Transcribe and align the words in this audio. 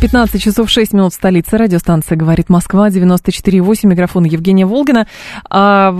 15 0.00 0.40
часов 0.40 0.70
6 0.70 0.92
минут 0.92 1.12
в 1.12 1.16
столице. 1.16 1.56
Радиостанция 1.58 2.16
«Говорит 2.16 2.48
Москва», 2.48 2.88
94,8. 2.88 3.88
Микрофон 3.88 4.22
Евгения 4.22 4.64
Волгина. 4.64 5.08
А, 5.50 5.92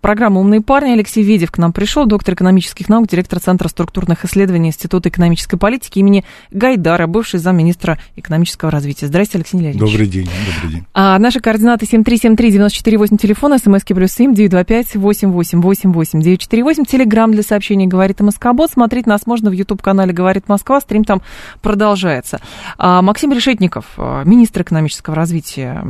программа 0.00 0.40
«Умные 0.40 0.60
парни». 0.60 0.90
Алексей 0.90 1.22
Ведев 1.22 1.52
к 1.52 1.58
нам 1.58 1.72
пришел, 1.72 2.06
доктор 2.06 2.34
экономических 2.34 2.88
наук, 2.88 3.06
директор 3.06 3.38
Центра 3.38 3.68
структурных 3.68 4.24
исследований 4.24 4.70
Института 4.70 5.10
экономической 5.10 5.58
политики 5.58 6.00
имени 6.00 6.24
Гайдара, 6.50 7.06
бывший 7.06 7.38
замминистра 7.38 8.00
экономического 8.16 8.72
развития. 8.72 9.06
Здравствуйте, 9.06 9.38
Алексей 9.38 9.60
Леонидович. 9.60 9.92
Добрый 9.92 10.08
день. 10.08 10.28
Добрый 10.56 10.72
день. 10.72 10.86
А, 10.92 11.16
наши 11.20 11.38
координаты 11.38 11.86
7373948, 11.86 13.16
телефон, 13.16 13.56
смски 13.60 13.94
плюс 13.94 14.10
7 14.10 14.34
925 14.34 14.96
8888 14.96 16.20
948, 16.20 16.84
телеграмм 16.84 17.30
для 17.30 17.44
сообщений 17.44 17.86
«Говорит 17.86 18.18
МСК-бот». 18.18 18.72
Смотреть 18.72 19.06
нас 19.06 19.24
можно 19.24 19.50
в 19.50 19.52
YouTube-канале 19.52 20.12
«Говорит 20.12 20.48
Москва», 20.48 20.80
стрим 20.80 21.04
там 21.04 21.22
продолжается. 21.62 22.40
А, 22.76 23.02
Максим 23.02 23.35
Решетников, 23.36 23.84
э, 23.98 24.22
министр 24.24 24.62
экономического 24.62 25.14
развития, 25.14 25.82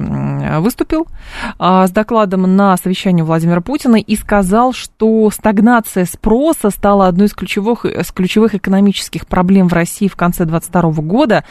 выступил 0.59 1.07
э, 1.59 1.87
с 1.87 1.91
докладом 1.91 2.57
на 2.57 2.77
совещании 2.77 3.23
Владимира 3.23 3.61
Путина 3.61 3.97
и 3.97 4.17
сказал, 4.17 4.73
что 4.73 5.31
стагнация 5.31 6.07
спроса 6.07 6.71
стала 6.71 7.07
одной 7.07 7.29
из 7.29 7.35
ключевых, 7.35 7.85
из 7.85 8.11
ключевых 8.11 8.57
экономических 8.57 9.29
проблем 9.29 9.69
в 9.69 9.73
России 9.73 10.09
в 10.09 10.17
конце 10.17 10.45
2022 10.45 11.03
года. 11.05 11.45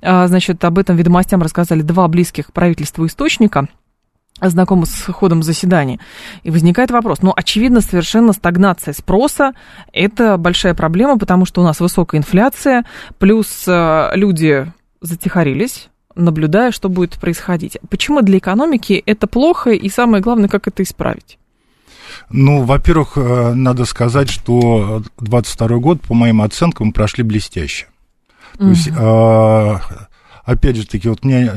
Э, 0.00 0.28
значит, 0.28 0.64
об 0.64 0.78
этом 0.78 0.94
ведомостям 0.94 1.42
рассказали 1.42 1.82
два 1.82 2.06
близких 2.06 2.52
правительству 2.52 3.04
источника 3.06 3.66
знакомы 4.40 4.86
с 4.86 5.12
ходом 5.12 5.42
заседания. 5.42 5.98
И 6.44 6.50
возникает 6.52 6.92
вопрос, 6.92 7.22
ну, 7.22 7.32
очевидно, 7.34 7.80
совершенно 7.80 8.32
стагнация 8.32 8.94
спроса– 8.94 9.54
это 9.92 10.36
большая 10.36 10.74
проблема, 10.74 11.18
потому 11.18 11.46
что 11.46 11.60
у 11.62 11.64
нас 11.64 11.80
высокая 11.80 12.20
инфляция, 12.20 12.84
плюс 13.18 13.64
люди 13.66 14.72
затихарились, 15.02 15.88
наблюдая, 16.14 16.72
что 16.72 16.88
будет 16.88 17.14
происходить. 17.14 17.78
Почему 17.90 18.22
для 18.22 18.38
экономики 18.38 19.02
это 19.04 19.26
плохо, 19.26 19.70
и 19.70 19.88
самое 19.88 20.22
главное, 20.22 20.48
как 20.48 20.68
это 20.68 20.82
исправить? 20.82 21.38
Ну, 22.30 22.62
во-первых, 22.62 23.12
э, 23.16 23.52
надо 23.54 23.84
сказать, 23.84 24.30
что 24.30 25.02
22 25.18 25.78
год, 25.78 26.00
по 26.00 26.14
моим 26.14 26.42
оценкам, 26.42 26.92
прошли 26.92 27.24
блестяще. 27.24 27.86
То 28.58 28.64
угу. 28.64 28.70
есть 28.70 28.88
опять 30.44 30.76
же 30.76 30.86
таки, 30.86 31.08
вот 31.08 31.24
меня 31.24 31.56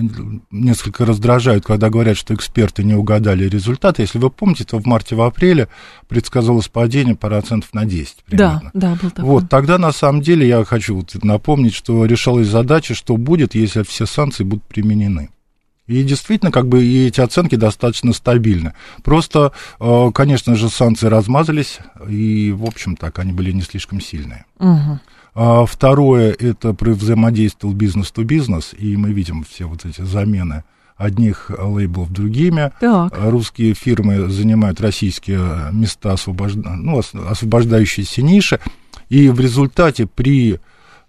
несколько 0.51 1.05
раздражают, 1.05 1.65
когда 1.65 1.89
говорят, 1.89 2.17
что 2.17 2.33
эксперты 2.33 2.83
не 2.83 2.93
угадали 2.93 3.47
результаты. 3.47 4.03
Если 4.03 4.17
вы 4.17 4.29
помните, 4.29 4.63
то 4.63 4.79
в 4.79 4.85
марте, 4.85 5.15
в 5.15 5.21
апреле 5.21 5.67
предсказывалось 6.07 6.67
падение 6.67 7.15
процентов 7.15 7.73
на 7.73 7.85
10 7.85 8.23
примерно. 8.25 8.71
Да, 8.73 8.89
да, 8.91 8.97
был 9.01 9.09
такой. 9.09 9.29
Вот, 9.29 9.49
тогда 9.49 9.77
на 9.77 9.91
самом 9.91 10.21
деле 10.21 10.47
я 10.47 10.63
хочу 10.63 10.95
вот 10.95 11.15
напомнить, 11.23 11.73
что 11.73 12.05
решалась 12.05 12.47
задача, 12.47 12.93
что 12.93 13.17
будет, 13.17 13.55
если 13.55 13.83
все 13.83 14.05
санкции 14.05 14.43
будут 14.43 14.63
применены. 14.63 15.29
И 15.87 16.03
действительно, 16.03 16.51
как 16.51 16.67
бы 16.67 16.83
и 16.83 17.07
эти 17.07 17.21
оценки 17.21 17.55
достаточно 17.55 18.11
стабильны. 18.11 18.73
Просто, 19.03 19.51
э, 19.79 20.11
конечно 20.13 20.55
же, 20.55 20.69
санкции 20.69 21.07
размазались, 21.07 21.77
и, 22.09 22.51
в 22.51 22.63
общем, 22.65 22.95
так, 22.95 23.19
они 23.19 23.33
были 23.33 23.51
не 23.51 23.61
слишком 23.61 24.01
сильные. 24.01 24.45
Угу. 24.57 24.99
А 25.35 25.65
второе, 25.65 26.31
это 26.31 26.73
взаимодействовал 26.79 27.73
бизнес-то-бизнес, 27.73 28.73
и 28.77 28.95
мы 28.95 29.11
видим 29.11 29.43
все 29.43 29.65
вот 29.65 29.85
эти 29.85 30.01
замены 30.01 30.63
одних 30.95 31.51
лейблов 31.57 32.09
другими. 32.09 32.71
Так. 32.79 33.13
Русские 33.17 33.73
фирмы 33.73 34.29
занимают 34.29 34.79
российские 34.79 35.73
места, 35.73 36.13
освобожд... 36.13 36.55
ну, 36.63 37.01
освобождающиеся 37.27 38.21
ниши, 38.21 38.61
и 39.09 39.27
в 39.27 39.41
результате 39.41 40.07
при 40.07 40.61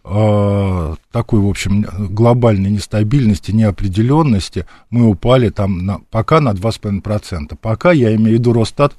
э, 0.05 0.95
такой, 1.13 1.41
в 1.41 1.47
общем, 1.47 1.87
глобальной 2.11 2.71
нестабильности, 2.71 3.53
неопределенности 3.53 4.67
мы 4.91 5.07
упали 5.07 5.51
там 5.51 5.87
на, 5.87 6.01
пока 6.11 6.41
на 6.41 6.51
2,5%. 6.51 7.57
Пока, 7.61 7.93
я 7.93 8.13
имею 8.17 8.37
в 8.37 8.41
виду 8.41 8.53
Росстат, 8.53 8.97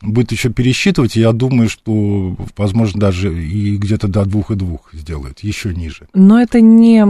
будет 0.00 0.30
еще 0.30 0.50
пересчитывать, 0.50 1.16
я 1.16 1.32
думаю, 1.32 1.68
что, 1.68 2.36
возможно, 2.56 3.00
даже 3.00 3.34
и 3.34 3.76
где-то 3.76 4.06
до 4.06 4.24
двух 4.24 4.50
и 4.52 4.54
двух 4.54 4.92
сделает, 4.92 5.40
еще 5.40 5.74
ниже. 5.74 6.06
Но 6.14 6.40
это 6.40 6.60
не, 6.60 7.04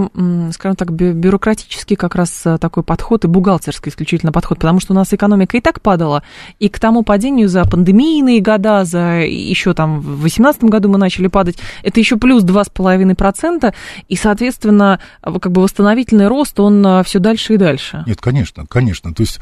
скажем 0.53 0.77
так, 0.77 0.91
бюрократический 0.91 1.97
как 1.97 2.15
раз 2.15 2.43
э, 2.47 2.57
такой 2.59 2.83
подход 2.83 3.25
и 3.25 3.29
бухгалтерский 3.29 3.91
исключительно 3.91 4.33
подход, 4.33 4.59
потому 4.59 4.81
что 4.81 4.95
у 4.95 4.97
нас 4.97 5.13
экономика 5.13 5.59
и 5.59 5.61
так 5.61 5.83
падала, 5.83 6.23
и 6.59 6.71
к 6.71 6.79
тому 6.79 7.03
падению 7.03 7.49
за 7.49 7.65
пандемийные 7.65 8.41
года, 8.41 8.85
за 8.85 9.21
еще 9.21 9.75
там 9.75 10.01
в 10.01 10.21
2018 10.21 10.65
году 10.65 10.89
мы 10.89 10.97
начали 10.97 11.27
падать, 11.27 11.59
это 11.83 12.01
еще 12.01 12.17
плюс 12.17 12.43
2,5%, 12.43 13.75
и, 14.09 14.17
соответственно, 14.17 14.99
как 15.23 15.53
бы 15.53 15.61
восстановительный 15.61 16.29
рост, 16.29 16.59
он 16.59 16.85
э, 16.87 17.05
все 17.05 17.19
дальше 17.19 17.55
и 17.55 17.57
дальше. 17.59 18.05
Нет, 18.07 18.21
конечно, 18.21 18.65
конечно, 18.67 19.13
то 19.13 19.23
есть 19.23 19.41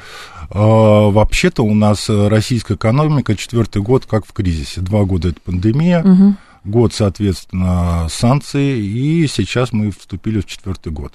а, 0.50 1.10
вообще-то 1.10 1.62
у 1.62 1.74
нас 1.74 2.08
э, 2.08 2.28
российская 2.28 2.74
экономика 2.74 3.35
четвертый 3.36 3.82
год 3.82 4.06
как 4.06 4.26
в 4.26 4.32
кризисе. 4.32 4.80
Два 4.80 5.04
года 5.04 5.28
это 5.28 5.40
пандемия, 5.40 6.02
угу. 6.02 6.34
год, 6.64 6.92
соответственно, 6.94 8.06
санкции, 8.10 8.78
и 8.78 9.26
сейчас 9.26 9.72
мы 9.72 9.90
вступили 9.90 10.40
в 10.40 10.46
четвертый 10.46 10.92
год. 10.92 11.14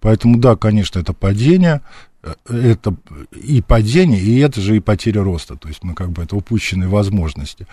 Поэтому, 0.00 0.38
да, 0.38 0.56
конечно, 0.56 0.98
это 0.98 1.12
падение, 1.12 1.80
э, 2.22 2.34
это 2.48 2.94
и 3.32 3.62
падение, 3.62 4.20
и 4.20 4.38
это 4.38 4.60
же 4.60 4.76
и 4.76 4.80
потеря 4.80 5.22
роста. 5.22 5.56
То 5.56 5.68
есть 5.68 5.82
мы 5.84 5.94
как 5.94 6.10
бы 6.10 6.22
это 6.22 6.36
упущенные 6.36 6.88
возможности. 6.88 7.66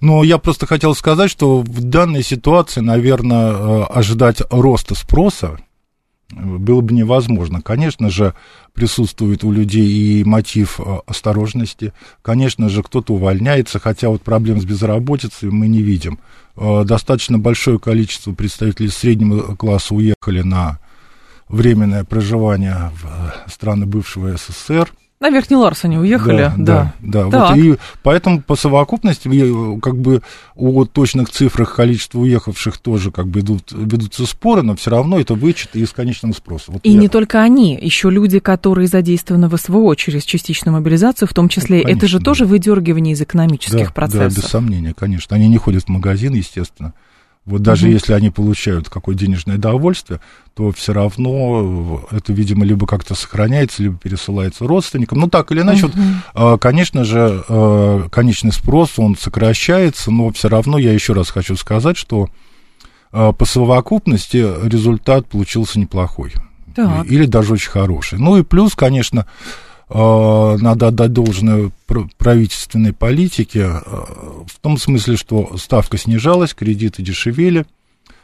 Но 0.00 0.24
я 0.24 0.38
просто 0.38 0.66
хотел 0.66 0.94
сказать, 0.94 1.30
что 1.30 1.60
в 1.60 1.80
данной 1.82 2.22
ситуации, 2.22 2.80
наверное, 2.80 3.52
э, 3.52 3.84
ожидать 3.84 4.42
роста 4.50 4.94
спроса 4.94 5.58
было 6.32 6.80
бы 6.80 6.94
невозможно. 6.94 7.60
Конечно 7.60 8.10
же, 8.10 8.34
присутствует 8.74 9.44
у 9.44 9.52
людей 9.52 9.86
и 10.20 10.24
мотив 10.24 10.80
э, 10.80 11.00
осторожности. 11.06 11.92
Конечно 12.22 12.68
же, 12.68 12.82
кто-то 12.82 13.14
увольняется, 13.14 13.78
хотя 13.78 14.08
вот 14.08 14.22
проблем 14.22 14.60
с 14.60 14.64
безработицей 14.64 15.50
мы 15.50 15.68
не 15.68 15.82
видим. 15.82 16.18
Э, 16.56 16.84
достаточно 16.84 17.38
большое 17.38 17.78
количество 17.78 18.32
представителей 18.32 18.88
среднего 18.88 19.54
класса 19.54 19.94
уехали 19.94 20.42
на 20.42 20.78
временное 21.48 22.04
проживание 22.04 22.90
в 22.94 23.06
э, 23.06 23.50
страны 23.50 23.86
бывшего 23.86 24.36
СССР. 24.36 24.90
На 25.22 25.30
Верхний 25.30 25.54
Ларс 25.54 25.84
они 25.84 25.98
уехали, 25.98 26.36
да. 26.36 26.54
Да, 26.56 26.94
да. 26.98 27.30
да. 27.30 27.46
Вот, 27.50 27.56
и 27.56 27.76
поэтому 28.02 28.42
по 28.42 28.56
совокупности, 28.56 29.28
как 29.78 29.96
бы 29.96 30.20
о 30.56 30.84
точных 30.84 31.30
цифрах 31.30 31.76
количества 31.76 32.18
уехавших 32.18 32.78
тоже 32.78 33.12
как 33.12 33.28
бы 33.28 33.38
идут, 33.38 33.70
ведутся 33.70 34.26
споры, 34.26 34.62
но 34.62 34.74
все 34.74 34.90
равно 34.90 35.20
это 35.20 35.34
вычет 35.34 35.76
из 35.76 35.92
конечного 35.92 36.32
спроса. 36.32 36.72
Вот 36.72 36.80
и 36.82 36.90
я... 36.90 36.98
не 36.98 37.08
только 37.08 37.40
они, 37.40 37.78
еще 37.80 38.10
люди, 38.10 38.40
которые 38.40 38.88
задействованы 38.88 39.46
в 39.46 39.56
СВО 39.56 39.94
через 39.94 40.24
частичную 40.24 40.74
мобилизацию, 40.74 41.28
в 41.28 41.34
том 41.34 41.48
числе, 41.48 41.82
конечно, 41.82 41.98
это 41.98 42.08
же 42.08 42.18
да. 42.18 42.24
тоже 42.24 42.44
выдергивание 42.44 43.14
из 43.14 43.20
экономических 43.20 43.86
да, 43.86 43.92
процессов. 43.92 44.34
Да, 44.34 44.42
без 44.42 44.48
сомнения, 44.48 44.92
конечно. 44.92 45.36
Они 45.36 45.46
не 45.46 45.56
ходят 45.56 45.84
в 45.84 45.88
магазин, 45.88 46.34
естественно. 46.34 46.94
Вот 47.44 47.60
даже 47.62 47.86
угу. 47.86 47.94
если 47.94 48.12
они 48.12 48.30
получают 48.30 48.88
какое 48.88 49.16
денежное 49.16 49.58
довольствие, 49.58 50.20
то 50.54 50.70
все 50.70 50.92
равно 50.92 52.06
это, 52.12 52.32
видимо, 52.32 52.64
либо 52.64 52.86
как-то 52.86 53.16
сохраняется, 53.16 53.82
либо 53.82 53.96
пересылается 53.96 54.64
родственникам. 54.66 55.18
Ну, 55.18 55.28
так 55.28 55.50
или 55.50 55.60
иначе, 55.60 55.86
угу. 55.86 55.98
вот, 56.34 56.62
конечно 56.62 57.04
же, 57.04 57.42
а, 57.48 58.08
конечный 58.10 58.52
спрос, 58.52 58.98
он 58.98 59.16
сокращается, 59.16 60.12
но 60.12 60.30
все 60.30 60.48
равно 60.48 60.78
я 60.78 60.92
еще 60.92 61.14
раз 61.14 61.30
хочу 61.30 61.56
сказать, 61.56 61.96
что 61.96 62.28
а, 63.10 63.32
по 63.32 63.44
совокупности 63.44 64.46
результат 64.64 65.26
получился 65.26 65.80
неплохой. 65.80 66.32
Так. 66.76 67.06
Или 67.06 67.26
даже 67.26 67.54
очень 67.54 67.70
хороший. 67.70 68.18
Ну 68.18 68.38
и 68.38 68.44
плюс, 68.44 68.74
конечно, 68.74 69.26
надо 69.94 70.88
отдать 70.88 71.12
должное 71.12 71.70
правительственной 72.16 72.92
политике 72.92 73.60
э, 73.60 73.80
в 73.84 74.58
том 74.60 74.78
смысле, 74.78 75.16
что 75.16 75.56
ставка 75.58 75.98
снижалась, 75.98 76.54
кредиты 76.54 77.02
дешевели, 77.02 77.66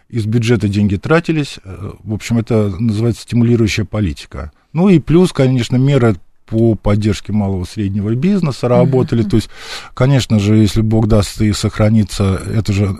из 0.08 0.24
бюджета 0.24 0.68
деньги 0.68 0.96
тратились. 0.96 1.58
Э, 1.64 1.92
в 2.02 2.14
общем, 2.14 2.38
это 2.38 2.74
называется 2.78 3.22
стимулирующая 3.22 3.84
политика. 3.84 4.52
Ну 4.72 4.88
и 4.88 4.98
плюс, 4.98 5.32
конечно, 5.32 5.76
меры 5.76 6.16
по 6.48 6.74
поддержке 6.74 7.32
малого 7.32 7.64
и 7.64 7.66
среднего 7.66 8.14
бизнеса 8.14 8.68
работали. 8.68 9.22
То 9.22 9.36
есть, 9.36 9.50
конечно 9.94 10.38
же, 10.38 10.56
если 10.56 10.80
Бог 10.80 11.06
даст 11.06 11.40
и 11.40 11.52
сохранится 11.52 12.40
это 12.54 12.72
же 12.72 12.96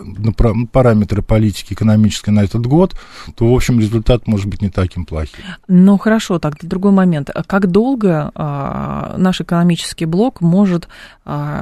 параметры 0.71 1.21
политики 1.21 1.73
экономической 1.73 2.29
на 2.29 2.43
этот 2.43 2.65
год, 2.65 2.95
то, 3.35 3.51
в 3.51 3.55
общем, 3.55 3.79
результат 3.79 4.27
может 4.27 4.47
быть 4.47 4.61
не 4.61 4.69
таким 4.69 5.05
плохим. 5.05 5.43
Ну, 5.67 5.97
хорошо, 5.97 6.39
так, 6.39 6.55
другой 6.61 6.91
момент. 6.91 7.29
Как 7.47 7.67
долго 7.67 8.31
а, 8.35 9.15
наш 9.17 9.41
экономический 9.41 10.05
блок 10.05 10.41
может 10.41 10.87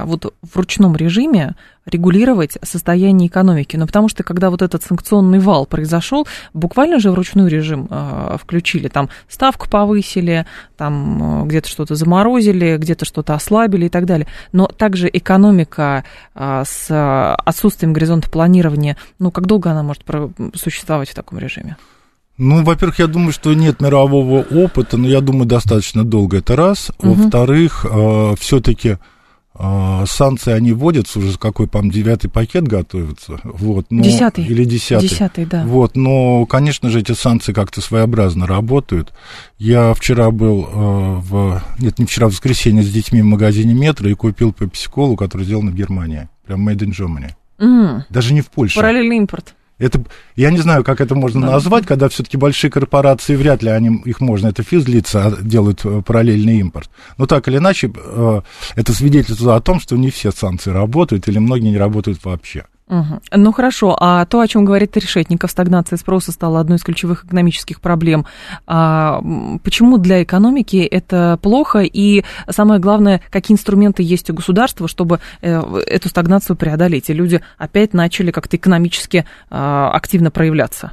вот 0.04 0.34
в 0.42 0.56
ручном 0.56 0.96
режиме 0.96 1.54
регулировать 1.84 2.58
состояние 2.62 3.28
экономики. 3.28 3.76
Но 3.76 3.86
потому 3.86 4.08
что, 4.08 4.22
когда 4.22 4.50
вот 4.50 4.62
этот 4.62 4.82
санкционный 4.82 5.38
вал 5.38 5.66
произошел, 5.66 6.26
буквально 6.54 6.98
же 6.98 7.10
в 7.10 7.14
ручной 7.14 7.48
режим 7.48 7.86
э, 7.90 8.36
включили. 8.40 8.88
Там 8.88 9.08
ставку 9.28 9.68
повысили, 9.68 10.46
там 10.76 11.42
э, 11.42 11.46
где-то 11.46 11.68
что-то 11.68 11.94
заморозили, 11.94 12.76
где-то 12.76 13.04
что-то 13.04 13.34
ослабили 13.34 13.86
и 13.86 13.88
так 13.88 14.06
далее. 14.06 14.26
Но 14.52 14.66
также 14.66 15.08
экономика 15.12 16.04
с 16.34 17.36
отсутствием 17.44 17.92
горизонта 17.92 18.30
планирования, 18.30 18.96
ну, 19.18 19.30
как 19.30 19.46
долго 19.46 19.70
она 19.70 19.82
может 19.82 20.04
существовать 20.54 21.10
в 21.10 21.14
таком 21.14 21.38
режиме? 21.38 21.76
Ну, 22.38 22.62
во-первых, 22.62 23.00
я 23.00 23.08
думаю, 23.08 23.32
что 23.32 23.52
нет 23.52 23.80
мирового 23.80 24.42
опыта, 24.42 24.96
но 24.96 25.08
я 25.08 25.20
думаю, 25.20 25.46
достаточно 25.46 26.04
долго 26.04 26.38
это 26.38 26.54
раз. 26.54 26.90
Угу. 26.98 27.12
Во-вторых, 27.12 27.84
э, 27.84 28.34
все-таки 28.38 28.90
а, 28.90 28.98
санкции, 30.06 30.52
они 30.52 30.72
вводятся 30.72 31.18
уже, 31.18 31.36
какой, 31.38 31.66
по-моему, 31.66 31.92
девятый 31.92 32.30
пакет 32.30 32.66
готовится. 32.68 33.40
Вот, 33.42 33.86
но, 33.90 34.02
десятый. 34.02 34.44
Или 34.44 34.64
десятый. 34.64 35.08
Десятый, 35.08 35.46
да. 35.46 35.64
Вот, 35.64 35.96
но, 35.96 36.46
конечно 36.46 36.90
же, 36.90 37.00
эти 37.00 37.12
санкции 37.12 37.52
как-то 37.52 37.80
своеобразно 37.80 38.46
работают. 38.46 39.12
Я 39.58 39.94
вчера 39.94 40.30
был 40.30 40.64
э, 40.64 40.68
в... 40.72 41.62
Нет, 41.78 41.98
не 41.98 42.06
вчера, 42.06 42.28
в 42.28 42.30
воскресенье 42.30 42.82
с 42.82 42.90
детьми 42.90 43.22
в 43.22 43.26
магазине 43.26 43.74
метро 43.74 44.08
и 44.08 44.14
купил 44.14 44.52
пепси-колу, 44.52 45.16
которая 45.16 45.44
сделана 45.44 45.70
в 45.70 45.74
Германии. 45.74 46.28
Прям 46.46 46.68
made 46.68 46.78
in 46.78 46.90
Germany. 46.90 47.32
Mm. 47.58 48.02
Даже 48.08 48.34
не 48.34 48.40
в 48.40 48.48
Польше. 48.48 48.76
Параллельный 48.76 49.16
импорт. 49.16 49.54
Это, 49.78 50.02
я 50.34 50.50
не 50.50 50.58
знаю, 50.58 50.82
как 50.82 51.00
это 51.00 51.14
можно 51.14 51.42
да. 51.42 51.52
назвать, 51.52 51.86
когда 51.86 52.08
все-таки 52.08 52.36
большие 52.36 52.70
корпорации, 52.70 53.36
вряд 53.36 53.62
ли 53.62 53.70
они, 53.70 54.02
их 54.04 54.20
можно, 54.20 54.48
это 54.48 54.62
физлица, 54.62 55.26
а 55.26 55.42
делают 55.42 55.84
э, 55.84 56.02
параллельный 56.04 56.58
импорт. 56.58 56.90
Но 57.16 57.26
так 57.26 57.46
или 57.46 57.58
иначе, 57.58 57.92
э, 57.94 58.40
это 58.74 58.92
свидетельствует 58.92 59.56
о 59.56 59.60
том, 59.60 59.78
что 59.78 59.96
не 59.96 60.10
все 60.10 60.32
санкции 60.32 60.70
работают 60.70 61.28
или 61.28 61.38
многие 61.38 61.70
не 61.70 61.78
работают 61.78 62.24
вообще. 62.24 62.64
Угу. 62.88 63.20
Ну 63.32 63.52
хорошо, 63.52 63.96
а 64.00 64.24
то, 64.24 64.40
о 64.40 64.48
чем 64.48 64.64
говорит 64.64 64.96
Решетников, 64.96 65.50
стагнация 65.50 65.96
спроса 65.96 66.32
стала 66.32 66.60
одной 66.60 66.78
из 66.78 66.82
ключевых 66.82 67.24
экономических 67.24 67.80
проблем. 67.80 68.26
А 68.66 69.20
почему 69.62 69.98
для 69.98 70.22
экономики 70.22 70.76
это 70.76 71.38
плохо? 71.42 71.80
И 71.80 72.24
самое 72.48 72.80
главное, 72.80 73.20
какие 73.30 73.54
инструменты 73.54 74.02
есть 74.02 74.30
у 74.30 74.34
государства, 74.34 74.88
чтобы 74.88 75.20
э, 75.42 75.60
эту 75.86 76.08
стагнацию 76.08 76.56
преодолеть? 76.56 77.10
И 77.10 77.14
люди 77.14 77.42
опять 77.58 77.92
начали 77.92 78.30
как-то 78.30 78.56
экономически 78.56 79.26
а, 79.50 79.90
активно 79.90 80.30
проявляться. 80.30 80.92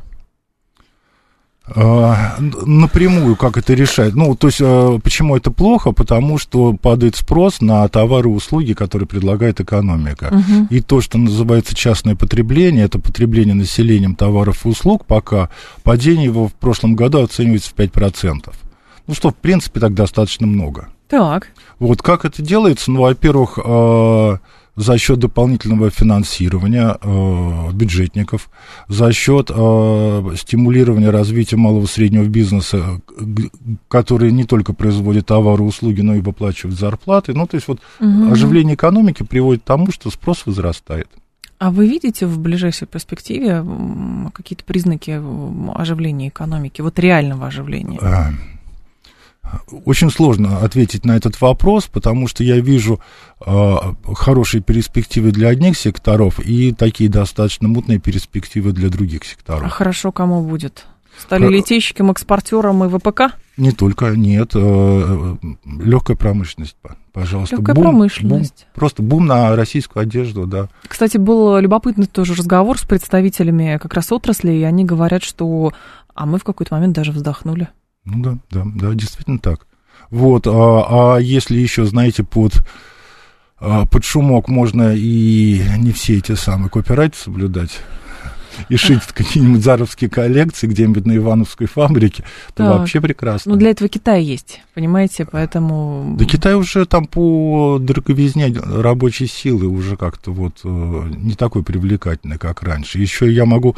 А, 1.68 2.36
напрямую 2.40 3.36
как 3.36 3.58
это 3.58 3.74
решать? 3.74 4.14
Ну, 4.14 4.36
то 4.36 4.48
есть, 4.48 4.60
а, 4.62 5.00
почему 5.00 5.36
это 5.36 5.50
плохо? 5.50 5.92
Потому 5.92 6.38
что 6.38 6.74
падает 6.74 7.16
спрос 7.16 7.60
на 7.60 7.88
товары 7.88 8.30
и 8.30 8.34
услуги, 8.34 8.74
которые 8.74 9.08
предлагает 9.08 9.60
экономика. 9.60 10.32
Угу. 10.32 10.68
И 10.70 10.82
то, 10.82 11.02
что 11.02 11.18
называется 11.18 11.76
частное 11.76 12.16
потребление, 12.16 12.86
это 12.86 13.00
потребление 13.00 13.56
населением 13.56 14.16
товаров 14.16 14.66
и 14.66 14.70
услуг, 14.70 15.06
пока 15.06 15.50
падение 15.84 16.26
его 16.26 16.48
в 16.48 16.54
прошлом 16.54 16.96
году 16.96 17.24
оценивается 17.24 17.72
в 17.72 17.76
5%. 17.76 18.54
Ну, 19.08 19.14
что, 19.14 19.30
в 19.30 19.36
принципе, 19.36 19.80
так 19.80 19.94
достаточно 19.94 20.46
много. 20.46 20.90
Так. 21.08 21.48
Вот 21.80 22.02
как 22.02 22.26
это 22.26 22.42
делается? 22.42 22.92
Ну, 22.92 23.02
во-первых, 23.02 23.60
э, 23.64 24.38
за 24.76 24.98
счет 24.98 25.20
дополнительного 25.20 25.90
финансирования 25.90 26.98
э, 27.02 27.72
бюджетников, 27.74 28.50
за 28.88 29.12
счет 29.14 29.50
э, 29.54 30.36
стимулирования 30.36 31.10
развития 31.10 31.56
малого 31.56 31.86
и 31.86 31.88
среднего 31.88 32.26
бизнеса, 32.26 33.02
который 33.88 34.32
не 34.32 34.44
только 34.44 34.74
производит 34.74 35.28
товары 35.28 35.64
и 35.64 35.68
услуги, 35.68 36.02
но 36.02 36.16
и 36.16 36.22
выплачивает 36.22 36.78
зарплаты. 36.78 37.34
Ну, 37.34 37.48
то 37.48 37.56
есть 37.56 37.68
вот 37.68 37.80
угу. 38.00 38.32
оживление 38.32 38.76
экономики 38.76 39.24
приводит 39.24 39.62
к 39.62 39.66
тому, 39.66 39.92
что 39.92 40.10
спрос 40.10 40.46
возрастает. 40.46 41.08
А 41.58 41.72
вы 41.72 41.88
видите 41.88 42.26
в 42.26 42.38
ближайшей 42.40 42.86
перспективе 42.86 43.64
какие-то 44.34 44.66
признаки 44.66 45.22
оживления 45.74 46.28
экономики, 46.28 46.82
вот 46.82 47.00
реального 47.00 47.48
оживления? 47.48 47.98
Очень 49.86 50.10
сложно 50.10 50.60
ответить 50.60 51.06
на 51.06 51.16
этот 51.16 51.40
вопрос, 51.42 51.86
потому 51.86 52.28
что 52.28 52.44
я 52.44 52.60
вижу 52.60 53.00
э, 53.46 53.76
хорошие 54.14 54.62
перспективы 54.62 55.32
для 55.32 55.50
одних 55.50 55.78
секторов 55.78 56.40
и 56.40 56.72
такие 56.72 57.10
достаточно 57.10 57.68
мутные 57.68 58.00
перспективы 58.00 58.72
для 58.72 58.90
других 58.90 59.24
секторов. 59.24 59.64
А 59.64 59.70
хорошо 59.70 60.12
кому 60.12 60.42
будет? 60.42 60.86
Сталелитейщикам, 61.18 62.12
экспортерам 62.12 62.84
и 62.84 62.90
ВПК? 62.90 63.36
Не 63.58 63.72
только, 63.72 64.08
нет. 64.08 64.52
Э, 64.54 65.36
легкая 65.66 66.18
промышленность, 66.18 66.76
пожалуйста. 67.14 67.56
Легкая 67.56 67.76
бум, 67.76 67.84
промышленность. 67.84 68.66
Бум, 68.66 68.74
просто 68.76 69.02
бум 69.02 69.26
на 69.26 69.56
российскую 69.56 70.04
одежду, 70.04 70.46
да. 70.46 70.68
Кстати, 70.88 71.18
был 71.18 71.58
любопытный 71.60 72.06
тоже 72.06 72.34
разговор 72.34 72.78
с 72.78 72.84
представителями 72.84 73.80
как 73.82 73.94
раз 73.94 74.12
отрасли, 74.12 74.52
и 74.52 74.64
они 74.64 74.84
говорят, 74.84 75.24
что... 75.24 75.72
А 76.14 76.26
мы 76.26 76.38
в 76.38 76.44
какой-то 76.44 76.76
момент 76.76 76.96
даже 76.96 77.12
вздохнули. 77.12 77.70
Ну 78.06 78.22
да, 78.24 78.38
да, 78.52 78.64
да, 78.76 78.94
действительно 78.94 79.40
так. 79.40 79.68
Вот, 80.10 80.48
а, 80.48 81.16
а 81.16 81.18
если 81.18 81.58
еще, 81.58 81.86
знаете, 81.86 82.24
под, 82.24 82.66
а, 83.60 83.86
под 83.86 84.04
шумок 84.04 84.48
можно 84.48 84.94
и 84.96 85.62
не 85.78 85.92
все 85.92 86.18
эти 86.18 86.36
самые 86.36 86.70
копирайты 86.70 87.18
соблюдать, 87.18 87.80
и 88.70 88.76
шить 88.76 89.02
какие-нибудь 89.14 89.64
заровские 89.64 90.10
коллекции 90.10 90.68
где-нибудь 90.68 91.06
на 91.06 91.16
Ивановской 91.18 91.68
фабрике, 91.68 92.24
то 92.54 92.64
так. 92.64 92.80
вообще 92.80 93.02
прекрасно. 93.02 93.54
Ну, 93.54 93.58
для 93.58 93.72
этого 93.72 93.90
Китай 93.90 94.24
есть, 94.24 94.62
понимаете, 94.74 95.28
поэтому... 95.30 96.16
Да 96.18 96.26
Китай 96.26 96.56
уже 96.56 96.86
там 96.86 97.06
по 97.06 97.78
дороговизне 97.80 98.54
рабочей 98.54 99.28
силы 99.28 99.68
уже 99.68 99.98
как-то 99.98 100.32
вот 100.32 100.62
э, 100.64 100.68
не 100.68 101.34
такой 101.34 101.64
привлекательный, 101.64 102.38
как 102.38 102.64
раньше. 102.64 103.00
Еще 103.00 103.32
я 103.32 103.46
могу 103.46 103.76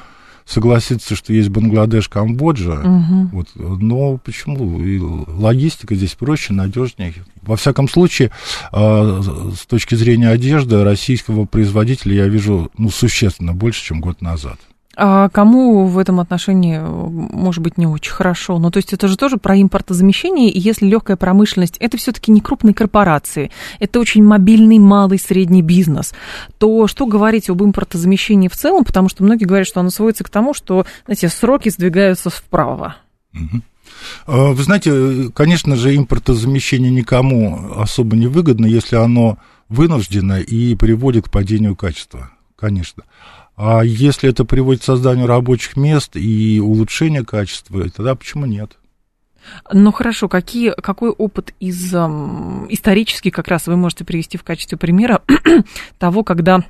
согласиться, 0.48 1.16
что 1.16 1.34
есть 1.34 1.50
Бангладеш, 1.50 2.08
Камбоджа, 2.08 2.80
угу. 2.80 3.30
вот, 3.34 3.48
но 3.56 4.18
почему? 4.18 4.82
И 4.82 4.98
логистика 4.98 5.94
здесь 5.96 6.16
проще, 6.16 6.54
надежнее. 6.54 7.14
Во 7.42 7.58
всяком 7.58 7.90
случае, 7.90 8.32
э, 8.72 9.22
с 9.56 9.66
точки 9.66 9.96
зрения 9.96 10.30
одежды, 10.30 10.84
российского 10.84 11.46
производителя 11.46 12.16
я 12.16 12.28
вижу 12.28 12.72
ну, 12.78 12.90
существенно 12.90 13.54
больше, 13.54 13.84
чем 13.84 14.00
год 14.00 14.22
назад. 14.22 14.58
А 15.00 15.30
кому 15.30 15.86
в 15.86 16.00
этом 16.00 16.20
отношении, 16.20 16.80
может 16.80 17.62
быть, 17.62 17.78
не 17.78 17.86
очень 17.86 18.12
хорошо? 18.12 18.58
Ну, 18.58 18.72
то 18.72 18.78
есть 18.78 18.94
это 18.94 19.08
же 19.08 19.16
тоже 19.16 19.38
про 19.38 19.56
импортозамещение, 19.56 20.50
и 20.50 20.60
если 20.60 20.88
легкая 20.88 21.18
промышленность, 21.18 21.78
это 21.78 21.98
все-таки 21.98 22.32
не 22.32 22.42
крупные 22.42 22.74
корпорации, 22.74 23.52
это 23.80 24.00
очень 24.00 24.24
мобильный 24.24 24.80
малый 24.80 25.20
средний 25.20 25.62
бизнес, 25.62 26.16
то 26.58 26.88
что 26.88 27.06
говорить 27.06 27.48
об 27.48 27.62
импортозамещении 27.62 28.48
в 28.48 28.58
целом, 28.58 28.86
потому 28.86 29.08
что 29.08 29.24
многие 29.24 29.46
говорят, 29.46 29.68
что 29.68 29.82
оно 29.82 29.92
сводится 29.92 30.24
к 30.24 30.30
тому, 30.30 30.56
что, 30.56 30.88
знаете, 31.06 31.30
сроки 31.30 31.70
сдвигаются 31.70 32.32
вправо. 32.32 32.96
Вы 34.26 34.64
знаете, 34.64 35.30
конечно 35.32 35.76
же, 35.76 35.96
импортозамещение 35.96 36.90
никому 36.90 37.72
особо 37.76 38.16
не 38.16 38.26
выгодно, 38.26 38.66
если 38.66 38.96
оно 38.96 39.38
вынуждено 39.70 40.40
и 40.40 40.74
приводит 40.74 41.26
к 41.26 41.32
падению 41.32 41.76
качества, 41.76 42.32
конечно. 42.56 43.04
А 43.58 43.82
если 43.84 44.30
это 44.30 44.46
приводит 44.46 44.84
к 44.84 44.86
созданию 44.86 45.26
рабочих 45.26 45.76
мест 45.76 46.16
и 46.16 46.60
улучшению 46.60 47.26
качества, 47.26 47.90
тогда 47.90 48.14
почему 48.14 48.46
нет? 48.46 48.78
Ну 49.74 49.92
хорошо, 49.92 50.30
какие, 50.30 50.74
какой 50.80 51.10
опыт 51.10 51.54
из 51.60 51.94
эм, 51.94 52.68
исторический 52.70 53.32
как 53.32 53.48
раз 53.48 53.66
вы 53.66 53.76
можете 53.76 54.06
привести 54.06 54.38
в 54.38 54.44
качестве 54.44 54.78
примера 54.78 55.24
того, 55.98 56.24
когда 56.24 56.64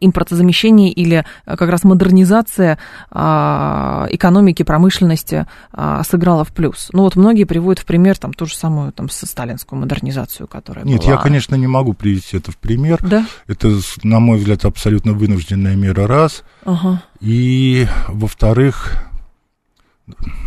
импортозамещение 0.00 0.90
или 0.90 1.24
э, 1.46 1.56
как 1.56 1.70
раз 1.70 1.84
модернизация 1.84 2.78
а, 3.10 4.06
экономики, 4.10 4.62
промышленности 4.62 5.46
а, 5.72 6.02
сыграла 6.04 6.44
в 6.44 6.52
плюс. 6.52 6.88
Ну 6.92 7.02
вот 7.02 7.16
многие 7.16 7.44
приводят 7.44 7.80
в 7.80 7.86
пример 7.86 8.18
там 8.18 8.32
ту 8.32 8.46
же 8.46 8.54
самую 8.54 8.92
там 8.92 9.08
сталинскую 9.08 9.80
модернизацию, 9.80 10.46
которая 10.48 10.84
Нет, 10.84 11.02
была. 11.02 11.12
я, 11.12 11.16
конечно, 11.18 11.54
не 11.54 11.66
могу 11.66 11.92
привести 11.92 12.36
это 12.36 12.52
в 12.52 12.58
пример. 12.58 12.98
Да? 13.02 13.26
Это, 13.46 13.72
на 14.02 14.20
мой 14.20 14.38
взгляд, 14.38 14.64
абсолютно 14.64 15.12
вынужденная 15.12 15.76
мера, 15.76 16.06
раз. 16.06 16.42
Ага. 16.64 17.02
И, 17.20 17.86
во-вторых, 18.08 19.06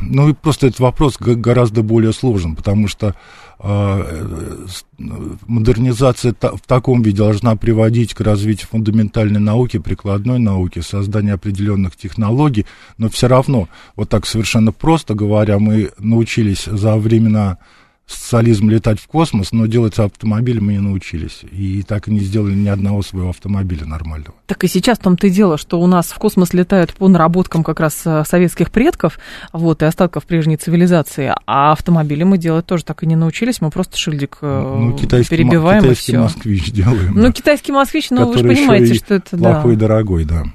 ну 0.01 0.29
и 0.29 0.33
просто 0.33 0.67
этот 0.67 0.79
вопрос 0.79 1.17
гораздо 1.19 1.83
более 1.83 2.13
сложен, 2.13 2.55
потому 2.55 2.87
что 2.87 3.15
а, 3.59 4.01
э, 4.07 4.67
модернизация 5.47 6.33
в 6.33 6.61
таком 6.65 7.01
виде 7.01 7.17
должна 7.17 7.57
приводить 7.57 8.13
к 8.13 8.21
развитию 8.21 8.69
фундаментальной 8.71 9.41
науки, 9.41 9.77
прикладной 9.79 10.39
науки, 10.39 10.79
созданию 10.79 11.35
определенных 11.35 11.97
технологий, 11.97 12.65
но 12.97 13.09
все 13.09 13.27
равно, 13.27 13.67
вот 13.97 14.07
так 14.07 14.25
совершенно 14.25 14.71
просто 14.71 15.13
говоря, 15.13 15.59
мы 15.59 15.91
научились 15.99 16.63
за 16.63 16.95
времена 16.95 17.57
социализм 18.09 18.69
летать 18.69 18.99
в 18.99 19.07
космос, 19.07 19.51
но 19.51 19.65
делать 19.67 19.97
автомобили 19.99 20.59
мы 20.59 20.73
не 20.73 20.79
научились. 20.79 21.41
И 21.51 21.83
так 21.83 22.07
и 22.07 22.11
не 22.11 22.19
сделали 22.19 22.53
ни 22.53 22.67
одного 22.67 23.01
своего 23.01 23.29
автомобиля 23.29 23.85
нормального. 23.85 24.33
Так 24.47 24.63
и 24.63 24.67
сейчас 24.67 24.97
в 24.97 25.01
том-то 25.01 25.27
и 25.27 25.29
дело, 25.29 25.57
что 25.57 25.79
у 25.79 25.87
нас 25.87 26.07
в 26.07 26.15
космос 26.17 26.53
летают 26.53 26.93
по 26.93 27.07
наработкам 27.07 27.63
как 27.63 27.79
раз 27.79 28.01
э, 28.05 28.23
советских 28.27 28.71
предков, 28.71 29.19
вот, 29.53 29.81
и 29.81 29.85
остатков 29.85 30.25
прежней 30.25 30.57
цивилизации, 30.57 31.33
а 31.45 31.71
автомобили 31.71 32.23
мы 32.23 32.37
делать 32.37 32.65
тоже 32.65 32.83
так 32.83 33.03
и 33.03 33.05
не 33.05 33.15
научились, 33.15 33.61
мы 33.61 33.69
просто 33.69 33.97
шильдик 33.97 34.39
э, 34.41 34.75
ну, 34.79 34.97
китайский, 34.97 35.37
перебиваем 35.37 35.83
китайский 35.83 36.11
и 36.11 36.15
все. 36.15 36.21
москвич 36.21 36.71
делаем. 36.71 37.13
Ну, 37.13 37.27
да. 37.27 37.31
китайский 37.31 37.71
москвич, 37.71 38.09
ну, 38.09 38.27
вы 38.27 38.37
же 38.37 38.43
понимаете, 38.43 38.95
что 38.95 39.15
это... 39.15 39.37
Плохой 39.37 39.75
да. 39.75 39.87
дорогой, 39.87 40.25
да. 40.25 40.45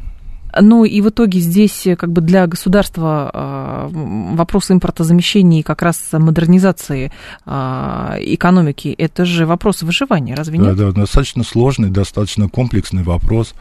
Ну 0.61 0.85
и 0.85 1.01
в 1.01 1.09
итоге 1.09 1.41
здесь 1.41 1.87
э, 1.87 1.97
как 1.97 2.13
бы 2.13 2.21
для 2.21 2.47
государства 2.47 3.31
а, 3.33 3.89
вопрос 3.89 4.71
импортозамещения 4.71 5.61
и 5.61 5.63
как 5.63 5.83
раз 5.83 6.01
модернизации 6.13 7.13
а, 7.45 8.17
экономики, 8.21 8.95
это 8.97 9.25
же 9.25 9.47
вопрос 9.47 9.83
выживания, 9.83 10.35
разве 10.35 10.59
нет? 10.59 10.77
Да, 10.77 10.87
да, 10.87 10.93
достаточно 10.93 11.45
сложный, 11.45 11.91
достаточно 11.91 12.49
комплексный 12.49 13.03
вопрос, 13.03 13.55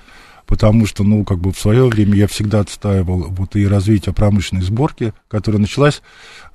потому 0.45 0.85
что, 0.85 1.03
ну, 1.03 1.23
как 1.23 1.39
бы 1.39 1.51
в 1.51 1.59
свое 1.59 1.87
время 1.87 2.15
я 2.15 2.27
всегда 2.27 2.59
отстаивал 2.59 3.27
вот 3.29 3.55
и 3.55 3.67
развитие 3.67 4.13
промышленной 4.13 4.63
сборки, 4.63 5.13
которая 5.27 5.61
началась, 5.61 6.01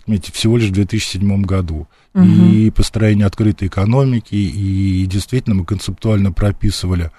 отметьте, 0.01 0.33
всего 0.33 0.57
лишь 0.57 0.69
в 0.69 0.73
2007 0.73 1.43
году. 1.43 1.89
Угу. 2.15 2.25
И 2.25 2.71
построение 2.71 3.27
открытой 3.27 3.69
экономики, 3.69 4.35
и 4.35 5.07
действительно 5.07 5.57
мы 5.57 5.65
концептуально 5.65 6.33
прописывали 6.33 7.11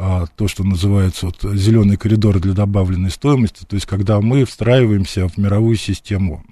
а, 0.00 0.26
то, 0.36 0.46
что 0.46 0.62
называется 0.62 1.26
вот, 1.26 1.42
зеленый 1.56 1.96
коридор 1.96 2.38
для 2.38 2.52
добавленной 2.52 3.10
стоимости, 3.10 3.64
то 3.64 3.74
есть 3.74 3.84
когда 3.84 4.20
мы 4.20 4.44
встраиваемся 4.44 5.28
в 5.28 5.36
мировую 5.38 5.76
систему 5.76 6.44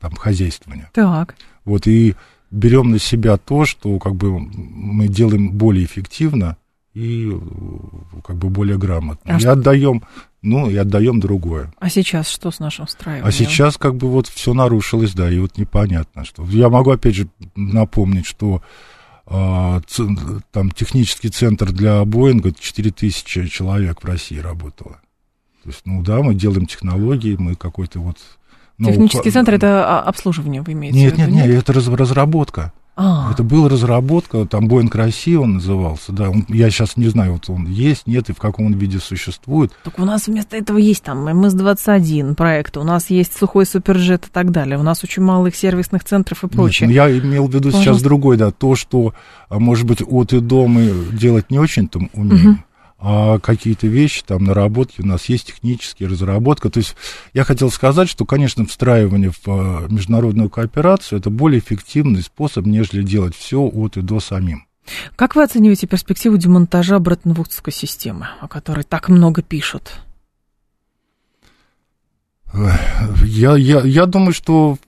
там, 0.00 0.14
хозяйствования. 0.14 0.90
Так. 0.94 1.34
Вот, 1.66 1.86
и 1.86 2.14
берем 2.50 2.90
на 2.90 2.98
себя 2.98 3.36
то, 3.36 3.66
что 3.66 3.98
как 3.98 4.14
бы 4.14 4.40
мы 4.40 5.08
делаем 5.08 5.50
более 5.52 5.84
эффективно 5.84 6.56
и 6.94 7.30
как 8.24 8.36
бы 8.36 8.48
более 8.48 8.78
грамотно. 8.78 9.34
А 9.34 9.36
и 9.36 9.40
что? 9.40 9.52
отдаем, 9.52 10.02
ну, 10.40 10.70
и 10.70 10.76
отдаем 10.76 11.20
другое. 11.20 11.70
А 11.78 11.90
сейчас 11.90 12.30
что 12.30 12.50
с 12.50 12.60
нашим 12.60 12.86
встраиванием? 12.86 13.26
А 13.26 13.30
сейчас 13.30 13.76
как 13.76 13.96
бы 13.96 14.08
вот 14.08 14.26
все 14.26 14.54
нарушилось, 14.54 15.12
да, 15.12 15.30
и 15.30 15.38
вот 15.38 15.58
непонятно, 15.58 16.24
что. 16.24 16.46
Я 16.46 16.70
могу 16.70 16.92
опять 16.92 17.14
же 17.14 17.28
напомнить, 17.54 18.24
что 18.24 18.62
там 19.26 20.70
технический 20.70 21.28
центр 21.30 21.72
для 21.72 22.04
Боинга 22.04 22.52
4000 22.52 23.48
человек 23.48 24.02
в 24.02 24.06
России 24.06 24.38
работало. 24.38 25.00
То 25.62 25.70
есть, 25.70 25.82
ну 25.84 26.02
да, 26.02 26.22
мы 26.22 26.34
делаем 26.34 26.66
технологии, 26.66 27.36
мы 27.36 27.56
какой-то 27.56 27.98
вот... 28.00 28.18
Технический 28.78 29.30
центр 29.30 29.54
это 29.54 30.00
обслуживание, 30.00 30.62
вы 30.62 30.74
имеете 30.74 30.98
нет, 30.98 31.14
в 31.14 31.16
виду? 31.16 31.30
Нет, 31.30 31.36
нет, 31.44 31.54
нет, 31.54 31.68
это 31.68 31.72
разработка. 31.72 32.72
А. 32.98 33.30
Это 33.30 33.42
была 33.42 33.68
разработка, 33.68 34.46
там 34.46 34.68
Боинг 34.68 34.94
Россия 34.94 35.38
он 35.38 35.54
назывался, 35.54 36.12
да, 36.12 36.30
он, 36.30 36.46
я 36.48 36.70
сейчас 36.70 36.96
не 36.96 37.08
знаю, 37.08 37.34
вот 37.34 37.50
он 37.50 37.66
есть, 37.66 38.06
нет, 38.06 38.30
и 38.30 38.32
в 38.32 38.38
каком 38.38 38.66
он 38.66 38.72
виде 38.72 38.98
существует. 38.98 39.70
Так 39.84 39.98
у 39.98 40.04
нас 40.06 40.28
вместо 40.28 40.56
этого 40.56 40.78
есть 40.78 41.02
там 41.02 41.28
МС-21 41.28 42.34
проект, 42.34 42.78
у 42.78 42.84
нас 42.84 43.10
есть 43.10 43.36
сухой 43.36 43.66
суперджет 43.66 44.26
и 44.26 44.30
так 44.30 44.50
далее, 44.50 44.78
у 44.78 44.82
нас 44.82 45.04
очень 45.04 45.22
мало 45.22 45.48
их 45.48 45.56
сервисных 45.56 46.04
центров 46.04 46.42
и 46.44 46.48
прочее. 46.48 46.88
Нет, 46.88 46.96
ну, 46.96 47.02
я 47.02 47.18
имел 47.18 47.48
в 47.48 47.50
виду 47.50 47.64
Пожалуйста. 47.64 47.90
сейчас 47.90 48.02
другой, 48.02 48.38
да, 48.38 48.50
то, 48.50 48.74
что, 48.74 49.12
а, 49.50 49.58
может 49.58 49.84
быть, 49.84 50.00
от 50.00 50.32
и 50.32 50.40
до 50.40 50.66
мы 50.66 50.90
делать 51.12 51.50
не 51.50 51.58
очень 51.58 51.88
там 51.88 52.08
умеем, 52.14 52.50
угу 52.52 52.58
а 52.98 53.38
какие-то 53.38 53.86
вещи, 53.86 54.22
там, 54.26 54.44
наработки, 54.44 55.02
у 55.02 55.06
нас 55.06 55.26
есть 55.26 55.48
технические 55.48 56.08
разработка. 56.08 56.70
То 56.70 56.78
есть 56.78 56.96
я 57.34 57.44
хотел 57.44 57.70
сказать, 57.70 58.08
что, 58.08 58.24
конечно, 58.24 58.64
встраивание 58.66 59.30
в 59.30 59.46
а, 59.46 59.86
международную 59.88 60.48
кооперацию– 60.48 61.18
это 61.20 61.28
более 61.28 61.60
эффективный 61.60 62.22
способ, 62.22 62.64
нежели 62.64 63.02
делать 63.02 63.36
все 63.36 63.60
от 63.60 63.96
и 63.96 64.00
до 64.00 64.20
самим. 64.20 64.66
Как 65.14 65.36
вы 65.36 65.42
оцениваете 65.42 65.86
перспективу 65.86 66.36
демонтажа 66.36 66.98
Бреттон-Вудской 66.98 67.72
системы, 67.72 68.28
о 68.40 68.48
которой 68.48 68.84
так 68.84 69.08
много 69.08 69.42
пишут? 69.42 70.00
Я, 73.24 73.56
я, 73.56 73.80
я 73.80 74.06
думаю, 74.06 74.32
что 74.32 74.78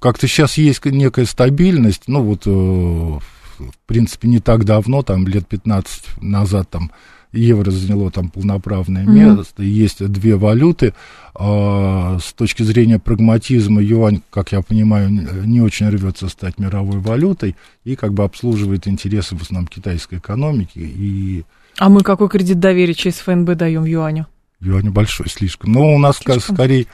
как-то 0.00 0.26
сейчас 0.26 0.58
есть 0.58 0.84
некая 0.84 1.24
стабильность, 1.24 2.02
ну 2.08 2.22
вот 2.22 2.42
э, 2.46 3.18
в 3.60 3.86
принципе, 3.86 4.28
не 4.28 4.40
так 4.40 4.64
давно, 4.64 5.02
там 5.02 5.26
лет 5.26 5.46
15 5.46 6.22
назад, 6.22 6.68
там 6.70 6.90
евро 7.32 7.70
заняло 7.70 8.10
там 8.10 8.28
полноправное 8.28 9.04
mm-hmm. 9.04 9.36
место, 9.36 9.62
есть 9.62 10.04
две 10.04 10.36
валюты. 10.36 10.94
А, 11.34 12.18
с 12.20 12.32
точки 12.32 12.62
зрения 12.62 12.98
прагматизма 12.98 13.82
юань, 13.82 14.22
как 14.30 14.52
я 14.52 14.62
понимаю, 14.62 15.10
не 15.10 15.60
очень 15.60 15.88
рвется 15.88 16.28
стать 16.28 16.58
мировой 16.58 16.98
валютой 16.98 17.56
и 17.84 17.96
как 17.96 18.14
бы 18.14 18.24
обслуживает 18.24 18.88
интересы 18.88 19.36
в 19.36 19.42
основном 19.42 19.68
китайской 19.68 20.16
экономики. 20.18 20.78
И... 20.78 21.44
А 21.78 21.88
мы 21.88 22.02
какой 22.02 22.28
кредит 22.28 22.58
доверия 22.58 22.94
через 22.94 23.16
ФНБ 23.18 23.54
даем 23.56 23.84
юаню? 23.84 24.26
Юань 24.60 24.90
большой 24.90 25.28
слишком. 25.28 25.72
Но 25.72 25.94
у 25.94 25.98
нас 25.98 26.18
слишком. 26.18 26.56
скорее 26.56 26.86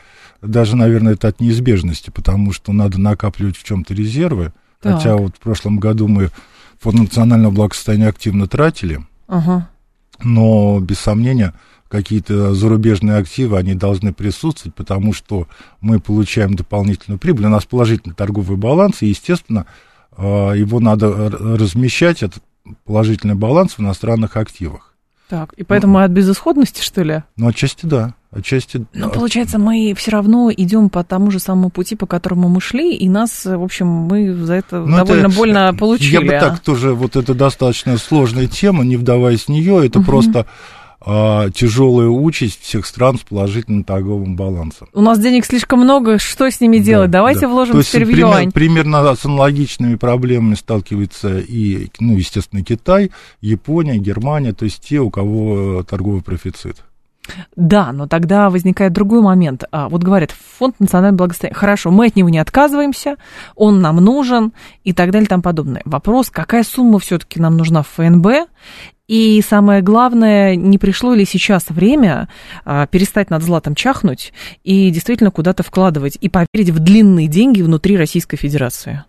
даже, 0.43 0.77
наверное, 0.77 1.15
это 1.15 1.29
от 1.29 1.41
неизбежности, 1.41 2.11
потому 2.11 2.53
что 2.53 2.73
надо 2.73 3.01
накапливать 3.01 3.57
в 3.57 3.65
чем-то 3.65 3.95
резервы. 3.95 4.53
Так. 4.81 4.97
Хотя 4.97 5.17
вот 5.17 5.37
в 5.37 5.41
прошлом 5.41 5.79
году 5.79 6.09
мы 6.09 6.31
фонд 6.81 6.99
национального 6.99 7.53
благосостояния 7.53 8.09
активно 8.09 8.47
тратили, 8.47 9.01
ага. 9.29 9.69
но 10.23 10.81
без 10.81 10.99
сомнения 10.99 11.55
какие-то 11.89 12.55
зарубежные 12.55 13.19
активы, 13.19 13.59
они 13.59 13.75
должны 13.75 14.13
присутствовать, 14.13 14.75
потому 14.75 15.13
что 15.13 15.47
мы 15.81 16.01
получаем 16.01 16.55
дополнительную 16.55 17.19
прибыль, 17.19 17.47
у 17.47 17.51
нас 17.51 17.65
положительный 17.65 18.15
торговый 18.15 18.57
баланс, 18.57 19.03
и, 19.03 19.07
естественно, 19.07 19.67
а, 20.17 20.53
его 20.53 20.81
надо 20.81 21.31
размещать, 21.31 22.23
этот 22.23 22.43
положительный 22.85 23.37
баланс 23.37 23.75
в 23.75 23.81
иностранных 23.81 24.37
активах. 24.37 24.86
Так, 25.29 25.53
и 25.55 25.65
поэтому 25.65 25.99
ну, 25.99 26.05
от 26.05 26.11
безысходности, 26.13 26.83
что 26.83 27.03
ли? 27.03 27.23
Ну, 27.37 27.49
отчасти 27.49 27.85
да. 27.87 28.15
Отчасти... 28.31 28.85
Но 28.93 29.09
получается, 29.09 29.59
мы 29.59 29.95
все 29.97 30.11
равно 30.11 30.53
идем 30.55 30.91
по 30.91 31.03
тому 31.03 31.31
же 31.31 31.39
самому 31.39 31.71
пути, 31.71 31.97
по 31.97 32.07
которому 32.07 32.49
мы 32.49 32.61
шли, 32.61 32.95
и 32.95 33.09
нас, 33.09 33.45
в 33.45 33.63
общем, 33.63 33.87
мы 33.87 34.35
за 34.35 34.55
это 34.55 34.81
ну, 34.81 34.97
довольно 34.99 35.27
это, 35.27 35.37
больно 35.37 35.75
получили. 35.75 36.13
Я 36.13 36.21
бы 36.21 36.35
а? 36.35 36.41
так 36.41 36.61
тоже, 36.61 36.93
вот 36.93 37.17
это 37.17 37.35
достаточно 37.35 37.97
сложная 37.97 38.47
тема, 38.47 38.85
не 38.85 38.97
вдаваясь 38.97 39.45
в 39.45 39.49
нее, 39.49 39.87
это 39.87 40.01
угу. 40.01 40.07
просто 40.07 40.47
а, 41.09 41.51
тяжелая 41.51 42.09
участь 42.09 42.63
всех 42.63 42.85
стран 42.85 43.17
с 43.17 43.23
положительным 43.23 43.85
торговым 43.85 44.35
балансом. 44.35 44.89
У 44.93 45.01
нас 45.01 45.21
денег 45.21 45.47
слишком 45.47 45.79
много, 45.81 46.19
что 46.19 46.51
с 46.51 46.61
ними 46.61 46.79
делать? 46.79 47.11
Да, 47.11 47.19
Давайте 47.19 47.43
да. 47.43 47.49
вложим 47.49 47.77
То 47.77 47.83
теперь 47.85 48.05
в 48.05 48.11
юань. 48.11 48.51
Примерно 48.51 49.15
с 49.15 49.25
аналогичными 49.25 49.95
проблемами 49.95 50.57
сталкивается 50.57 51.39
и, 51.39 51.91
ну, 52.01 52.17
естественно, 52.17 52.65
Китай, 52.65 53.13
Япония, 53.41 53.99
Германия, 53.99 54.53
то 54.53 54.65
есть 54.65 54.83
те, 54.85 54.99
у 54.99 55.11
кого 55.11 55.85
торговый 55.85 56.23
профицит. 56.23 56.83
Да, 57.55 57.93
но 57.93 58.07
тогда 58.07 58.51
возникает 58.51 58.93
другой 58.93 59.21
момент. 59.21 59.65
А, 59.71 59.89
вот 59.89 60.03
говорят, 60.03 60.33
фонд 60.33 60.79
национального 60.81 61.19
благосостояния. 61.19 61.57
Хорошо, 61.57 61.91
мы 61.91 62.07
от 62.07 62.17
него 62.17 62.29
не 62.29 62.39
отказываемся, 62.39 63.17
он 63.55 63.81
нам 63.81 63.97
нужен 63.97 64.53
и 64.85 64.93
так 64.93 65.11
далее 65.11 65.27
и 65.27 65.29
тому 65.29 65.43
подобное. 65.43 65.83
Вопрос, 65.85 66.31
какая 66.31 66.65
сумма 66.65 66.99
все-таки 66.99 67.41
нам 67.41 67.57
нужна 67.57 67.83
в 67.83 67.89
ФНБ? 67.89 68.49
И 69.09 69.41
самое 69.41 69.83
главное, 69.83 70.57
не 70.57 70.79
пришло 70.79 71.15
ли 71.15 71.25
сейчас 71.25 71.69
время 71.69 72.29
а, 72.65 72.87
перестать 72.89 73.31
над 73.31 73.43
златом 73.43 73.77
чахнуть 73.77 74.33
и 74.65 74.91
действительно 74.91 75.31
куда-то 75.31 75.63
вкладывать 75.63 76.19
и 76.21 76.29
поверить 76.29 76.71
в 76.71 76.81
длинные 76.81 77.29
деньги 77.29 77.63
внутри 77.63 77.97
Российской 77.97 78.37
Федерации? 78.37 79.05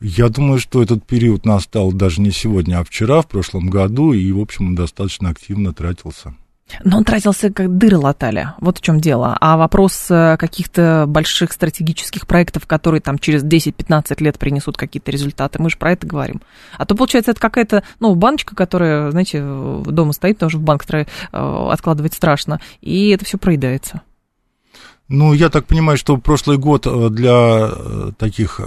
Я 0.00 0.28
думаю, 0.28 0.58
что 0.58 0.82
этот 0.82 1.06
период 1.06 1.46
настал 1.46 1.90
даже 1.92 2.20
не 2.20 2.30
сегодня, 2.30 2.80
а 2.80 2.84
вчера, 2.84 3.22
в 3.22 3.28
прошлом 3.28 3.68
году, 3.68 4.12
и, 4.12 4.30
в 4.32 4.40
общем, 4.40 4.74
достаточно 4.74 5.30
активно 5.30 5.72
тратился. 5.72 6.34
Но 6.82 6.98
он 6.98 7.04
тратился, 7.04 7.50
как 7.50 7.76
дыры 7.76 7.98
латали. 7.98 8.48
Вот 8.60 8.78
в 8.78 8.80
чем 8.80 9.00
дело. 9.00 9.36
А 9.40 9.56
вопрос 9.56 10.06
э, 10.10 10.36
каких-то 10.38 11.04
больших 11.06 11.52
стратегических 11.52 12.26
проектов, 12.26 12.66
которые 12.66 13.00
там 13.00 13.18
через 13.18 13.44
10-15 13.44 14.22
лет 14.22 14.38
принесут 14.38 14.76
какие-то 14.76 15.10
результаты, 15.10 15.62
мы 15.62 15.70
же 15.70 15.76
про 15.76 15.92
это 15.92 16.06
говорим. 16.06 16.40
А 16.76 16.86
то, 16.86 16.94
получается, 16.94 17.32
это 17.32 17.40
какая-то, 17.40 17.84
ну, 18.00 18.14
баночка, 18.14 18.56
которая, 18.56 19.10
знаете, 19.10 19.40
дома 19.40 20.12
стоит, 20.12 20.38
тоже 20.38 20.58
в 20.58 20.62
банк 20.62 20.84
э, 20.90 21.04
откладывать 21.32 22.14
страшно, 22.14 22.60
и 22.80 23.10
это 23.10 23.24
все 23.24 23.38
проедается. 23.38 24.02
Ну, 25.08 25.34
я 25.34 25.50
так 25.50 25.66
понимаю, 25.66 25.98
что 25.98 26.16
прошлый 26.16 26.56
год 26.56 26.86
э, 26.86 27.08
для 27.10 27.70
таких 28.18 28.60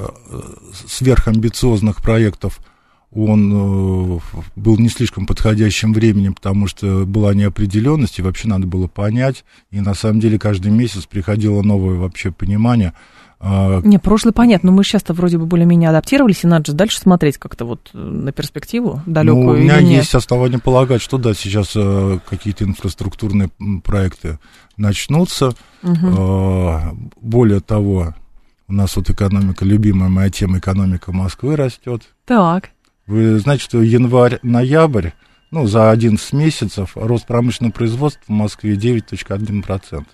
сверхамбициозных 0.88 2.02
проектов– 2.02 2.60
он 3.16 4.18
э, 4.18 4.20
был 4.56 4.78
не 4.78 4.90
слишком 4.90 5.26
подходящим 5.26 5.94
временем, 5.94 6.34
потому 6.34 6.68
что 6.68 7.06
была 7.06 7.34
неопределенность, 7.34 8.20
и 8.20 8.22
вообще 8.22 8.48
надо 8.48 8.68
было 8.68 8.88
понять. 8.88 9.46
И 9.72 9.80
на 9.80 9.94
самом 9.94 10.20
деле 10.20 10.38
каждый 10.38 10.72
месяц 10.72 11.06
приходило 11.06 11.62
новое 11.62 11.96
вообще 11.96 12.32
понимание. 12.32 12.94
А, 13.40 13.82
не, 13.82 14.00
прошлый 14.00 14.34
понятно, 14.34 14.72
но 14.72 14.76
мы 14.76 14.84
сейчас-то 14.84 15.14
вроде 15.14 15.38
бы 15.38 15.46
более-менее 15.46 15.90
адаптировались, 15.90 16.44
и 16.44 16.48
надо 16.48 16.72
же 16.72 16.74
дальше 16.74 17.00
смотреть 17.00 17.38
как-то 17.38 17.66
вот 17.66 17.90
на 17.94 18.32
перспективу 18.32 19.02
далекую. 19.06 19.44
Ну, 19.44 19.52
у 19.52 19.58
меня 19.58 19.78
есть 19.78 20.14
основания 20.16 20.60
полагать, 20.60 21.02
что 21.02 21.18
да, 21.18 21.34
сейчас 21.34 21.74
э, 21.76 22.20
какие-то 22.30 22.66
инфраструктурные 22.66 23.50
проекты 23.84 24.40
начнутся. 24.76 25.54
Угу. 25.84 27.12
Более 27.22 27.62
того, 27.62 28.14
У 28.70 28.74
нас 28.74 28.98
вот 28.98 29.10
экономика, 29.10 29.64
любимая 29.64 30.10
моя 30.10 30.30
тема, 30.30 30.58
экономика 30.58 31.14
Москвы 31.14 31.56
растет. 31.56 32.02
Так. 32.26 32.72
Вы 33.08 33.40
знаете, 33.40 33.64
что 33.64 33.82
январь-ноябрь, 33.82 35.12
ну, 35.50 35.66
за 35.66 35.92
11 35.92 36.34
месяцев 36.34 36.92
рост 36.96 37.26
промышленного 37.26 37.72
производства 37.72 38.22
в 38.28 38.30
Москве 38.30 38.76
9.1%. 38.76 40.06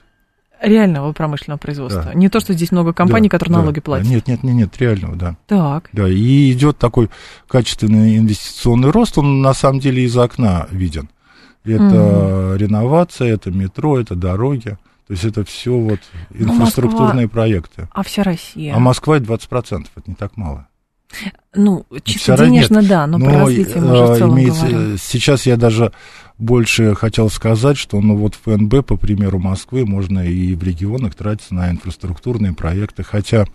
Реального 0.62 1.12
промышленного 1.12 1.58
производства. 1.58 2.04
Да. 2.04 2.14
Не 2.14 2.30
то, 2.30 2.40
что 2.40 2.54
здесь 2.54 2.72
много 2.72 2.94
компаний, 2.94 3.28
да, 3.28 3.32
которые 3.32 3.56
да, 3.56 3.62
налоги 3.62 3.82
платят. 3.82 4.08
Нет, 4.08 4.28
нет, 4.28 4.44
нет, 4.44 4.56
нет, 4.56 4.78
реального, 4.78 5.16
да. 5.16 5.36
Так. 5.48 5.90
Да, 5.92 6.08
и 6.08 6.52
идет 6.54 6.78
такой 6.78 7.10
качественный 7.48 8.18
инвестиционный 8.18 8.92
рост, 8.92 9.18
он 9.18 9.42
на 9.42 9.54
самом 9.54 9.80
деле 9.80 10.04
из 10.04 10.16
окна 10.16 10.68
виден. 10.70 11.10
Это 11.66 12.52
угу. 12.52 12.56
реновация, 12.56 13.34
это 13.34 13.52
метро, 13.52 14.00
это 14.00 14.16
дороги. 14.16 14.78
То 15.08 15.14
есть 15.14 15.26
это 15.26 15.44
все 15.44 15.78
вот 15.78 16.00
инфраструктурные 16.34 17.26
Москва... 17.26 17.42
проекты. 17.42 17.90
А 17.92 18.04
вся 18.04 18.24
Россия? 18.24 18.74
А 18.74 18.80
Москва 18.80 19.18
20%, 19.18 19.88
это 19.96 20.10
не 20.10 20.16
так 20.16 20.38
мало. 20.38 20.68
Ну, 21.56 21.86
чисто 22.04 22.36
Вся 22.36 22.46
денежно, 22.46 22.80
нет. 22.80 22.88
да, 22.88 23.08
но, 23.08 23.18
но 23.18 23.26
про 23.26 23.40
развитие 23.40 23.82
мы 23.82 23.92
уже 23.92 24.14
в 24.14 24.18
целом 24.18 24.38
имеется, 24.38 24.68
говорим. 24.68 24.98
Сейчас 24.98 25.46
я 25.46 25.56
даже 25.56 25.92
больше 26.38 26.96
хотел 26.96 27.30
сказать, 27.30 27.78
что 27.78 28.02
ну 28.02 28.16
вот 28.16 28.36
в 28.36 28.42
ФНБ, 28.44 28.86
по 28.86 28.98
примеру 28.98 29.40
Москвы, 29.40 29.86
можно 29.86 30.20
и 30.20 30.56
в 30.56 30.64
регионах 30.64 31.16
тратиться 31.16 31.54
на 31.54 31.70
инфраструктурные 31.70 32.54
проекты, 32.54 33.04
хотя 33.04 33.46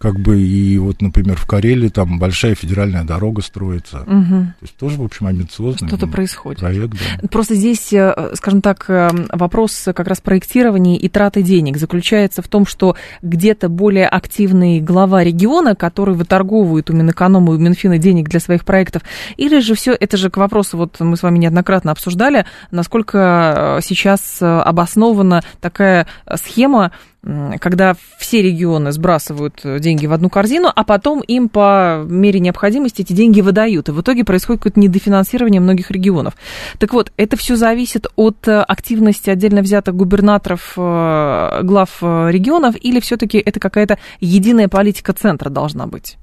как 0.00 0.18
бы 0.18 0.40
и 0.40 0.78
вот, 0.78 1.02
например, 1.02 1.36
в 1.36 1.44
Карелии 1.44 1.88
там 1.88 2.18
большая 2.18 2.54
федеральная 2.54 3.04
дорога 3.04 3.42
строится. 3.42 3.98
Угу. 3.98 4.06
То 4.06 4.62
есть 4.62 4.76
тоже, 4.76 4.96
в 4.96 5.04
общем, 5.04 5.26
амбициозный 5.26 5.88
Что-то 5.88 6.06
происходит. 6.06 6.60
проект. 6.60 6.94
Да. 6.94 7.28
Просто 7.28 7.54
здесь, 7.54 7.92
э, 7.92 8.32
скажем 8.32 8.62
так, 8.62 8.86
э, 8.88 9.10
вопрос 9.30 9.90
как 9.94 10.08
раз 10.08 10.22
проектирования 10.22 10.96
и 10.96 11.06
траты 11.10 11.42
денег 11.42 11.76
заключается 11.76 12.40
в 12.40 12.48
том, 12.48 12.64
что 12.64 12.96
где-то 13.20 13.68
более 13.68 14.08
активный 14.08 14.80
глава 14.80 15.22
региона, 15.22 15.74
который 15.74 16.14
выторговывает 16.14 16.88
у 16.88 16.94
Минэконома 16.94 17.52
и 17.52 17.56
у 17.56 17.58
Минфина 17.58 17.98
денег 17.98 18.30
для 18.30 18.40
своих 18.40 18.64
проектов, 18.64 19.02
или 19.36 19.60
же 19.60 19.74
все, 19.74 19.92
это 19.92 20.16
же 20.16 20.30
к 20.30 20.38
вопросу, 20.38 20.78
вот 20.78 20.98
мы 20.98 21.18
с 21.18 21.22
вами 21.22 21.36
неоднократно 21.36 21.92
обсуждали, 21.92 22.46
насколько 22.70 23.76
э, 23.78 23.82
сейчас 23.82 24.38
обоснована 24.40 25.42
такая 25.60 26.06
схема, 26.36 26.92
когда 27.22 27.94
все 28.18 28.40
регионы 28.40 28.92
сбрасывают 28.92 29.60
э, 29.62 29.78
деньги 29.78 30.06
в 30.06 30.12
одну 30.12 30.30
корзину, 30.30 30.72
а 30.74 30.84
потом 30.84 31.20
им 31.20 31.50
по 31.50 32.02
мере 32.06 32.40
необходимости 32.40 33.02
эти 33.02 33.12
деньги 33.12 33.42
выдают. 33.42 33.90
И 33.90 33.92
в 33.92 34.00
итоге 34.00 34.24
происходит 34.24 34.62
какое-то 34.62 34.80
недофинансирование 34.80 35.60
многих 35.60 35.90
регионов. 35.90 36.34
Так 36.78 36.94
вот, 36.94 37.12
это 37.18 37.36
все 37.36 37.56
зависит 37.56 38.06
от 38.16 38.48
э, 38.48 38.62
активности 38.62 39.28
отдельно 39.28 39.60
взятых 39.60 39.94
губернаторов, 39.94 40.72
э, 40.76 41.60
глав 41.62 41.98
регионов, 42.00 42.74
или 42.80 43.00
все-таки 43.00 43.38
это 43.38 43.60
какая-то 43.60 43.98
единая 44.20 44.68
политика 44.68 45.12
центра 45.12 45.50
должна 45.50 45.86
быть? 45.86 46.16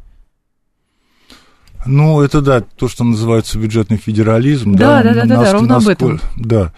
Ну, 1.86 2.22
это 2.22 2.42
да, 2.42 2.62
то, 2.62 2.88
что 2.88 3.04
называется 3.04 3.60
бюджетный 3.60 3.98
федерализм. 3.98 4.74
Да, 4.76 5.04
да, 5.04 5.14
да, 5.14 5.26
да, 5.26 5.44
да, 5.44 5.54
ровно 5.54 5.78
об 5.78 5.88
этом. 5.88 6.20
Да, 6.36 6.74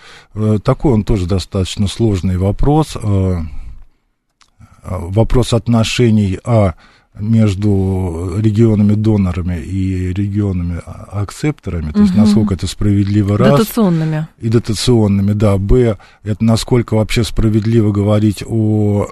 такой 0.63 0.93
он 0.93 1.03
тоже 1.03 1.25
достаточно 1.25 1.87
сложный 1.87 2.37
вопрос. 2.37 2.95
Вопрос 4.89 5.53
отношений 5.53 6.39
а, 6.43 6.73
между 7.19 8.35
регионами-донорами 8.37 9.59
и 9.61 10.13
регионами-акцепторами, 10.13 11.91
то 11.91 12.01
есть 12.01 12.15
насколько 12.15 12.53
это 12.53 12.67
справедливо, 12.67 13.37
раз. 13.37 13.59
Дотационными. 13.59 14.27
И 14.39 14.49
дотационными, 14.49 15.33
да. 15.33 15.57
Б, 15.57 15.97
это 16.23 16.43
насколько 16.43 16.95
вообще 16.95 17.23
справедливо 17.23 17.91
говорить 17.91 18.43
о 18.47 19.07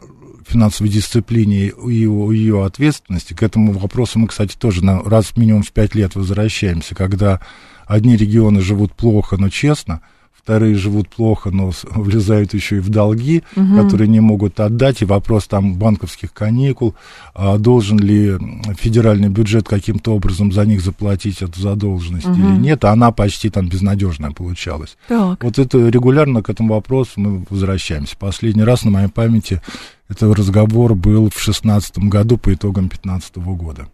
финансовой 0.47 0.91
дисциплине 0.91 1.67
и 1.67 2.07
о 2.07 2.31
ее 2.31 2.65
ответственности. 2.65 3.33
К 3.33 3.43
этому 3.43 3.73
вопросу 3.73 4.17
мы, 4.19 4.27
кстати, 4.27 4.55
тоже 4.55 4.83
на, 4.83 5.03
раз 5.03 5.35
минимум 5.35 5.63
в 5.63 5.71
пять 5.71 5.93
лет 5.93 6.15
возвращаемся, 6.15 6.95
когда 6.95 7.41
одни 7.85 8.15
регионы 8.15 8.61
живут 8.61 8.93
плохо, 8.93 9.37
но 9.37 9.49
честно– 9.49 10.01
вторые 10.47 10.75
живут 10.75 11.09
плохо, 11.09 11.51
но 11.51 11.71
влезают 11.89 12.53
еще 12.53 12.77
и 12.77 12.79
в 12.79 12.87
долги, 12.87 13.43
угу. 13.57 13.83
которые 13.83 14.07
не 14.07 14.21
могут 14.21 14.61
отдать, 14.61 15.01
и 15.01 15.05
вопрос 15.05 15.45
там 15.45 15.75
банковских 15.75 16.31
каникул, 16.31 16.95
а 17.35 17.57
должен 17.57 17.99
ли 17.99 18.37
федеральный 18.79 19.27
бюджет 19.27 19.67
каким-то 19.67 20.15
образом 20.15 20.53
за 20.53 20.65
них 20.65 20.79
заплатить 20.79 21.41
эту 21.41 21.59
задолженность 21.59 22.27
угу. 22.27 22.39
или 22.39 22.57
нет, 22.59 22.85
а 22.85 22.93
она 22.93 23.11
почти 23.11 23.49
там 23.49 23.67
безнадежная 23.67 24.31
получалась. 24.31 24.95
Так. 25.09 25.43
Вот 25.43 25.59
это 25.59 25.89
регулярно 25.89 26.41
к 26.41 26.49
этому 26.49 26.75
вопросу 26.75 27.11
мы 27.17 27.45
возвращаемся. 27.49 28.15
Последний 28.17 28.63
раз 28.63 28.85
на 28.85 28.91
моей 28.91 29.09
памяти 29.09 29.61
этот 30.07 30.33
разговор 30.33 30.95
был 30.95 31.25
в 31.25 31.35
2016 31.35 31.97
году 31.97 32.37
по 32.37 32.53
итогам 32.53 32.87
2015 32.87 33.35
года. 33.35 33.89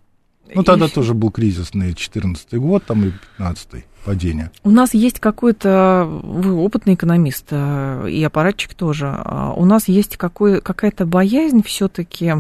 Ну, 0.54 0.64
тогда 0.64 0.86
и... 0.86 0.90
тоже 0.90 1.14
был 1.14 1.32
кризисный 1.32 1.88
2014 1.88 2.54
год, 2.56 2.84
там 2.86 3.00
и 3.00 3.12
2015 3.38 3.86
падения. 4.04 4.52
У 4.64 4.72
нас 4.72 4.94
есть 4.94 5.20
какой-то, 5.20 6.06
вы 6.08 6.54
опытный 6.56 6.94
экономист, 6.94 7.48
э, 7.52 8.08
и 8.10 8.24
аппаратчик 8.24 8.74
тоже, 8.74 9.08
а 9.08 9.54
у 9.56 9.66
нас 9.66 9.88
есть 9.88 10.18
какой, 10.18 10.62
какая-то 10.62 11.06
боязнь 11.06 11.64
все-таки 11.64 12.34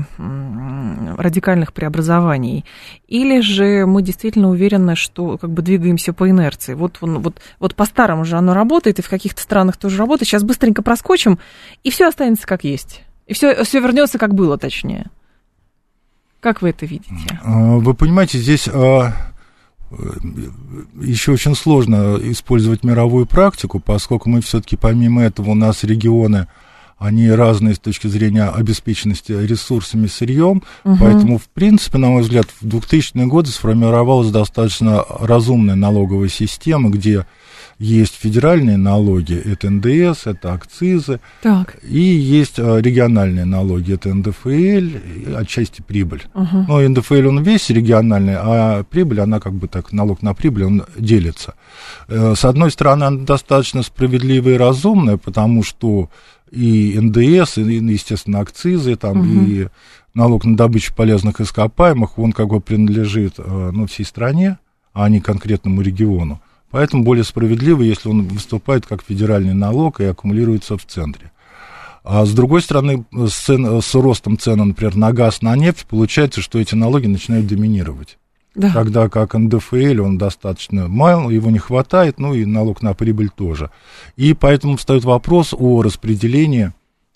радикальных 1.17 1.73
преобразований, 1.73 2.65
или 3.07 3.39
же 3.41 3.85
мы 3.85 4.01
действительно 4.01 4.49
уверены, 4.49 4.95
что 4.95 5.37
как 5.37 5.51
бы 5.51 5.61
двигаемся 5.61 6.13
по 6.13 6.29
инерции. 6.29 6.73
Вот, 6.73 6.97
вот, 7.01 7.41
вот 7.59 7.75
по-старому 7.75 8.25
же 8.25 8.37
оно 8.37 8.53
работает, 8.53 8.99
и 8.99 9.01
в 9.01 9.09
каких-то 9.09 9.41
странах 9.41 9.77
тоже 9.77 9.97
работает. 9.97 10.27
Сейчас 10.27 10.43
быстренько 10.43 10.81
проскочим, 10.81 11.39
и 11.83 11.89
все 11.89 12.07
останется 12.07 12.47
как 12.47 12.63
есть. 12.63 13.03
И 13.27 13.33
все, 13.33 13.63
все 13.63 13.79
вернется 13.79 14.17
как 14.17 14.33
было, 14.33 14.57
точнее. 14.57 15.09
Как 16.43 16.61
вы 16.61 16.71
это 16.71 16.85
видите? 16.85 17.39
А, 17.41 17.77
вы 17.77 17.93
понимаете, 17.93 18.37
здесь 18.37 18.67
а, 18.67 19.13
еще 21.01 21.31
очень 21.31 21.55
сложно 21.55 22.19
использовать 22.21 22.83
мировую 22.83 23.25
практику, 23.25 23.79
поскольку 23.79 24.29
мы 24.29 24.41
все-таки 24.41 24.75
помимо 24.75 25.23
этого 25.23 25.51
у 25.51 25.55
нас 25.55 25.85
регионы, 25.85 26.47
они 26.97 27.31
разные 27.31 27.75
с 27.75 27.79
точки 27.79 28.07
зрения 28.07 28.49
обеспеченности 28.49 29.31
ресурсами, 29.31 30.07
сырьем, 30.07 30.63
угу. 30.83 30.97
поэтому, 30.99 31.37
в 31.37 31.47
принципе, 31.47 31.97
на 31.97 32.09
мой 32.09 32.23
взгляд, 32.23 32.47
в 32.59 32.65
2000-е 32.65 33.25
годы 33.25 33.49
сформировалась 33.49 34.29
достаточно 34.29 35.05
разумная 35.21 35.75
налоговая 35.75 36.27
система, 36.27 36.89
где 36.89 37.25
есть 37.83 38.15
федеральные 38.15 38.77
налоги, 38.77 39.35
это 39.35 39.69
НДС, 39.69 40.25
это 40.25 40.53
акцизы, 40.53 41.19
так. 41.41 41.75
и 41.83 41.99
есть 41.99 42.57
а, 42.57 42.77
региональные 42.77 43.43
налоги, 43.45 43.93
это 43.93 44.13
НДФЛ, 44.13 45.35
отчасти 45.35 45.81
прибыль. 45.81 46.23
Угу. 46.33 46.65
Но 46.67 46.79
НДФЛ 46.79 47.27
он 47.27 47.43
весь 47.43 47.69
региональный, 47.69 48.35
а 48.37 48.83
прибыль, 48.83 49.19
она 49.19 49.39
как 49.39 49.53
бы 49.53 49.67
так, 49.67 49.91
налог 49.91 50.21
на 50.21 50.33
прибыль, 50.33 50.63
он 50.63 50.85
делится. 50.97 51.55
Э, 52.07 52.35
с 52.35 52.45
одной 52.45 52.71
стороны, 52.71 53.03
она 53.03 53.17
достаточно 53.25 53.83
справедливая 53.83 54.53
и 54.53 54.57
разумная, 54.57 55.17
потому 55.17 55.61
что 55.63 56.09
и 56.51 56.97
НДС, 56.97 57.57
и, 57.57 57.63
естественно, 57.63 58.39
акцизы, 58.39 58.95
там, 58.95 59.19
угу. 59.19 59.27
и 59.27 59.67
налог 60.13 60.45
на 60.45 60.55
добычу 60.55 60.95
полезных 60.95 61.41
ископаемых, 61.41 62.17
он 62.17 62.31
как 62.31 62.47
бы 62.47 62.61
принадлежит 62.61 63.33
э, 63.39 63.71
ну, 63.73 63.87
всей 63.87 64.05
стране, 64.05 64.57
а 64.93 65.09
не 65.09 65.19
конкретному 65.19 65.81
региону. 65.81 66.39
Поэтому 66.73 67.03
более 67.03 67.23
справедливо, 67.23 67.83
если 67.83 68.09
он 68.09 68.23
выступает 68.23 68.87
как 68.87 69.03
федеральный 69.03 69.53
налог 69.53 70.01
и 70.01 70.05
аккумулируется 70.05 70.75
в 70.75 70.83
центре. 70.87 71.31
А 72.03 72.25
с 72.25 72.33
другой 72.33 72.63
стороны, 72.63 73.05
с, 73.11 73.31
цен, 73.31 73.79
с 73.79 73.93
ростом 73.93 74.39
цен, 74.39 74.57
например, 74.57 74.95
на 74.95 75.13
газ, 75.13 75.43
на 75.43 75.55
нефть, 75.55 75.85
получается, 75.85 76.41
что 76.41 76.57
эти 76.57 76.73
налоги 76.73 77.05
начинают 77.05 77.45
доминировать. 77.45 78.17
Да. 78.55 78.73
Тогда 78.73 79.07
как 79.07 79.35
НДФЛ, 79.35 80.03
он 80.03 80.17
достаточно 80.17 80.87
мал, 80.87 81.29
его 81.29 81.51
не 81.51 81.59
хватает, 81.59 82.17
ну 82.17 82.33
и 82.33 82.43
налог 82.43 82.81
на 82.81 82.95
прибыль 82.95 83.29
тоже. 83.29 83.69
И 84.15 84.33
поэтому 84.33 84.77
встает 84.77 85.03
вопрос 85.03 85.53
о 85.55 85.83
распределении 85.83 86.71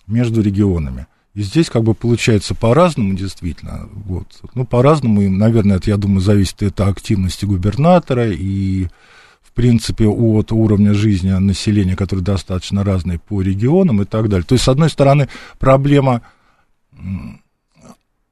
между 0.06 0.43
регионами. 0.43 1.08
И 1.34 1.41
здесь 1.41 1.72
как 1.72 1.82
бы 1.82 1.96
получается 1.96 2.54
по-разному, 2.54 3.15
действительно. 3.15 3.89
Вот. 3.91 4.28
Ну, 4.54 4.65
по-разному, 4.65 5.24
и, 5.24 5.30
наверное, 5.30 5.78
это, 5.78 5.89
я 5.89 5.98
думаю, 5.98 6.20
зависит 6.20 6.62
от 6.62 6.80
активности 6.82 7.46
губернатора 7.46 8.30
и 8.30 8.89
принципе, 9.58 10.06
от 10.06 10.52
уровня 10.52 10.93
жизни 10.93 11.32
населения, 11.32 11.96
который 11.96 12.20
достаточно 12.20 12.84
разный 12.84 13.17
по 13.17 13.41
регионам 13.41 14.04
и 14.04 14.06
так 14.06 14.30
далее. 14.30 14.46
То 14.46 14.54
есть, 14.54 14.65
с 14.65 14.67
одной 14.67 14.89
стороны, 14.91 15.30
проблема 15.58 16.22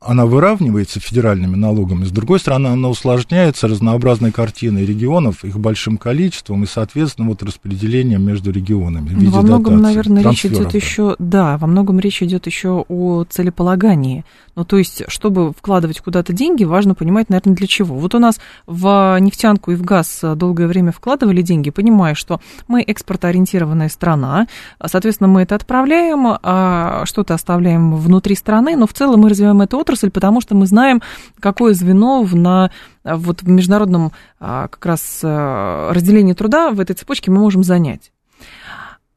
она 0.05 0.25
выравнивается 0.25 0.99
федеральными 0.99 1.55
налогами, 1.55 2.05
с 2.05 2.11
другой 2.11 2.39
стороны, 2.39 2.67
она 2.67 2.89
усложняется 2.89 3.67
разнообразной 3.67 4.31
картиной 4.31 4.85
регионов, 4.85 5.43
их 5.43 5.57
большим 5.59 5.97
количеством 5.97 6.63
и, 6.63 6.67
соответственно, 6.67 7.29
вот 7.29 7.41
распределением 7.43 8.23
между 8.23 8.51
регионами. 8.51 9.09
В 9.09 9.13
виде 9.13 9.31
во 9.31 9.41
многом, 9.41 9.77
дотации, 9.77 9.95
наверное, 9.95 10.23
речь 10.23 10.45
идет 10.45 10.73
еще, 10.73 11.15
да, 11.19 11.57
во 11.57 11.67
многом 11.67 11.99
речь 11.99 12.21
идет 12.21 12.45
еще 12.45 12.85
о 12.87 13.23
целеполагании. 13.25 14.23
Ну, 14.55 14.63
то 14.63 14.77
есть, 14.77 15.03
чтобы 15.07 15.51
вкладывать 15.51 15.99
куда-то 15.99 16.31
деньги, 16.31 16.63
важно 16.63 16.95
понимать, 16.95 17.29
наверное, 17.29 17.55
для 17.55 17.67
чего. 17.67 17.95
Вот 17.95 18.15
у 18.15 18.19
нас 18.19 18.39
в 18.67 19.17
нефтянку 19.19 19.71
и 19.71 19.75
в 19.75 19.81
газ 19.81 20.21
долгое 20.35 20.67
время 20.67 20.91
вкладывали 20.91 21.41
деньги, 21.41 21.71
понимая, 21.71 22.15
что 22.15 22.39
мы 22.67 22.81
экспортоориентированная 22.83 23.89
страна, 23.89 24.47
соответственно, 24.85 25.27
мы 25.27 25.41
это 25.41 25.55
отправляем, 25.55 26.37
а 26.41 27.03
что-то 27.05 27.33
оставляем 27.33 27.95
внутри 27.95 28.35
страны, 28.35 28.75
но 28.77 28.87
в 28.87 28.93
целом 28.93 29.21
мы 29.21 29.29
развиваем 29.29 29.61
эту 29.61 29.77
отрасль, 29.77 29.94
отрасль, 29.95 30.11
потому 30.11 30.41
что 30.41 30.55
мы 30.55 30.67
знаем, 30.67 31.01
какое 31.39 31.73
звено 31.73 32.23
в, 32.23 32.35
на, 32.35 32.71
вот 33.03 33.41
в 33.41 33.49
международном 33.49 34.11
а, 34.39 34.67
как 34.67 34.85
раз 34.85 35.21
а, 35.23 35.91
разделении 35.93 36.33
труда 36.33 36.71
в 36.71 36.79
этой 36.79 36.95
цепочке 36.95 37.31
мы 37.31 37.39
можем 37.39 37.63
занять. 37.63 38.11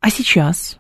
А 0.01 0.11
сейчас? 0.11 0.79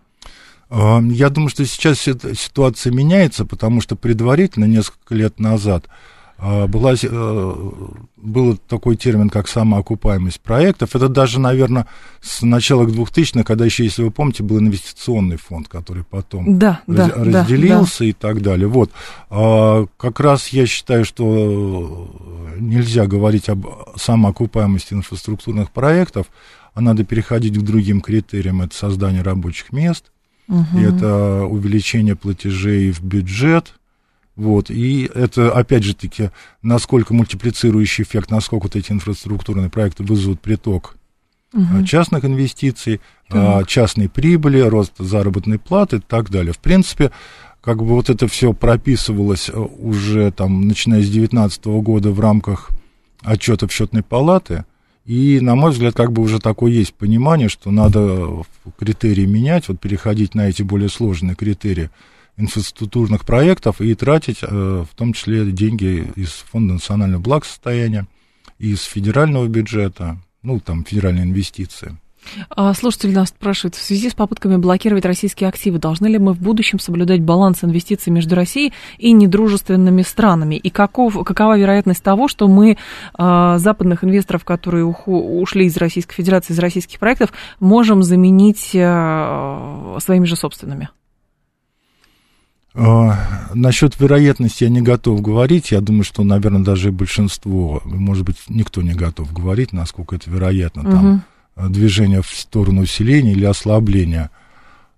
Я 0.71 1.31
думаю, 1.31 1.49
что 1.49 1.65
сейчас 1.65 1.99
ситуация 1.99 2.93
меняется, 2.93 3.47
потому 3.47 3.81
что 3.81 3.97
предварительно, 3.97 4.67
несколько 4.67 5.15
лет 5.15 5.41
назад, 5.41 5.87
а, 5.87 5.91
была, 6.38 6.94
э, 6.94 7.70
был 8.16 8.57
такой 8.57 8.96
термин, 8.96 9.29
как 9.29 9.48
самоокупаемость 9.48 10.40
проектов. 10.40 10.94
Это 10.94 11.09
даже, 11.09 11.40
наверное, 11.40 11.88
с 12.20 12.42
начала 12.42 12.87
2000-х, 12.87 13.42
когда 13.42 13.64
еще, 13.64 13.83
если 13.83 14.05
вы 14.05 14.12
помните, 14.12 14.44
был 14.44 14.61
инвестиционный 14.61 15.37
фонд, 15.37 15.66
который 15.66 16.05
потом 16.05 16.59
да, 16.59 16.81
раз, 16.87 17.09
да, 17.09 17.24
разделился 17.24 18.01
да. 18.01 18.05
и 18.05 18.12
так 18.12 18.40
далее. 18.40 18.68
Вот. 18.68 18.92
А, 19.31 19.87
как 19.96 20.20
раз 20.20 20.48
я 20.48 20.66
считаю, 20.66 21.05
что 21.05 22.09
нельзя 22.57 23.07
говорить 23.07 23.48
об 23.48 23.66
самоокупаемости 23.96 24.94
инфраструктурных 24.94 25.72
проектов, 25.72 26.27
а 26.72 26.81
надо 26.81 27.03
переходить 27.03 27.59
к 27.59 27.62
другим 27.62 28.01
критериям. 28.01 28.62
Это 28.62 28.77
создание 28.77 29.22
рабочих 29.22 29.72
мест, 29.72 30.12
угу. 30.46 30.79
и 30.79 30.83
это 30.83 31.44
увеличение 31.44 32.14
платежей 32.14 32.92
в 32.92 33.03
бюджет, 33.03 33.74
вот, 34.38 34.70
и 34.70 35.11
это, 35.12 35.51
опять 35.51 35.83
же 35.83 35.96
таки, 35.96 36.31
насколько 36.62 37.12
мультиплицирующий 37.12 38.05
эффект, 38.05 38.31
насколько 38.31 38.66
вот 38.66 38.77
эти 38.77 38.92
инфраструктурные 38.92 39.68
проекты 39.68 40.05
вызовут 40.05 40.40
приток 40.40 40.94
угу. 41.53 41.85
частных 41.85 42.24
инвестиций, 42.24 43.01
так. 43.29 43.66
частной 43.66 44.09
прибыли, 44.09 44.61
рост 44.61 44.92
заработной 44.96 45.59
платы 45.59 45.96
и 45.96 46.01
так 46.01 46.31
далее. 46.31 46.53
В 46.53 46.61
принципе, 46.61 47.11
как 47.61 47.79
бы 47.79 47.87
вот 47.87 48.11
это 48.11 48.29
все 48.29 48.53
прописывалось 48.53 49.51
э, 49.53 49.59
уже 49.59 50.31
там, 50.31 50.68
начиная 50.68 51.01
с 51.01 51.11
2019 51.11 51.66
года 51.83 52.12
в 52.12 52.20
рамках 52.20 52.70
отчетов 53.22 53.72
счетной 53.72 54.05
палаты, 54.05 54.66
и, 55.05 55.40
на 55.40 55.57
мой 55.57 55.72
взгляд, 55.72 55.96
как 55.96 56.12
бы 56.12 56.22
уже 56.22 56.38
такое 56.38 56.70
есть 56.70 56.94
понимание, 56.94 57.48
что 57.48 57.72
надо 57.72 58.44
критерии 58.79 59.27
менять, 59.27 59.66
вот 59.66 59.81
переходить 59.81 60.37
на 60.37 60.48
эти 60.48 60.62
более 60.62 60.90
сложные 60.90 61.35
критерии 61.35 61.90
инфраструктурных 62.38 63.24
проектов 63.24 63.81
и 63.81 63.94
тратить 63.94 64.38
э, 64.42 64.46
в 64.90 64.94
том 64.94 65.12
числе 65.12 65.51
деньги 65.51 66.11
из 66.16 66.31
Фонда 66.51 66.74
национального 66.74 67.20
благосостояния, 67.20 68.07
из 68.59 68.83
федерального 68.85 69.46
бюджета, 69.46 70.18
ну, 70.42 70.61
там, 70.61 70.85
федеральные 70.85 71.24
инвестиции. 71.24 71.98
А, 72.51 72.74
слушатель 72.74 73.12
нас 73.12 73.29
спрашивает, 73.29 73.74
в 73.74 73.83
связи 73.83 74.11
с 74.11 74.14
попытками 74.14 74.57
блокировать 74.57 75.05
российские 75.05 75.48
активы, 75.48 75.79
должны 75.79 76.07
ли 76.09 76.18
мы 76.18 76.33
в 76.33 76.40
будущем 76.40 76.79
соблюдать 76.79 77.22
баланс 77.22 77.64
инвестиций 77.64 78.12
между 78.12 78.35
Россией 78.35 78.72
и 78.98 79.12
недружественными 79.12 80.03
странами? 80.03 80.57
И 80.57 80.70
каков, 80.70 81.22
какова 81.24 81.59
вероятность 81.59 82.03
того, 82.03 82.29
что 82.29 82.48
мы 82.48 82.77
а, 83.14 83.59
западных 83.59 84.05
инвесторов, 84.05 84.44
которые 84.44 84.85
ушли 84.85 85.66
из 85.66 85.77
Российской 85.77 86.14
Федерации, 86.14 86.53
из 86.53 86.59
российских 86.59 86.98
проектов, 86.98 87.33
можем 87.61 88.03
заменить 88.03 88.72
а, 88.74 89.96
своими 90.01 90.24
же 90.24 90.37
собственными? 90.37 90.90
А, 92.81 93.49
насчет 93.55 93.99
вероятности 93.99 94.64
я 94.64 94.71
не 94.71 94.81
готов 94.81 95.21
говорить. 95.21 95.73
Я 95.73 95.81
думаю, 95.81 96.05
что, 96.05 96.23
наверное, 96.23 96.62
даже 96.62 96.93
большинство, 96.93 97.83
может 97.85 98.25
быть, 98.25 98.37
никто 98.49 98.83
не 98.83 98.95
готов 98.95 99.33
говорить, 99.33 99.73
насколько 99.73 100.14
это 100.14 100.31
вероятно. 100.31 100.83
Угу. 100.83 100.91
Там 100.91 101.25
движение 101.73 102.23
в 102.23 102.29
сторону 102.29 102.83
усиления 102.83 103.33
или 103.33 103.45
ослабления. 103.45 104.31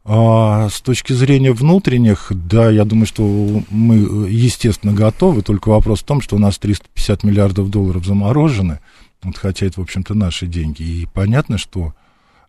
А 0.04 0.68
с 0.68 0.80
точки 0.82 1.14
зрения 1.14 1.52
внутренних, 1.52 2.30
да, 2.30 2.70
я 2.70 2.84
думаю, 2.84 3.06
что 3.06 3.22
мы, 3.70 3.96
естественно, 4.28 4.92
готовы. 4.92 5.40
Только 5.40 5.70
вопрос 5.70 6.00
в 6.00 6.04
том, 6.04 6.20
что 6.20 6.36
у 6.36 6.38
нас 6.38 6.58
350 6.58 7.24
миллиардов 7.24 7.70
долларов 7.70 8.04
заморожены. 8.04 8.80
Вот, 9.22 9.38
хотя 9.38 9.66
это, 9.66 9.80
в 9.80 9.84
общем-то, 9.84 10.14
наши 10.14 10.46
деньги. 10.46 10.82
И 10.82 11.08
понятно, 11.12 11.56
что... 11.56 11.94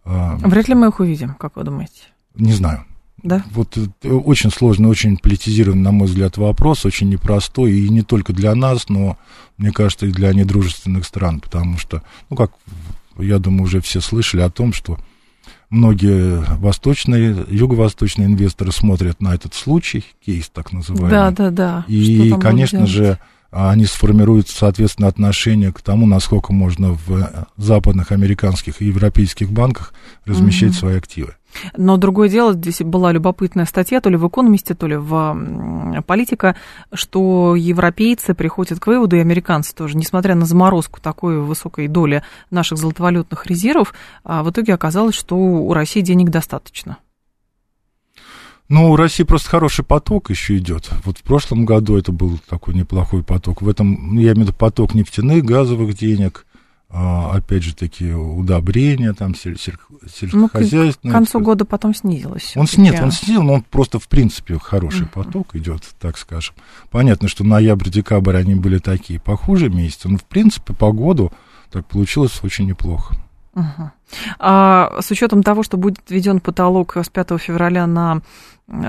Вряд 0.04 0.67
ли 0.67 0.76
мы 0.76 0.88
их 0.88 1.00
увидим, 1.00 1.36
как 1.36 1.56
вы 1.56 1.63
думаете? 1.63 2.02
Не 2.36 2.54
знаю. 2.54 2.86
Да? 3.23 3.43
Вот 3.51 3.77
э, 3.77 4.10
очень 4.10 4.51
сложный, 4.51 4.89
очень 4.89 5.17
политизированный, 5.17 5.84
на 5.84 5.91
мой 5.91 6.07
взгляд, 6.07 6.38
вопрос, 6.38 6.86
очень 6.86 7.10
непростой, 7.10 7.73
и 7.73 7.89
не 7.89 8.01
только 8.01 8.34
для 8.34 8.55
нас, 8.55 8.89
но, 8.89 9.17
мне 9.57 9.71
кажется, 9.71 10.07
и 10.07 10.12
для 10.12 10.34
недружественных 10.34 11.05
стран, 11.05 11.39
потому 11.39 11.77
что, 11.77 12.01
ну, 12.29 12.36
как, 12.36 12.51
я 13.17 13.39
думаю, 13.39 13.63
уже 13.63 13.81
все 13.81 14.01
слышали 14.01 14.41
о 14.41 14.49
том, 14.49 14.73
что 14.73 14.97
многие 15.69 16.43
восточные, 16.57 17.45
юго-восточные 17.49 18.27
инвесторы 18.27 18.71
смотрят 18.71 19.21
на 19.21 19.34
этот 19.34 19.53
случай, 19.53 20.03
кейс 20.25 20.49
так 20.49 20.71
называемый. 20.71 21.12
Да, 21.12 21.31
да, 21.31 21.49
да. 21.51 21.86
И, 21.88 22.31
конечно 22.39 22.86
же, 22.88 23.19
они 23.52 23.86
сформируют, 23.86 24.48
соответственно, 24.48 25.08
отношение 25.08 25.74
к 25.74 25.82
тому, 25.82 26.08
насколько 26.08 26.54
можно 26.54 26.98
в 27.06 27.48
западных 27.58 28.12
американских 28.12 28.82
и 28.82 28.86
европейских 28.86 29.52
банках 29.52 29.94
размещать 30.26 30.72
угу. 30.72 30.78
свои 30.78 30.98
активы. 30.98 31.36
Но 31.76 31.98
другое 31.98 32.30
дело, 32.30 32.54
здесь 32.54 32.80
была 32.80 33.12
любопытная 33.12 33.66
статья, 33.66 34.00
то 34.00 34.10
ли 34.10 34.16
в 34.16 34.26
«Экономисте», 34.26 34.74
то 34.74 34.88
ли 34.88 34.96
в 34.96 36.02
«Политика», 36.08 36.56
что 36.94 37.56
европейцы 37.58 38.34
приходят 38.34 38.80
к 38.80 38.88
выводу, 38.88 39.18
и 39.18 39.20
американцы 39.20 39.76
тоже, 39.76 39.98
несмотря 39.98 40.36
на 40.36 40.46
заморозку 40.46 41.02
такой 41.02 41.42
высокой 41.42 41.90
доли 41.90 42.24
наших 42.50 42.78
золотовалютных 42.78 43.48
резервов, 43.48 43.94
а 44.24 44.44
в 44.44 44.52
итоге 44.52 44.74
оказалось, 44.74 45.16
что 45.16 45.36
у 45.36 45.74
России 45.74 46.02
денег 46.02 46.30
достаточно. 46.30 46.98
Ну, 48.71 48.89
у 48.89 48.95
России 48.95 49.23
просто 49.23 49.49
хороший 49.49 49.84
поток 49.84 50.29
еще 50.29 50.57
идет. 50.57 50.89
Вот 51.03 51.17
в 51.17 51.23
прошлом 51.23 51.65
году 51.65 51.97
это 51.97 52.13
был 52.13 52.39
такой 52.49 52.73
неплохой 52.73 53.21
поток. 53.21 53.62
В 53.62 53.67
этом, 53.67 54.15
ну, 54.15 54.21
я 54.21 54.31
имею 54.31 54.36
в 54.36 54.39
виду 54.47 54.53
поток 54.53 54.93
нефтяных, 54.93 55.43
газовых 55.43 55.93
денег, 55.93 56.45
а, 56.89 57.34
опять 57.36 57.63
же 57.63 57.75
таки 57.75 58.13
удобрения, 58.13 59.12
там, 59.12 59.36
сель, 59.36 59.60
сель, 59.60 59.75
сельскохозяйственные. 60.10 60.97
Ну, 61.03 61.10
к 61.10 61.13
концу 61.13 61.41
года 61.41 61.65
потом 61.65 61.93
снизилось. 61.93 62.53
Он, 62.55 62.65
нет, 62.77 62.97
он 63.01 63.12
снизил, 63.12 63.43
но 63.43 63.55
он 63.55 63.63
просто, 63.63 63.99
в 63.99 64.07
принципе, 64.07 64.57
хороший 64.57 65.01
uh-huh. 65.01 65.25
поток 65.25 65.53
идет, 65.57 65.84
так 65.99 66.17
скажем. 66.17 66.55
Понятно, 66.91 67.27
что 67.27 67.43
ноябрь, 67.43 67.89
декабрь, 67.89 68.38
они 68.38 68.55
были 68.55 68.77
такие 68.77 69.19
похуже 69.19 69.69
месяцы, 69.69 70.07
но, 70.07 70.17
в 70.17 70.23
принципе, 70.23 70.73
по 70.73 70.93
году 70.93 71.34
так 71.71 71.86
получилось 71.88 72.39
очень 72.41 72.67
неплохо. 72.67 73.17
Uh-huh. 73.54 73.90
А 74.40 75.02
с 75.02 75.12
учетом 75.12 75.44
того, 75.44 75.64
что 75.64 75.78
будет 75.78 76.00
введен 76.10 76.40
потолок 76.40 76.96
с 76.96 77.10
5 77.10 77.40
февраля 77.40 77.86
на 77.86 78.22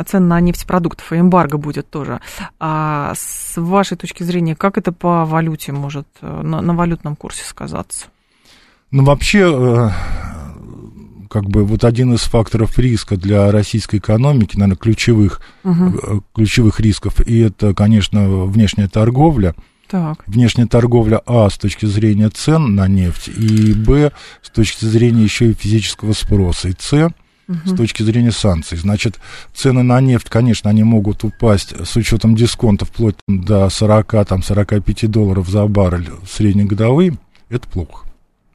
цен 0.06 0.28
на 0.28 0.40
нефтепродуктов, 0.40 1.12
и 1.12 1.18
эмбарго 1.18 1.58
будет 1.58 1.90
тоже. 1.90 2.20
А 2.60 3.12
с 3.16 3.54
вашей 3.56 3.96
точки 3.96 4.22
зрения, 4.22 4.54
как 4.54 4.78
это 4.78 4.92
по 4.92 5.24
валюте 5.24 5.72
может, 5.72 6.06
э, 6.20 6.42
на, 6.42 6.60
на 6.60 6.74
валютном 6.74 7.16
курсе 7.16 7.44
сказаться? 7.44 8.06
Ну, 8.90 9.04
вообще, 9.04 9.50
э, 9.52 9.90
как 11.28 11.44
бы 11.44 11.64
вот 11.64 11.84
один 11.84 12.14
из 12.14 12.20
факторов 12.20 12.78
риска 12.78 13.16
для 13.16 13.50
российской 13.50 13.96
экономики, 13.96 14.56
наверное, 14.56 14.76
ключевых, 14.76 15.40
угу. 15.64 16.22
ключевых 16.34 16.78
рисков, 16.78 17.20
и 17.26 17.40
это, 17.40 17.74
конечно, 17.74 18.28
внешняя 18.44 18.88
торговля. 18.88 19.54
Так. 19.92 20.24
Внешняя 20.26 20.64
торговля, 20.64 21.20
а, 21.26 21.50
с 21.50 21.58
точки 21.58 21.84
зрения 21.84 22.30
цен 22.30 22.74
на 22.74 22.88
нефть, 22.88 23.28
и, 23.28 23.74
б, 23.74 24.10
с 24.40 24.48
точки 24.48 24.86
зрения 24.86 25.22
еще 25.22 25.50
и 25.50 25.54
физического 25.54 26.14
спроса, 26.14 26.68
и, 26.68 26.74
с, 26.78 27.10
с 27.66 27.76
точки 27.76 28.02
зрения 28.02 28.32
санкций. 28.32 28.78
Значит, 28.78 29.20
цены 29.52 29.82
на 29.82 30.00
нефть, 30.00 30.30
конечно, 30.30 30.70
они 30.70 30.82
могут 30.82 31.24
упасть 31.24 31.74
с 31.78 31.94
учетом 31.96 32.34
дисконта 32.34 32.86
вплоть 32.86 33.16
до 33.28 33.66
40-45 33.66 35.08
долларов 35.08 35.46
за 35.50 35.66
баррель 35.66 36.08
среднегодовые. 36.26 37.18
Это 37.50 37.68
плохо. 37.68 38.06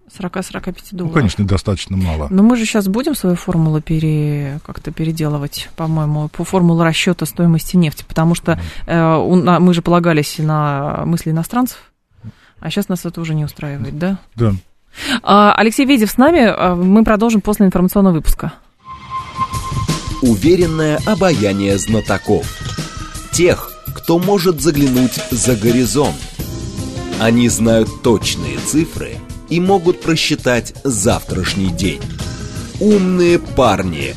40-45 0.07 0.73
долларов. 0.91 1.13
Ну, 1.15 1.19
конечно, 1.19 1.45
достаточно 1.45 1.97
мало. 1.97 2.27
Но 2.29 2.43
мы 2.43 2.55
же 2.55 2.65
сейчас 2.65 2.87
будем 2.87 3.15
свою 3.15 3.35
формулу 3.35 3.81
пере, 3.81 4.59
как-то 4.65 4.91
переделывать, 4.91 5.69
по-моему, 5.75 6.29
по 6.29 6.43
формулу 6.43 6.83
расчета 6.83 7.25
стоимости 7.25 7.75
нефти, 7.75 8.05
потому 8.07 8.35
что 8.35 8.59
э, 8.85 9.15
у, 9.15 9.35
мы 9.35 9.73
же 9.73 9.81
полагались 9.81 10.37
на 10.37 11.03
мысли 11.05 11.31
иностранцев, 11.31 11.91
а 12.59 12.69
сейчас 12.69 12.89
нас 12.89 13.05
это 13.05 13.19
уже 13.21 13.35
не 13.35 13.45
устраивает, 13.45 13.97
да? 13.97 14.17
Да. 14.35 14.53
А, 15.21 15.53
Алексей 15.53 15.85
Ведев 15.85 16.09
с 16.09 16.17
нами, 16.17 16.41
а, 16.47 16.75
мы 16.75 17.03
продолжим 17.03 17.41
после 17.41 17.65
информационного 17.65 18.15
выпуска. 18.15 18.53
Уверенное 20.21 20.99
обаяние 21.05 21.77
знатоков. 21.77 22.47
Тех, 23.31 23.71
кто 23.95 24.17
может 24.17 24.61
заглянуть 24.61 25.13
за 25.29 25.55
горизонт. 25.55 26.15
Они 27.19 27.49
знают 27.49 28.01
точные 28.01 28.57
цифры 28.59 29.17
и 29.49 29.59
могут 29.59 30.01
просчитать 30.01 30.73
завтрашний 30.83 31.69
день. 31.69 32.01
Умные 32.79 33.39
парни. 33.39 34.15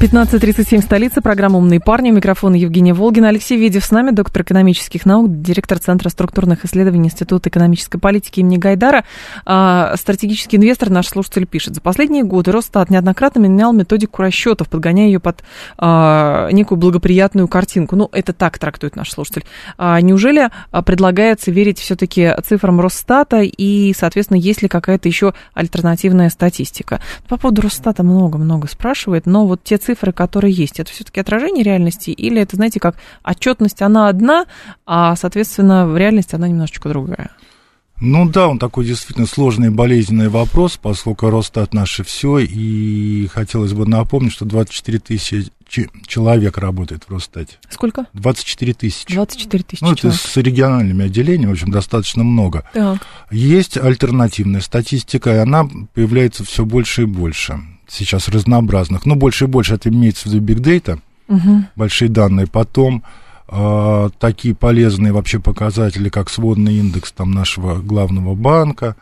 15.37 0.00 0.80
столица, 0.82 1.20
программа 1.20 1.58
«Умные 1.58 1.80
парни», 1.80 2.10
микрофон 2.10 2.54
Евгения 2.54 2.94
Волгина, 2.94 3.30
Алексей 3.30 3.58
Ведев 3.58 3.84
с 3.84 3.90
нами, 3.90 4.12
доктор 4.12 4.42
экономических 4.42 5.04
наук, 5.04 5.42
директор 5.42 5.80
Центра 5.80 6.08
структурных 6.08 6.64
исследований 6.64 7.08
Института 7.08 7.48
экономической 7.48 7.98
политики 7.98 8.38
имени 8.38 8.58
Гайдара. 8.58 9.04
А, 9.44 9.96
стратегический 9.96 10.56
инвестор, 10.56 10.90
наш 10.90 11.08
слушатель 11.08 11.48
пишет, 11.48 11.74
за 11.74 11.80
последние 11.80 12.22
годы 12.22 12.52
Росстат 12.52 12.90
неоднократно 12.90 13.40
менял 13.40 13.72
методику 13.72 14.22
расчетов, 14.22 14.68
подгоняя 14.68 15.08
ее 15.08 15.18
под 15.18 15.42
а, 15.78 16.48
некую 16.52 16.78
благоприятную 16.78 17.48
картинку. 17.48 17.96
Ну, 17.96 18.08
это 18.12 18.32
так 18.32 18.56
трактует 18.60 18.94
наш 18.94 19.10
слушатель. 19.10 19.46
А, 19.78 20.00
неужели 20.00 20.48
а, 20.70 20.82
предлагается 20.82 21.50
верить 21.50 21.80
все-таки 21.80 22.32
цифрам 22.46 22.80
Росстата 22.80 23.40
и, 23.40 23.92
соответственно, 23.98 24.38
есть 24.38 24.62
ли 24.62 24.68
какая-то 24.68 25.08
еще 25.08 25.34
альтернативная 25.54 26.30
статистика? 26.30 27.00
По 27.26 27.36
поводу 27.36 27.62
Росстата 27.62 28.04
много-много 28.04 28.68
спрашивает, 28.68 29.26
но 29.26 29.44
вот 29.44 29.64
те 29.64 29.76
цифры, 29.76 29.87
которые 29.94 30.52
есть, 30.52 30.80
это 30.80 30.90
все-таки 30.90 31.20
отражение 31.20 31.62
реальности 31.64 32.10
или 32.10 32.40
это, 32.40 32.56
знаете, 32.56 32.80
как 32.80 32.96
отчетность, 33.24 33.82
она 33.82 34.08
одна, 34.08 34.46
а, 34.86 35.16
соответственно, 35.16 35.86
в 35.86 35.96
реальности 35.96 36.34
она 36.34 36.48
немножечко 36.48 36.88
другая? 36.88 37.30
Ну 38.00 38.28
да, 38.28 38.46
он 38.46 38.60
такой 38.60 38.84
действительно 38.84 39.26
сложный 39.26 39.66
и 39.68 39.70
болезненный 39.70 40.28
вопрос, 40.28 40.78
поскольку 40.80 41.30
Росстат 41.30 41.74
наше 41.74 42.04
все, 42.04 42.38
и 42.38 43.26
хотелось 43.26 43.72
бы 43.72 43.88
напомнить, 43.88 44.32
что 44.32 44.44
24 44.44 45.00
тысячи 45.00 45.50
человек 46.06 46.58
работает 46.58 47.02
в 47.08 47.12
Росстате. 47.12 47.56
Сколько? 47.68 48.06
24 48.12 48.72
тысячи. 48.74 49.12
24 49.12 49.64
тысячи 49.64 49.82
Ну, 49.82 49.90
это 49.92 50.00
человек. 50.02 50.20
с 50.20 50.36
региональными 50.36 51.06
отделениями, 51.06 51.50
в 51.50 51.54
общем, 51.54 51.72
достаточно 51.72 52.22
много. 52.22 52.62
Так. 52.72 52.98
Есть 53.32 53.76
альтернативная 53.76 54.60
статистика, 54.60 55.34
и 55.34 55.38
она 55.38 55.68
появляется 55.92 56.44
все 56.44 56.64
больше 56.64 57.02
и 57.02 57.06
больше. 57.06 57.58
Сейчас 57.88 58.28
разнообразных. 58.28 59.06
Ну, 59.06 59.14
больше 59.14 59.44
и 59.44 59.48
больше, 59.48 59.74
это 59.74 59.88
имеется 59.88 60.28
в 60.28 60.32
виду 60.32 60.54
data, 60.60 61.00
Мгм. 61.28 61.66
большие 61.74 62.08
данные. 62.08 62.46
Потом 62.46 63.02
э, 63.48 64.10
такие 64.18 64.54
полезные 64.54 65.12
вообще 65.12 65.40
показатели, 65.40 66.08
как 66.08 66.30
сводный 66.30 66.74
индекс 66.74 67.12
там, 67.12 67.30
нашего 67.30 67.76
главного 67.76 68.34
банка 68.34 68.94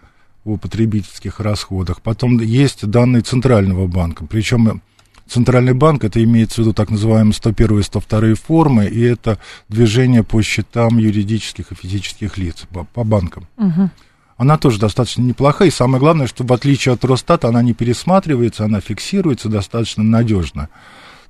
о 0.45 0.57
потребительских 0.57 1.41
расходах. 1.41 2.01
Потом 2.01 2.39
есть 2.39 2.87
данные 2.87 3.23
Центрального 3.23 3.87
банка. 3.89 4.25
Причем 4.25 4.81
Центральный 5.29 5.75
банк, 5.75 6.05
это 6.05 6.23
имеется 6.23 6.57
в 6.57 6.59
виду 6.59 6.73
так 6.73 6.89
называемые 6.91 7.35
101 7.35 7.81
и 7.81 7.83
102 7.83 8.35
формы, 8.37 8.87
и 8.87 9.01
это 9.01 9.39
движение 9.69 10.23
по 10.23 10.41
счетам 10.41 10.99
юридических 10.99 11.73
и 11.73 11.75
физических 11.75 12.39
лиц, 12.39 12.65
по, 12.73 12.85
по 12.85 13.03
банкам. 13.03 13.49
Мгм. 13.57 13.91
Она 14.37 14.59
тоже 14.59 14.79
достаточно 14.79 15.23
неплохая, 15.23 15.69
и 15.69 15.73
самое 15.73 15.99
главное, 15.99 16.27
что 16.27 16.45
в 16.45 16.53
отличие 16.53 16.95
от 16.95 17.05
Росстата, 17.05 17.49
она 17.49 17.63
не 17.63 17.73
пересматривается, 17.73 18.65
она 18.65 18.81
фиксируется 18.81 19.49
достаточно 19.49 20.03
надежно. 20.03 20.69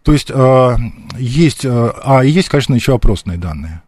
То 0.03 0.13
есть 0.13 0.31
э, 0.31 0.77
есть, 1.19 1.65
э, 1.65 1.93
а 2.03 2.25
есть, 2.25 2.49
конечно, 2.49 2.75
еще 2.75 2.95
опросные 2.95 3.39
данные. 3.39 3.83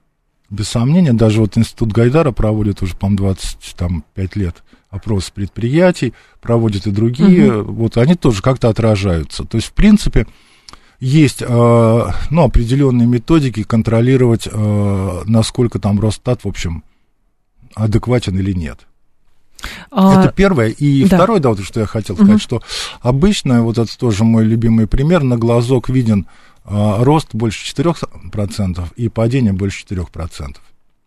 Без 0.50 0.68
сомнения, 0.68 1.12
даже 1.12 1.40
вот 1.40 1.58
Институт 1.58 1.92
Гайдара 1.92 2.32
проводит 2.32 2.80
уже, 2.80 2.96
по-моему, 2.96 3.18
25 3.18 4.36
лет 4.36 4.62
опрос 4.88 5.30
предприятий, 5.30 6.14
проводят 6.40 6.86
и 6.86 6.90
другие, 6.90 7.62
вот 7.62 7.98
они 7.98 8.14
тоже 8.14 8.40
как-то 8.40 8.68
отражаются. 8.68 9.44
То 9.44 9.56
есть, 9.56 9.68
в 9.68 9.72
принципе, 9.72 10.26
есть, 11.00 11.42
э, 11.42 11.46
ну, 11.46 12.42
определенные 12.42 13.06
методики 13.06 13.62
контролировать, 13.62 14.48
э, 14.50 15.22
насколько 15.26 15.78
там 15.78 16.00
Росстат, 16.00 16.44
в 16.44 16.48
общем, 16.48 16.82
адекватен 17.74 18.38
или 18.38 18.52
нет. 18.52 18.86
А, 19.90 20.20
Это 20.22 20.32
первое. 20.32 20.68
И 20.68 21.04
да. 21.06 21.16
второе, 21.16 21.40
да, 21.40 21.48
вот 21.50 21.60
что 21.60 21.80
я 21.80 21.86
хотел 21.86 22.14
сказать, 22.16 22.34
Мгм. 22.34 22.40
что 22.40 22.62
обычно, 23.00 23.62
вот 23.62 23.78
это 23.78 23.96
тоже 23.98 24.24
мой 24.24 24.44
любимый 24.44 24.86
пример, 24.86 25.22
на 25.22 25.36
глазок 25.36 25.88
виден 25.88 26.26
а, 26.64 27.02
рост 27.02 27.28
больше 27.32 27.64
4% 27.64 28.84
и 28.96 29.08
падение 29.08 29.52
больше 29.52 29.84
4%. 29.84 30.56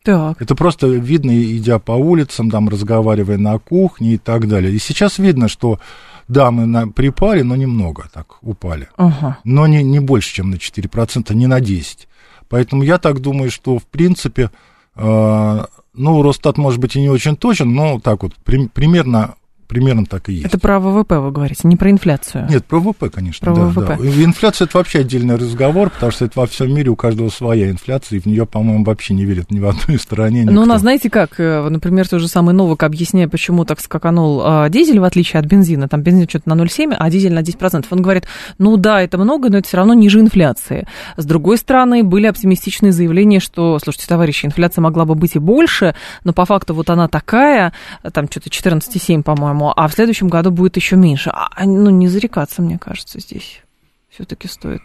так. 0.04 0.42
Это 0.42 0.56
просто 0.56 0.88
видно, 0.88 1.32
идя 1.32 1.78
по 1.78 1.92
улицам, 1.92 2.50
там, 2.50 2.68
разговаривая 2.70 3.38
на 3.38 3.60
кухне 3.60 4.14
и 4.16 4.18
так 4.18 4.48
далее. 4.48 4.74
И 4.74 4.80
сейчас 4.80 5.20
видно, 5.20 5.48
что, 5.48 5.80
да, 6.28 6.50
мы 6.50 6.66
на, 6.66 6.88
припали, 6.88 7.44
но 7.44 7.56
немного 7.56 8.10
так 8.12 8.38
упали. 8.42 8.90
Ага. 8.98 9.38
Но 9.44 9.68
не, 9.68 9.84
не 9.84 10.00
больше, 10.00 10.34
чем 10.34 10.50
на 10.50 10.56
4%, 10.56 11.34
не 11.36 11.46
на 11.48 11.60
10%. 11.60 12.08
Поэтому 12.50 12.84
я 12.84 12.98
так 12.98 13.22
думаю, 13.22 13.52
что, 13.52 13.78
в 13.78 13.84
принципе, 13.86 14.50
э, 14.96 15.66
ну, 15.94 16.22
Росстат, 16.22 16.58
может 16.58 16.80
быть, 16.80 16.96
и 16.96 17.02
не 17.02 17.10
очень 17.10 17.36
точен, 17.36 17.74
но 17.74 18.00
так 18.00 18.24
вот, 18.24 18.34
при- 18.44 18.68
примерно, 18.68 19.36
примерно 19.72 20.06
так 20.06 20.28
и 20.28 20.34
есть. 20.34 20.46
Это 20.48 20.60
про 20.60 20.82
ВВП 20.82 21.20
вы 21.20 21.32
говорите, 21.32 21.66
не 21.66 21.78
про 21.78 21.90
инфляцию. 21.90 22.46
Нет, 22.50 22.66
про 22.66 22.80
ВВП, 22.80 23.10
конечно. 23.10 23.46
Про 23.46 23.56
да, 23.56 23.62
ВВП. 23.68 23.98
да. 24.02 24.24
Инфляция 24.24 24.66
это 24.66 24.78
вообще 24.78 25.00
отдельный 25.00 25.36
разговор, 25.36 25.90
потому 25.90 26.12
что 26.12 26.26
это 26.26 26.38
во 26.38 26.46
всем 26.46 26.76
мире 26.76 26.90
у 26.90 26.98
каждого 26.98 27.30
своя 27.30 27.70
инфляция, 27.70 28.18
и 28.18 28.20
в 28.20 28.26
нее, 28.26 28.46
по-моему, 28.46 28.84
вообще 28.84 29.14
не 29.14 29.24
верят 29.24 29.50
ни 29.50 29.60
в 29.62 29.68
одной 29.70 29.98
стране. 29.98 30.44
Ну, 30.44 30.64
у 30.64 30.66
нас, 30.66 30.82
знаете 30.82 31.10
как, 31.10 31.40
э, 31.40 31.70
например, 31.70 32.06
тот 32.06 32.20
же 32.20 32.28
самый 32.28 32.54
Новак, 32.54 32.84
объясняя, 32.84 33.30
почему 33.30 33.64
так 33.64 33.80
скаканул 33.80 34.42
а, 34.44 34.68
дизель, 34.68 35.00
в 35.00 35.06
отличие 35.06 35.40
от 35.40 35.46
бензина, 35.46 35.88
там 35.88 36.02
бензин 36.02 36.28
что-то 36.28 36.50
на 36.50 36.62
0,7, 36.62 36.94
а 37.00 37.10
дизель 37.10 37.34
на 37.34 37.40
10%. 37.40 37.86
Он 37.92 38.02
говорит, 38.02 38.26
ну 38.58 38.76
да, 38.76 39.02
это 39.02 39.18
много, 39.18 39.50
но 39.50 39.60
это 39.60 39.70
все 39.70 39.78
равно 39.78 39.94
ниже 39.94 40.20
инфляции. 40.20 40.86
С 41.16 41.24
другой 41.24 41.58
стороны, 41.58 42.04
были 42.04 42.28
оптимистичные 42.28 42.92
заявления, 42.92 43.40
что, 43.40 43.80
слушайте, 43.80 44.08
товарищи, 44.10 44.46
инфляция 44.46 44.82
могла 44.82 45.06
бы 45.06 45.16
быть 45.16 45.38
и 45.38 45.40
больше, 45.40 45.96
но 46.26 46.34
по 46.34 46.44
факту 46.44 46.74
вот 46.74 46.90
она 46.90 47.08
такая, 47.08 47.72
там 48.12 48.30
что-то 48.30 48.50
14,7, 48.50 49.24
по-моему, 49.24 49.61
а 49.70 49.88
в 49.88 49.94
следующем 49.94 50.28
году 50.28 50.52
будет 50.52 50.76
еще 50.76 50.96
меньше. 50.96 51.30
А, 51.34 51.66
ну, 51.66 51.90
не 51.90 52.08
зарекаться, 52.08 52.62
мне 52.62 52.80
кажется, 52.80 53.20
здесь 53.20 53.62
все-таки 54.10 54.48
стоит. 54.48 54.82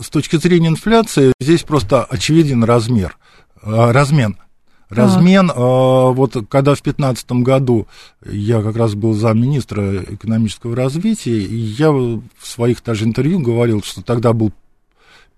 С 0.00 0.08
точки 0.08 0.36
зрения 0.36 0.68
инфляции, 0.68 1.32
здесь 1.40 1.62
просто 1.62 2.04
очевиден 2.04 2.64
размер, 2.64 3.16
а, 3.62 3.92
размен. 3.92 4.36
Размен, 4.90 5.50
а, 5.54 6.10
вот 6.12 6.32
когда 6.48 6.74
в 6.74 6.82
2015 6.82 7.42
году 7.42 7.86
я 8.24 8.62
как 8.62 8.76
раз 8.76 8.94
был 8.94 9.12
замминистра 9.12 10.02
экономического 10.02 10.74
развития, 10.74 11.38
и 11.38 11.56
я 11.56 11.90
в 11.90 12.22
своих 12.42 12.82
даже 12.82 13.04
интервью 13.04 13.38
говорил, 13.40 13.82
что 13.82 14.02
тогда 14.02 14.32
был 14.32 14.52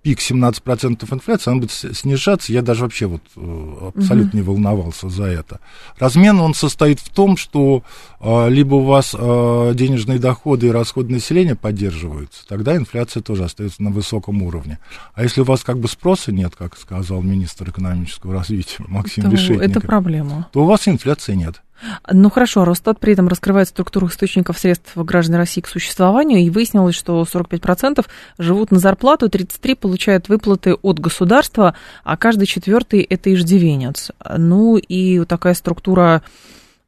пик 0.02 0.18
17% 0.18 1.12
инфляции, 1.14 1.50
она 1.50 1.60
будет 1.60 1.72
снижаться, 1.72 2.52
я 2.52 2.62
даже 2.62 2.82
вообще 2.82 3.06
вот 3.06 3.22
э, 3.36 3.92
абсолютно 3.94 4.38
не 4.38 4.42
волновался 4.42 5.08
за 5.10 5.24
это. 5.24 5.60
Размен, 5.98 6.40
он 6.40 6.54
состоит 6.54 7.00
в 7.00 7.10
том, 7.10 7.36
что 7.36 7.82
э, 8.20 8.48
либо 8.48 8.76
у 8.76 8.84
вас 8.84 9.14
э, 9.18 9.72
денежные 9.74 10.18
доходы 10.18 10.68
и 10.68 10.70
расходы 10.70 11.12
населения 11.12 11.54
поддерживаются, 11.54 12.46
тогда 12.48 12.76
инфляция 12.76 13.22
тоже 13.22 13.44
остается 13.44 13.82
на 13.82 13.90
высоком 13.90 14.42
уровне. 14.42 14.78
А 15.14 15.22
если 15.22 15.42
у 15.42 15.44
вас 15.44 15.64
как 15.64 15.78
бы 15.78 15.86
спроса 15.86 16.32
нет, 16.32 16.56
как 16.56 16.78
сказал 16.78 17.20
министр 17.20 17.68
экономического 17.68 18.32
развития 18.38 18.84
Максим 18.88 19.24
Это, 19.26 19.32
Решетников, 19.32 19.70
это 19.70 19.80
проблема. 19.80 20.48
то 20.52 20.62
у 20.62 20.66
вас 20.66 20.88
инфляции 20.88 21.34
нет. 21.34 21.62
Ну 22.12 22.30
хорошо, 22.30 22.64
Росстат 22.64 23.00
при 23.00 23.14
этом 23.14 23.28
раскрывает 23.28 23.68
структуру 23.68 24.08
источников 24.08 24.58
средств 24.58 24.96
граждан 24.96 25.36
России 25.36 25.60
к 25.60 25.68
существованию, 25.68 26.40
и 26.40 26.50
выяснилось, 26.50 26.94
что 26.94 27.22
45% 27.22 28.06
живут 28.38 28.70
на 28.70 28.78
зарплату, 28.78 29.26
33% 29.28 29.76
получают 29.76 30.28
выплаты 30.28 30.74
от 30.74 30.98
государства, 30.98 31.74
а 32.04 32.16
каждый 32.16 32.46
четвертый 32.46 33.00
это 33.00 33.32
иждивенец. 33.32 34.10
Ну 34.36 34.76
и 34.76 35.24
такая 35.24 35.54
структура, 35.54 36.22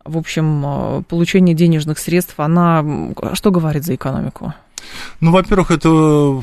в 0.05 0.18
общем, 0.18 0.62
э, 0.64 1.02
получения 1.09 1.55
денежных 1.55 1.98
средств, 1.98 2.35
она 2.38 2.85
что 3.35 3.50
говорит 3.50 3.85
за 3.85 3.94
экономику? 3.94 4.55
Ну, 5.20 5.31
во-первых, 5.31 5.70
это, 5.70 6.42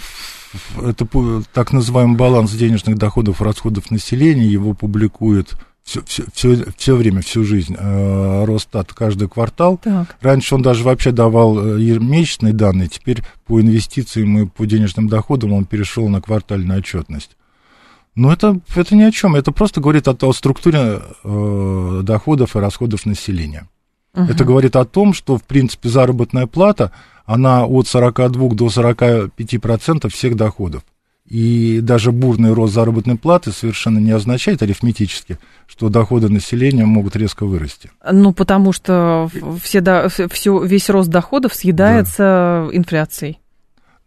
это 0.82 1.08
так 1.54 1.72
называемый 1.74 2.18
баланс 2.18 2.52
денежных 2.52 2.98
доходов 2.98 3.42
и 3.42 3.44
расходов 3.44 3.92
населения, 3.92 4.48
его 4.48 4.74
публикует 4.74 5.56
все, 5.84 6.04
все, 6.06 6.24
все, 6.34 6.66
все 6.78 6.96
время, 6.96 7.22
всю 7.22 7.44
жизнь 7.44 7.76
э, 7.78 8.46
Росстат 8.46 8.94
каждый 8.94 9.28
квартал. 9.28 9.78
Так. 9.78 10.18
Раньше 10.22 10.56
он 10.56 10.62
даже 10.62 10.84
вообще 10.84 11.12
давал 11.12 11.60
э, 11.60 11.82
ежемесячные 11.82 12.54
данные, 12.54 12.90
теперь 12.90 13.24
по 13.46 13.60
инвестициям 13.60 14.38
и 14.38 14.46
по 14.46 14.66
денежным 14.66 15.08
доходам 15.08 15.54
он 15.54 15.66
перешел 15.66 16.08
на 16.10 16.22
квартальную 16.22 16.80
отчетность. 16.80 17.38
Но 18.16 18.32
это, 18.32 18.60
это 18.76 18.96
ни 18.96 19.04
о 19.04 19.12
чем, 19.12 19.36
это 19.36 19.52
просто 19.52 19.82
говорит 19.82 20.08
о, 20.08 20.18
о 20.22 20.34
структуре 20.34 21.02
э, 21.24 22.02
доходов 22.04 22.56
и 22.56 22.60
расходов 22.60 23.06
населения. 23.06 23.68
Это 24.14 24.44
говорит 24.44 24.76
о 24.76 24.86
том, 24.86 25.14
что, 25.14 25.38
в 25.38 25.44
принципе, 25.44 25.88
заработная 25.88 26.48
плата, 26.48 26.92
она 27.26 27.66
от 27.66 27.88
42 27.88 28.50
до 28.50 28.70
45 28.70 29.62
процентов 29.62 30.14
всех 30.14 30.36
доходов. 30.36 30.84
И 31.30 31.80
даже 31.82 32.12
бурный 32.12 32.54
рост 32.54 32.74
заработной 32.74 33.16
платы 33.16 33.52
совершенно 33.52 34.00
не 34.00 34.10
означает 34.12 34.64
арифметически, 34.64 35.38
что 35.68 35.90
доходы 35.90 36.28
населения 36.28 36.86
могут 36.86 37.16
резко 37.16 37.46
вырасти. 37.46 37.92
Ну, 38.12 38.34
потому 38.34 38.74
что 38.74 39.30
все, 39.62 39.82
до- 39.82 40.10
все, 40.10 40.64
весь 40.64 40.90
рост 40.90 41.10
доходов 41.10 41.54
съедается 41.54 42.68
инфляцией. 42.74 43.40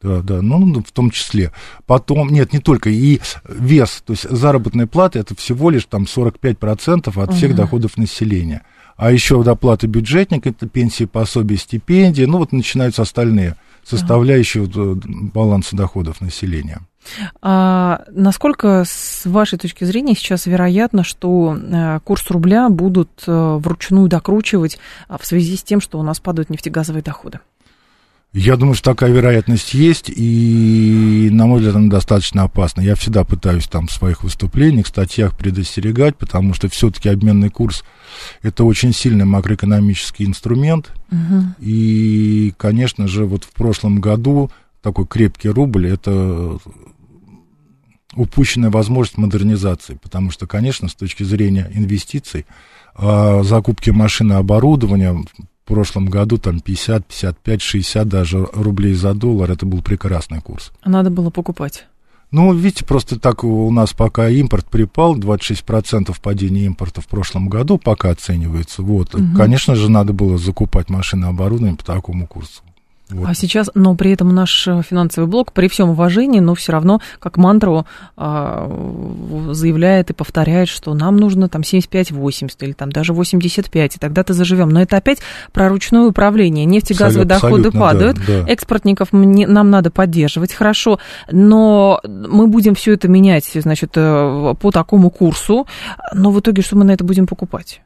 Да, 0.02 0.20
да, 0.20 0.42
ну, 0.42 0.58
ну, 0.66 0.82
в 0.82 0.90
том 0.90 1.12
числе. 1.12 1.52
Потом, 1.86 2.30
нет, 2.30 2.52
не 2.52 2.58
только, 2.58 2.90
и 2.90 3.20
вес, 3.48 4.02
то 4.04 4.14
есть 4.14 4.28
заработная 4.28 4.88
плата, 4.88 5.20
это 5.20 5.36
всего 5.36 5.70
лишь 5.70 5.84
там 5.84 6.06
45% 6.08 7.16
от 7.22 7.32
всех 7.34 7.50
Мгм. 7.50 7.56
доходов 7.56 7.96
населения. 7.96 8.62
А 8.96 9.12
еще 9.12 9.40
доплаты 9.44 9.86
бюджетника, 9.86 10.48
это 10.48 10.66
пенсии, 10.68 11.04
пособия, 11.04 11.56
стипендии, 11.56 12.24
ну, 12.24 12.38
вот 12.38 12.50
начинаются 12.50 13.02
остальные 13.02 13.54
составляющей 13.84 14.58
вот, 14.60 14.74
баланса 15.06 15.76
доходов 15.76 16.20
населения. 16.20 16.80
А 17.40 18.04
насколько, 18.10 18.84
с 18.86 19.26
вашей 19.26 19.58
точки 19.58 19.84
зрения, 19.84 20.14
сейчас 20.14 20.46
вероятно, 20.46 21.04
что 21.04 21.56
э, 21.56 22.00
курс 22.04 22.30
рубля 22.30 22.68
будут 22.68 23.10
э, 23.26 23.58
вручную 23.60 24.08
докручивать 24.08 24.78
а, 25.08 25.18
в 25.18 25.26
связи 25.26 25.56
с 25.56 25.62
тем, 25.62 25.80
что 25.80 25.98
у 25.98 26.02
нас 26.02 26.20
падают 26.20 26.50
нефтегазовые 26.50 27.02
доходы? 27.02 27.40
Я 28.34 28.56
думаю, 28.56 28.74
что 28.74 28.92
такая 28.92 29.10
вероятность 29.10 29.74
есть, 29.74 30.08
и, 30.08 31.28
на 31.30 31.46
мой 31.46 31.58
взгляд, 31.58 31.76
она 31.76 31.90
достаточно 31.90 32.44
опасна. 32.44 32.80
Я 32.80 32.94
всегда 32.94 33.24
пытаюсь 33.24 33.68
там 33.68 33.88
в 33.88 33.92
своих 33.92 34.22
выступлениях, 34.22 34.86
статьях 34.86 35.36
предостерегать, 35.36 36.16
потому 36.16 36.54
что 36.54 36.68
все-таки 36.70 37.10
обменный 37.10 37.50
курс– 37.50 37.84
это 38.42 38.64
очень 38.64 38.94
сильный 38.94 39.26
макроэкономический 39.26 40.24
инструмент. 40.24 40.92
Угу. 41.10 41.44
И, 41.60 42.54
конечно 42.56 43.06
же, 43.06 43.26
вот 43.26 43.44
в 43.44 43.50
прошлом 43.50 44.00
году 44.00 44.50
такой 44.80 45.06
крепкий 45.06 45.50
рубль– 45.50 45.86
это 45.88 46.56
упущенная 48.14 48.70
возможность 48.70 49.18
модернизации, 49.18 49.98
потому 50.02 50.30
что, 50.30 50.46
конечно, 50.46 50.88
с 50.88 50.94
точки 50.94 51.22
зрения 51.22 51.70
инвестиций, 51.72 52.46
а, 52.94 53.42
закупки 53.42 53.90
машины 53.90 54.34
оборудования 54.34 55.12
в 55.12 55.24
прошлом 55.64 56.06
году 56.06 56.38
там 56.38 56.60
50, 56.60 57.06
55, 57.06 57.62
60 57.62 58.08
даже 58.08 58.48
рублей 58.52 58.94
за 58.94 59.14
доллар, 59.14 59.50
это 59.50 59.64
был 59.64 59.82
прекрасный 59.82 60.40
курс. 60.40 60.72
А 60.82 60.90
надо 60.90 61.10
было 61.10 61.30
покупать? 61.30 61.86
Ну, 62.32 62.52
видите, 62.54 62.84
просто 62.86 63.20
так 63.20 63.44
у 63.44 63.70
нас 63.70 63.92
пока 63.92 64.28
импорт 64.30 64.64
припал, 64.64 65.16
26% 65.18 66.16
падения 66.22 66.64
импорта 66.64 67.02
в 67.02 67.06
прошлом 67.06 67.48
году 67.48 67.76
пока 67.76 68.10
оценивается. 68.10 68.82
Вот. 68.82 69.14
Угу. 69.14 69.36
Конечно 69.36 69.74
же, 69.74 69.90
надо 69.90 70.14
было 70.14 70.38
закупать 70.38 70.88
машины 70.88 71.26
оборудование 71.26 71.76
по 71.76 71.84
такому 71.84 72.26
курсу. 72.26 72.62
Вот. 73.12 73.28
А 73.28 73.34
сейчас, 73.34 73.70
но 73.74 73.94
при 73.94 74.12
этом 74.12 74.34
наш 74.34 74.66
э, 74.66 74.82
финансовый 74.88 75.26
блок, 75.26 75.52
при 75.52 75.68
всем 75.68 75.90
уважении, 75.90 76.40
но 76.40 76.54
все 76.54 76.72
равно 76.72 77.00
как 77.18 77.36
мантру 77.36 77.86
а, 78.16 78.68
заявляет 79.52 80.10
и 80.10 80.14
повторяет, 80.14 80.68
что 80.68 80.94
нам 80.94 81.16
нужно 81.16 81.48
там 81.48 81.62
75-80 81.62 82.56
или 82.60 82.72
там 82.72 82.90
даже 82.90 83.12
85, 83.12 83.96
и 83.96 83.98
тогда-то 83.98 84.32
заживем. 84.32 84.70
Но 84.70 84.82
это 84.82 84.96
опять 84.96 85.18
про 85.52 85.68
ручное 85.68 86.02
управление. 86.02 86.64
Нефтегазовые 86.64 87.26
доходы 87.26 87.70
падают, 87.70 88.18
да, 88.26 88.42
да. 88.42 88.52
экспортников 88.52 89.12
мне, 89.12 89.46
нам 89.46 89.70
надо 89.70 89.90
поддерживать, 89.90 90.52
хорошо, 90.52 90.98
но 91.30 92.00
мы 92.04 92.46
будем 92.46 92.74
все 92.74 92.94
это 92.94 93.08
менять, 93.08 93.50
значит, 93.54 93.92
э, 93.96 94.54
по 94.58 94.70
такому 94.70 95.10
курсу, 95.10 95.66
но 96.14 96.30
в 96.30 96.40
итоге 96.40 96.62
что 96.62 96.76
мы 96.76 96.84
на 96.84 96.92
это 96.92 97.04
будем 97.04 97.26
покупать? 97.26 97.82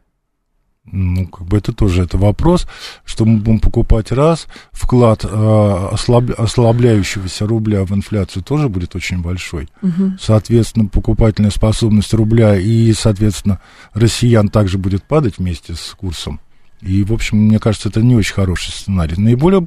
Ну, 0.91 1.27
как 1.27 1.47
бы 1.47 1.57
это 1.57 1.73
тоже 1.73 2.03
это 2.03 2.17
вопрос, 2.17 2.67
что 3.05 3.25
мы 3.25 3.39
будем 3.39 3.59
покупать 3.59 4.13
раз, 4.13 4.47
вклад 4.71 5.25
э, 5.25 5.89
ослаб, 5.93 6.31
ослабляющегося 6.39 7.47
рубля 7.47 7.85
в 7.85 7.93
инфляцию 7.93 8.43
тоже 8.43 8.69
будет 8.69 8.95
очень 8.95 9.21
большой. 9.21 9.69
Угу. 9.83 10.19
Соответственно, 10.21 10.87
покупательная 10.87 11.51
способность 11.51 12.15
рубля 12.15 12.57
и, 12.57 12.93
соответственно, 12.93 13.61
россиян 13.95 14.49
также 14.49 14.79
будет 14.79 15.03
падать 15.03 15.39
вместе 15.39 15.75
с 15.75 15.95
курсом. 15.99 16.41
И, 16.81 17.03
в 17.03 17.13
общем, 17.13 17.39
мне 17.39 17.59
кажется, 17.59 17.89
это 17.89 18.03
не 18.03 18.15
очень 18.15 18.35
хороший 18.35 18.71
сценарий. 18.71 19.17
Наиболее 19.17 19.67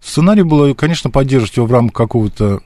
сценарий 0.00 0.42
было, 0.42 0.72
конечно, 0.74 1.10
поддерживать 1.10 1.56
его 1.56 1.66
в 1.66 1.72
рамках 1.72 1.96
какого-то 1.96 2.60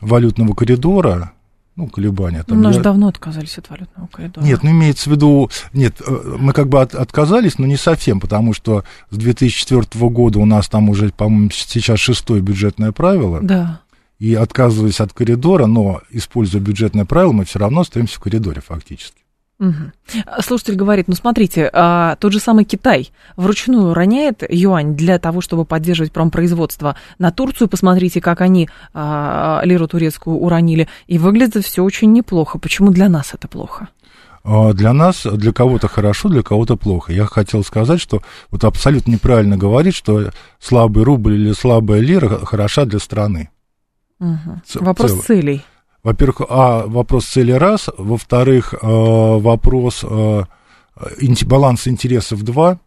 валютного 0.00 0.54
коридора, 0.54 1.33
ну, 1.76 1.88
колебания. 1.88 2.44
Там, 2.44 2.60
ну, 2.60 2.68
мы 2.68 2.74
я... 2.74 2.80
давно 2.80 3.08
отказались 3.08 3.58
от 3.58 3.68
валютного 3.68 4.06
коридора. 4.06 4.44
Нет, 4.44 4.62
ну, 4.62 4.70
имеется 4.70 5.10
в 5.10 5.12
виду... 5.12 5.50
Нет, 5.72 6.00
э, 6.06 6.36
мы 6.38 6.52
как 6.52 6.68
бы 6.68 6.80
от, 6.80 6.94
отказались, 6.94 7.58
но 7.58 7.66
не 7.66 7.76
совсем, 7.76 8.20
потому 8.20 8.52
что 8.52 8.84
с 9.10 9.16
2004 9.16 10.08
года 10.08 10.38
у 10.38 10.44
нас 10.44 10.68
там 10.68 10.88
уже, 10.88 11.10
по-моему, 11.10 11.50
сейчас 11.52 11.98
шестое 11.98 12.40
бюджетное 12.40 12.92
правило. 12.92 13.40
Да. 13.42 13.80
И 14.20 14.34
отказываясь 14.34 15.00
от 15.00 15.12
коридора, 15.12 15.66
но 15.66 16.00
используя 16.10 16.60
бюджетное 16.60 17.04
правило, 17.04 17.32
мы 17.32 17.44
все 17.44 17.58
равно 17.58 17.80
остаемся 17.80 18.16
в 18.16 18.20
коридоре 18.20 18.60
фактически. 18.60 19.23
Угу. 19.64 20.42
Слушатель 20.42 20.74
говорит, 20.74 21.08
ну 21.08 21.14
смотрите, 21.14 21.70
а, 21.72 22.16
тот 22.16 22.32
же 22.32 22.40
самый 22.40 22.64
Китай 22.64 23.10
вручную 23.36 23.94
роняет 23.94 24.42
юань 24.48 24.94
для 24.94 25.18
того, 25.18 25.40
чтобы 25.40 25.64
поддерживать 25.64 26.12
промпроизводство 26.12 26.96
на 27.18 27.30
Турцию. 27.30 27.68
Посмотрите, 27.68 28.20
как 28.20 28.40
они 28.40 28.68
а, 28.92 29.62
лиру 29.64 29.88
турецкую 29.88 30.36
уронили. 30.36 30.88
И 31.06 31.18
выглядит 31.18 31.64
все 31.64 31.82
очень 31.82 32.12
неплохо. 32.12 32.58
Почему 32.58 32.90
для 32.90 33.08
нас 33.08 33.32
это 33.32 33.48
плохо? 33.48 33.88
А, 34.42 34.74
для 34.74 34.92
нас, 34.92 35.24
для 35.24 35.52
кого-то 35.52 35.88
хорошо, 35.88 36.28
для 36.28 36.42
кого-то 36.42 36.76
плохо. 36.76 37.12
Я 37.12 37.24
хотел 37.24 37.64
сказать, 37.64 38.00
что 38.00 38.20
вот 38.50 38.64
абсолютно 38.64 39.12
неправильно 39.12 39.56
говорить, 39.56 39.94
что 39.94 40.30
слабый 40.58 41.04
рубль 41.04 41.34
или 41.34 41.52
слабая 41.52 42.00
лира 42.00 42.44
хороша 42.44 42.84
для 42.84 42.98
страны. 42.98 43.48
Угу. 44.20 44.84
Вопрос 44.84 45.12
Цел... 45.12 45.22
целей. 45.22 45.64
Во-первых, 46.04 46.42
а, 46.48 46.86
вопрос 46.86 47.24
цели 47.24 47.52
раз. 47.52 47.88
Во-вторых, 47.96 48.74
а, 48.80 49.38
вопрос 49.38 50.04
а, 50.04 50.44
баланс 51.46 51.88
интересов 51.88 52.42
два. 52.42 52.78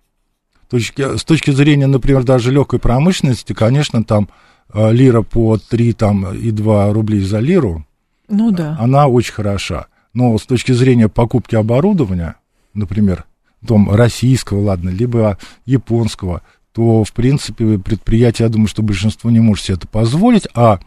Точки, 0.69 1.17
с 1.17 1.23
точки 1.23 1.51
зрения, 1.51 1.87
например, 1.87 2.23
даже 2.23 2.51
легкой 2.51 2.79
промышленности, 2.79 3.53
конечно, 3.53 4.03
там 4.03 4.29
а, 4.69 4.91
лира 4.91 5.23
по 5.23 5.57
3 5.57 5.93
там, 5.93 6.33
и 6.33 6.51
2 6.51 6.93
рублей 6.93 7.21
за 7.21 7.39
лиру, 7.39 7.85
ну, 8.27 8.51
да. 8.51 8.77
она 8.79 9.07
очень 9.07 9.33
хороша. 9.33 9.87
Но 10.13 10.37
с 10.37 10.43
точки 10.43 10.73
зрения 10.73 11.07
покупки 11.07 11.55
оборудования, 11.55 12.35
например, 12.73 13.25
дом 13.61 13.89
российского, 13.89 14.61
ладно, 14.61 14.89
либо 14.89 15.37
японского, 15.65 16.43
то, 16.71 17.03
в 17.03 17.11
принципе, 17.13 17.79
предприятие, 17.79 18.45
я 18.45 18.51
думаю, 18.51 18.67
что 18.67 18.83
большинство 18.83 19.31
не 19.31 19.39
может 19.39 19.65
себе 19.65 19.77
это 19.77 19.87
позволить, 19.87 20.47
а 20.53 20.79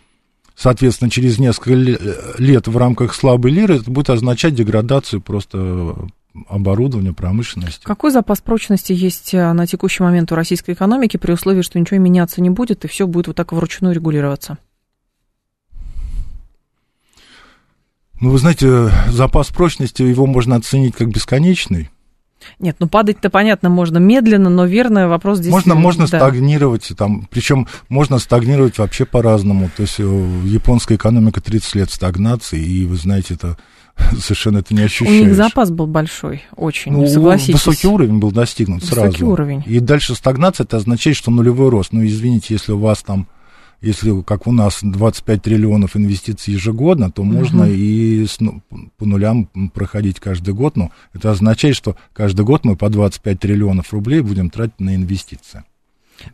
соответственно, 0.61 1.11
через 1.11 1.39
несколько 1.39 1.73
лет 2.39 2.69
в 2.69 2.77
рамках 2.77 3.15
слабой 3.15 3.51
лиры 3.51 3.77
это 3.77 3.91
будет 3.91 4.11
означать 4.11 4.55
деградацию 4.55 5.23
просто 5.23 5.97
оборудования, 6.49 7.15
промышленности. 7.15 7.83
Какой 7.83 8.11
запас 8.11 8.41
прочности 8.41 8.93
есть 8.93 9.35
э, 9.35 9.53
на 9.53 9.67
текущий 9.67 10.03
момент 10.03 10.31
у 10.31 10.35
российской 10.35 10.73
экономики 10.73 11.17
при 11.17 11.33
условии, 11.33 11.63
что 11.63 11.81
ничего 11.81 11.99
меняться 11.99 12.41
не 12.41 12.51
будет 12.51 12.85
и 12.85 12.89
все 12.89 13.07
будет 13.07 13.29
вот 13.29 13.37
так 13.37 13.53
вручную 13.53 13.95
регулироваться? 13.95 14.59
Ну, 18.21 18.31
вы 18.31 18.39
знаете, 18.39 18.91
запас 19.09 19.49
прочности, 19.49 20.03
его 20.03 20.27
можно 20.27 20.57
оценить 20.57 20.95
как 20.95 21.09
бесконечный. 21.09 21.91
Нет, 22.59 22.77
ну 22.79 22.89
падать-то 22.89 23.31
понятно 23.31 23.69
можно 23.69 23.99
медленно, 23.99 24.51
но 24.51 24.65
верно 24.65 25.09
вопрос 25.09 25.39
здесь. 25.39 25.53
Можно, 25.53 25.75
можно 25.75 26.07
да. 26.07 26.19
стагнировать, 26.19 26.91
там, 26.97 27.29
причем 27.31 27.67
можно 27.89 28.19
стагнировать 28.19 28.79
вообще 28.79 29.05
по-разному. 29.05 29.71
То 29.77 29.83
есть 29.83 29.97
э, 29.99 30.03
японская 30.03 30.97
экономика 30.97 31.41
30 31.41 31.75
лет 31.77 31.91
стагнации, 31.91 32.61
и 32.61 32.85
вы 32.85 32.97
знаете, 32.97 33.35
это 33.35 33.57
совершенно 34.19 34.59
это 34.59 34.75
не 34.75 34.83
ощущаешь. 34.83 35.23
У 35.23 35.25
них 35.25 35.35
запас 35.35 35.71
был 35.71 35.87
большой, 35.87 36.43
очень, 36.57 36.93
ну, 36.93 37.07
согласитесь. 37.07 37.55
Высокий 37.55 37.89
уровень 37.89 38.19
был 38.19 38.33
достигнут 38.33 38.83
высокий 38.83 38.95
сразу. 38.95 39.09
Высокий 39.09 39.25
уровень. 39.25 39.63
И 39.67 39.81
дальше 39.81 40.15
стагнация, 40.15 40.65
это 40.65 40.79
означает, 40.79 41.17
что 41.17 41.31
нулевой 41.31 41.71
рост. 41.71 41.93
Ну, 41.93 42.05
извините, 42.05 42.55
если 42.55 42.73
у 42.73 42.79
вас 42.79 43.03
там 43.03 43.27
если, 43.81 44.23
как 44.23 44.47
у 44.47 44.53
нас, 44.53 44.81
25 44.83 45.43
триллионов 45.43 45.97
инвестиций 45.97 46.55
ежегодно, 46.55 47.11
то 47.11 47.23
угу. 47.23 47.33
можно 47.33 47.65
и 47.65 48.27
с, 48.27 48.41
ну, 48.41 48.63
по 48.99 49.07
нулям 49.07 49.47
проходить 49.73 50.21
каждый 50.21 50.55
год. 50.55 50.77
Но 50.77 50.91
это 51.15 51.31
означает, 51.31 51.77
что 51.77 51.97
каждый 52.13 52.45
год 52.45 52.65
мы 52.65 52.77
по 52.77 52.89
25 52.89 53.41
триллионов 53.41 53.93
рублей 53.93 54.21
будем 54.21 54.51
тратить 54.51 54.81
на 54.81 54.95
инвестиции. 54.95 55.65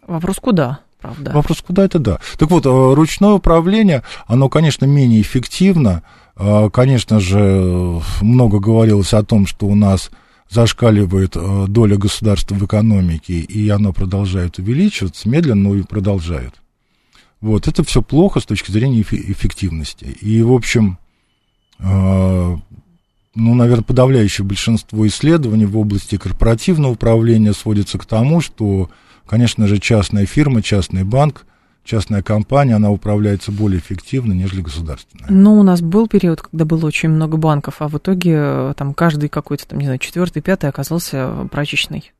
Вопрос 0.06 0.36
куда? 0.36 0.80
Правда. 1.00 1.30
Вопрос, 1.32 1.62
куда 1.62 1.84
это 1.84 1.98
да. 1.98 2.18
Так 2.38 2.50
вот, 2.50 2.66
э, 2.66 2.94
ручное 2.94 3.30
управление, 3.30 4.02
оно, 4.26 4.48
конечно, 4.48 4.86
менее 4.86 5.20
эффективно. 5.20 6.02
Э, 6.36 6.68
конечно 6.72 7.20
же, 7.20 8.00
много 8.22 8.58
говорилось 8.58 9.14
о 9.14 9.22
том, 9.22 9.46
что 9.46 9.66
у 9.66 9.74
нас 9.74 10.10
зашкаливает 10.50 11.36
э, 11.36 11.66
доля 11.68 11.96
государства 11.96 12.54
в 12.54 12.64
экономике, 12.64 13.34
и 13.34 13.68
оно 13.68 13.92
продолжает 13.92 14.58
увеличиваться, 14.58 15.28
медленно, 15.28 15.70
но 15.70 15.76
и 15.76 15.82
продолжает. 15.82 16.54
Вот, 17.46 17.68
это 17.68 17.84
все 17.84 18.02
плохо 18.02 18.40
с 18.40 18.44
точки 18.44 18.72
зрения 18.72 19.02
эффективности. 19.02 20.04
И, 20.20 20.42
в 20.42 20.52
общем, 20.52 20.98
э, 21.78 22.56
ну, 23.36 23.54
наверное, 23.54 23.84
подавляющее 23.84 24.44
большинство 24.44 25.06
исследований 25.06 25.64
в 25.64 25.78
области 25.78 26.18
корпоративного 26.18 26.94
управления 26.94 27.52
сводится 27.52 27.98
к 27.98 28.04
тому, 28.04 28.40
что, 28.40 28.90
конечно 29.28 29.68
же, 29.68 29.78
частная 29.78 30.26
фирма, 30.26 30.60
частный 30.60 31.04
банк, 31.04 31.46
частная 31.84 32.20
компания, 32.20 32.74
она 32.74 32.90
управляется 32.90 33.52
более 33.52 33.78
эффективно, 33.78 34.32
нежели 34.32 34.62
государственная. 34.62 35.30
Ну, 35.30 35.56
у 35.60 35.62
нас 35.62 35.82
был 35.82 36.08
период, 36.08 36.42
когда 36.42 36.64
было 36.64 36.84
очень 36.84 37.10
много 37.10 37.36
банков, 37.36 37.76
а 37.78 37.86
в 37.86 37.96
итоге 37.96 38.34
э, 38.36 38.74
там 38.76 38.92
каждый 38.92 39.28
какой-то, 39.28 39.68
там, 39.68 39.78
не 39.78 39.84
знаю, 39.84 40.00
четвертый, 40.00 40.42
пятый 40.42 40.68
оказался 40.68 41.48
прачечный 41.52 42.12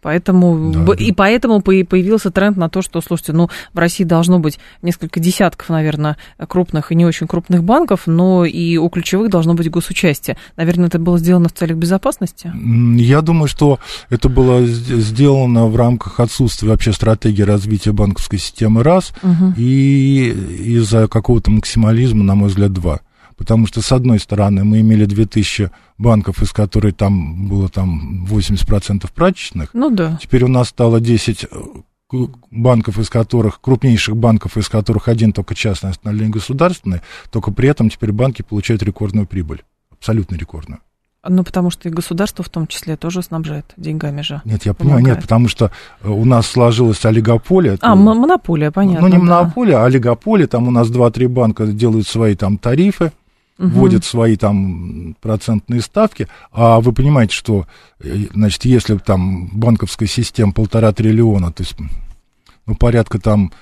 Поэтому, 0.00 0.72
да, 0.72 0.94
и 0.94 1.12
поэтому 1.12 1.60
появился 1.60 2.30
тренд 2.30 2.56
на 2.56 2.68
то, 2.68 2.82
что, 2.82 3.00
слушайте, 3.00 3.32
ну, 3.32 3.48
в 3.72 3.78
России 3.78 4.04
должно 4.04 4.38
быть 4.38 4.58
несколько 4.82 5.20
десятков, 5.20 5.68
наверное, 5.68 6.16
крупных 6.38 6.92
и 6.92 6.94
не 6.94 7.04
очень 7.04 7.26
крупных 7.26 7.64
банков, 7.64 8.02
но 8.06 8.44
и 8.44 8.76
у 8.76 8.88
ключевых 8.88 9.30
должно 9.30 9.54
быть 9.54 9.70
госучастие. 9.70 10.36
Наверное, 10.56 10.86
это 10.86 10.98
было 10.98 11.18
сделано 11.18 11.48
в 11.48 11.52
целях 11.52 11.76
безопасности? 11.76 12.52
Я 12.96 13.22
думаю, 13.22 13.48
что 13.48 13.78
это 14.10 14.28
было 14.28 14.64
сделано 14.64 15.66
в 15.66 15.76
рамках 15.76 16.20
отсутствия 16.20 16.68
вообще 16.68 16.92
стратегии 16.92 17.42
развития 17.42 17.92
банковской 17.92 18.38
системы 18.38 18.82
раз, 18.82 19.12
угу. 19.22 19.54
и 19.56 20.30
из-за 20.76 21.08
какого-то 21.08 21.50
максимализма, 21.50 22.22
на 22.22 22.34
мой 22.34 22.48
взгляд, 22.48 22.72
два. 22.72 23.00
Потому 23.38 23.66
что, 23.66 23.80
с 23.80 23.92
одной 23.92 24.18
стороны, 24.18 24.64
мы 24.64 24.80
имели 24.80 25.04
2000 25.04 25.70
банков, 25.96 26.42
из 26.42 26.52
которых 26.52 26.96
там 26.96 27.48
было 27.48 27.68
там 27.68 28.26
80% 28.28 29.08
прачечных. 29.14 29.70
Ну 29.72 29.90
да. 29.90 30.18
Теперь 30.20 30.42
у 30.44 30.48
нас 30.48 30.68
стало 30.68 31.00
10 31.00 31.44
э, 31.44 32.26
банков, 32.50 32.98
из 32.98 33.08
которых, 33.08 33.60
крупнейших 33.60 34.16
банков, 34.16 34.56
из 34.56 34.68
которых 34.68 35.06
один 35.06 35.32
только 35.32 35.54
частный, 35.54 35.90
остальные 35.90 36.30
государственные, 36.30 37.02
только 37.30 37.52
при 37.52 37.68
этом 37.68 37.90
теперь 37.90 38.10
банки 38.10 38.42
получают 38.42 38.82
рекордную 38.82 39.26
прибыль, 39.26 39.62
абсолютно 39.92 40.34
рекордную. 40.34 40.80
Ну, 41.26 41.44
потому 41.44 41.70
что 41.70 41.88
и 41.88 41.92
государство 41.92 42.44
в 42.44 42.48
том 42.48 42.66
числе 42.66 42.96
тоже 42.96 43.22
снабжает 43.22 43.66
деньгами 43.76 44.22
же. 44.22 44.40
Нет, 44.44 44.64
я 44.66 44.72
понимаю, 44.72 45.04
нет, 45.04 45.20
потому 45.20 45.48
что 45.48 45.70
э, 46.00 46.08
у 46.08 46.24
нас 46.24 46.46
сложилась 46.46 47.04
олигополия. 47.04 47.72
А, 47.72 47.74
это, 47.74 47.94
монополия, 47.94 48.70
понятно. 48.70 49.08
Ну, 49.08 49.14
не 49.14 49.18
монополия, 49.18 49.76
а 49.76 49.84
олигополия, 49.84 50.46
там 50.46 50.68
у 50.68 50.70
нас 50.70 50.88
2-3 50.88 51.28
банка 51.28 51.66
делают 51.66 52.08
свои 52.08 52.34
там 52.34 52.56
тарифы, 52.56 53.12
угу. 53.58 53.68
вводят 53.68 54.04
свои 54.04 54.36
там 54.36 55.16
процентные 55.20 55.80
ставки, 55.80 56.28
а 56.52 56.80
вы 56.80 56.92
понимаете, 56.92 57.34
что, 57.34 57.66
э, 58.00 58.26
значит, 58.32 58.64
если 58.64 58.96
там 58.98 59.48
банковская 59.52 60.06
система 60.06 60.52
полтора 60.52 60.92
триллиона, 60.92 61.52
то 61.52 61.62
есть, 61.62 61.76
ну, 62.66 62.74
порядка 62.74 63.18
там 63.18 63.52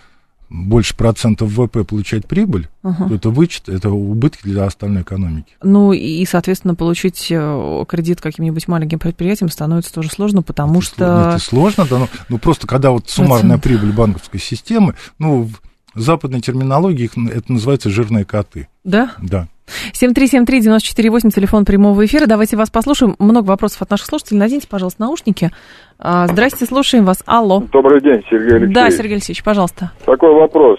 больше 0.48 0.96
процентов 0.96 1.50
ВВП 1.50 1.82
получать 1.82 2.26
прибыль, 2.26 2.68
uh-huh. 2.84 3.08
то 3.08 3.14
это 3.14 3.30
вычет, 3.30 3.68
это 3.68 3.90
убытки 3.90 4.42
для 4.44 4.64
остальной 4.64 5.02
экономики. 5.02 5.56
Ну 5.62 5.92
и, 5.92 6.24
соответственно, 6.24 6.76
получить 6.76 7.26
э, 7.30 7.84
кредит 7.88 8.20
каким-нибудь 8.20 8.68
маленьким 8.68 9.00
предприятием 9.00 9.50
становится 9.50 9.92
тоже 9.92 10.08
сложно, 10.08 10.42
потому 10.42 10.78
это 10.78 10.86
что... 10.86 11.30
Нет, 11.32 11.42
сложно, 11.42 11.86
да, 11.90 11.98
ну, 11.98 12.08
ну 12.28 12.38
просто 12.38 12.68
когда 12.68 12.90
вот 12.90 13.10
суммарная 13.10 13.58
Процент. 13.58 13.62
прибыль 13.62 13.92
банковской 13.92 14.38
системы, 14.38 14.94
ну, 15.18 15.50
в 15.94 16.00
западной 16.00 16.40
терминологии 16.40 17.10
это 17.30 17.52
называется 17.52 17.90
жирные 17.90 18.24
коты. 18.24 18.68
Да? 18.84 19.12
Да. 19.20 19.48
7373948, 19.92 21.30
телефон 21.30 21.64
прямого 21.64 22.04
эфира. 22.04 22.26
Давайте 22.26 22.56
вас 22.56 22.70
послушаем. 22.70 23.16
Много 23.18 23.48
вопросов 23.48 23.82
от 23.82 23.90
наших 23.90 24.06
слушателей. 24.06 24.38
Наденьте, 24.38 24.68
пожалуйста, 24.68 25.02
наушники. 25.02 25.50
А, 25.98 26.26
здрасте, 26.26 26.64
слушаем 26.66 27.04
вас. 27.04 27.22
Алло. 27.26 27.62
Добрый 27.72 28.00
день, 28.00 28.22
Сергей 28.30 28.56
Алексеевич. 28.56 28.74
Да, 28.74 28.90
Сергей 28.90 29.14
Алексеевич, 29.14 29.42
пожалуйста. 29.42 29.92
Такой 30.04 30.32
вопрос. 30.32 30.78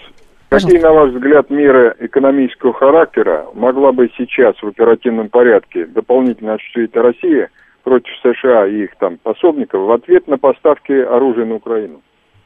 Пожалуйста. 0.50 0.78
Какие, 0.78 0.82
на 0.82 0.94
ваш 0.94 1.12
взгляд, 1.12 1.50
меры 1.50 1.96
экономического 2.00 2.74
характера 2.74 3.46
могла 3.54 3.92
бы 3.92 4.10
сейчас 4.18 4.56
в 4.62 4.68
оперативном 4.68 5.30
порядке 5.30 5.86
дополнительно 5.86 6.54
осуществить 6.54 6.96
Россия 6.96 7.50
против 7.84 8.12
США 8.22 8.68
и 8.68 8.84
их 8.84 8.92
там 9.00 9.18
пособников 9.18 9.82
в 9.82 9.92
ответ 9.92 10.28
на 10.28 10.38
поставки 10.38 10.94
оружия 10.94 11.46
на 11.46 11.56
Украину? 11.56 12.02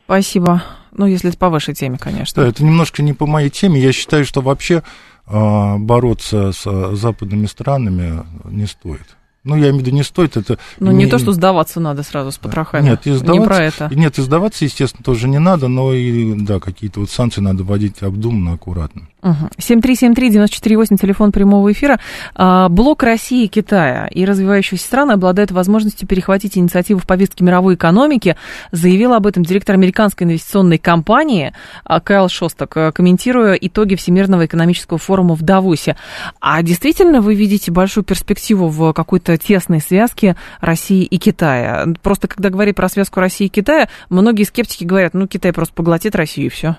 Спасибо. 0.05 0.61
Ну, 0.91 1.05
если 1.05 1.29
это 1.29 1.37
по 1.37 1.49
вашей 1.49 1.73
теме, 1.73 1.97
конечно. 1.97 2.43
Да, 2.43 2.49
это 2.49 2.65
немножко 2.65 3.01
не 3.01 3.13
по 3.13 3.25
моей 3.25 3.49
теме. 3.49 3.79
Я 3.79 3.91
считаю, 3.91 4.25
что 4.25 4.41
вообще 4.41 4.81
бороться 5.31 6.51
с 6.51 6.95
западными 6.95 7.45
странами 7.45 8.23
не 8.45 8.65
стоит. 8.65 9.17
Ну, 9.43 9.55
я 9.55 9.69
имею 9.69 9.77
в 9.77 9.79
виду, 9.79 9.95
не 9.95 10.03
стоит 10.03 10.37
это... 10.37 10.59
Ну, 10.79 10.91
не, 10.91 11.05
не 11.05 11.09
то, 11.09 11.17
что 11.17 11.31
сдаваться 11.31 11.79
надо 11.79 12.03
сразу 12.03 12.31
с 12.31 12.37
потрохами. 12.37 12.89
Нет, 12.89 13.07
и 13.07 13.11
сдаваться, 13.11 13.39
не 13.39 13.45
про 13.45 13.57
это. 13.57 13.89
Нет, 13.91 14.19
и 14.19 14.21
сдаваться, 14.21 14.65
естественно, 14.65 15.03
тоже 15.03 15.27
не 15.27 15.39
надо, 15.39 15.67
но 15.67 15.93
и, 15.93 16.35
да, 16.35 16.59
какие-то 16.59 16.99
вот 16.99 17.09
санкции 17.09 17.41
надо 17.41 17.63
вводить 17.63 18.03
обдуманно, 18.03 18.53
аккуратно. 18.53 19.07
Угу. 19.23 19.49
7373948, 19.57 20.97
телефон 20.97 21.31
прямого 21.31 21.71
эфира. 21.71 21.99
А, 22.35 22.69
блок 22.69 23.03
России 23.03 23.45
и 23.45 23.47
Китая 23.47 24.07
и 24.07 24.25
развивающиеся 24.25 24.83
страны 24.83 25.11
обладают 25.13 25.51
возможностью 25.51 26.07
перехватить 26.07 26.57
инициативу 26.57 26.99
в 26.99 27.05
повестке 27.05 27.43
мировой 27.43 27.75
экономики. 27.75 28.35
Заявил 28.71 29.13
об 29.13 29.27
этом 29.27 29.43
директор 29.43 29.75
американской 29.75 30.25
инвестиционной 30.25 30.79
компании 30.79 31.53
а, 31.83 31.99
Кайл 31.99 32.29
Шосток, 32.29 32.75
а, 32.77 32.91
комментируя 32.91 33.53
итоги 33.53 33.95
Всемирного 33.95 34.45
экономического 34.45 34.97
форума 34.97 35.35
в 35.35 35.43
Давосе. 35.43 35.97
А 36.39 36.63
действительно 36.63 37.21
вы 37.21 37.35
видите 37.35 37.71
большую 37.71 38.03
перспективу 38.03 38.69
в 38.69 38.91
какой-то 38.93 39.37
тесной 39.37 39.81
связке 39.81 40.35
России 40.61 41.03
и 41.03 41.17
Китая? 41.17 41.87
Просто 42.01 42.27
когда 42.27 42.49
говорить 42.49 42.75
про 42.75 42.89
связку 42.89 43.19
России 43.19 43.45
и 43.45 43.49
Китая, 43.49 43.87
многие 44.09 44.43
скептики 44.43 44.83
говорят, 44.83 45.13
ну, 45.13 45.27
Китай 45.27 45.53
просто 45.53 45.75
поглотит 45.75 46.15
Россию 46.15 46.47
и 46.47 46.49
все. 46.49 46.77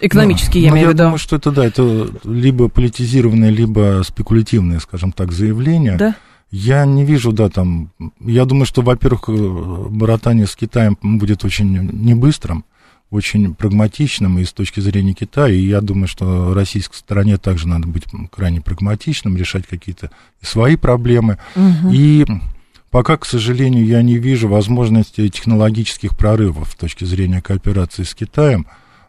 Экономически, 0.00 0.58
ну, 0.58 0.64
я 0.64 0.70
имею 0.70 0.88
в 0.88 0.90
виду. 0.90 1.02
Я 1.02 1.04
думаю, 1.04 1.18
что 1.18 1.36
это, 1.36 1.50
да, 1.50 1.64
это 1.64 2.08
либо 2.24 2.68
политизированное, 2.68 3.50
либо 3.50 4.02
спекулятивное, 4.06 4.78
скажем 4.80 5.12
так, 5.12 5.32
заявление. 5.32 5.96
Да? 5.96 6.16
Я 6.50 6.84
не 6.84 7.04
вижу, 7.04 7.32
да, 7.32 7.48
там... 7.48 7.90
Я 8.20 8.44
думаю, 8.44 8.66
что, 8.66 8.82
во-первых, 8.82 9.24
э, 9.28 9.86
братание 9.90 10.46
с 10.46 10.54
Китаем 10.54 10.96
будет 11.02 11.44
очень 11.44 11.76
не 11.76 12.14
быстрым, 12.14 12.64
очень 13.10 13.54
прагматичным 13.54 14.38
и 14.38 14.44
с 14.44 14.52
точки 14.52 14.80
зрения 14.80 15.12
Китая. 15.12 15.52
И 15.52 15.60
я 15.60 15.80
думаю, 15.80 16.08
что 16.08 16.54
российской 16.54 16.96
стороне 16.96 17.36
также 17.36 17.66
надо 17.66 17.88
быть 17.88 18.04
крайне 18.30 18.60
прагматичным, 18.60 19.36
решать 19.36 19.66
какие-то 19.66 20.10
свои 20.40 20.76
проблемы. 20.76 21.38
Угу. 21.56 21.90
И 21.92 22.26
пока, 22.90 23.16
к 23.16 23.24
сожалению, 23.24 23.84
я 23.84 24.02
не 24.02 24.18
вижу 24.18 24.48
возможности 24.48 25.28
технологических 25.28 26.16
прорывов 26.16 26.70
с 26.70 26.76
точки 26.76 27.04
зрения 27.04 27.42
кооперации 27.42 28.04
с 28.04 28.14
Китаем. 28.14 28.66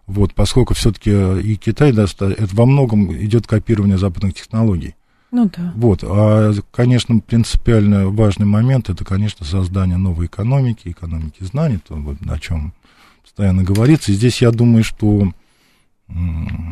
Вот, 0.07 0.33
поскольку 0.33 0.73
все-таки 0.73 1.11
и 1.41 1.57
Китай 1.57 1.91
это 1.91 2.35
во 2.53 2.65
многом 2.65 3.13
идет 3.17 3.45
копирование 3.45 3.97
западных 3.97 4.33
технологий. 4.33 4.95
Ну 5.31 5.49
да. 5.55 5.73
Вот, 5.75 5.99
а, 6.03 6.53
конечно, 6.71 7.19
принципиально 7.19 8.07
важный 8.07 8.45
момент 8.45 8.89
это, 8.89 9.03
конечно, 9.03 9.45
создание 9.45 9.97
новой 9.97 10.27
экономики, 10.27 10.87
экономики 10.87 11.43
знаний, 11.43 11.79
то, 11.85 12.01
о 12.29 12.39
чем 12.39 12.73
постоянно 13.21 13.63
говорится. 13.63 14.11
И 14.11 14.15
здесь 14.15 14.41
я 14.41 14.51
думаю, 14.51 14.85
что 14.85 15.33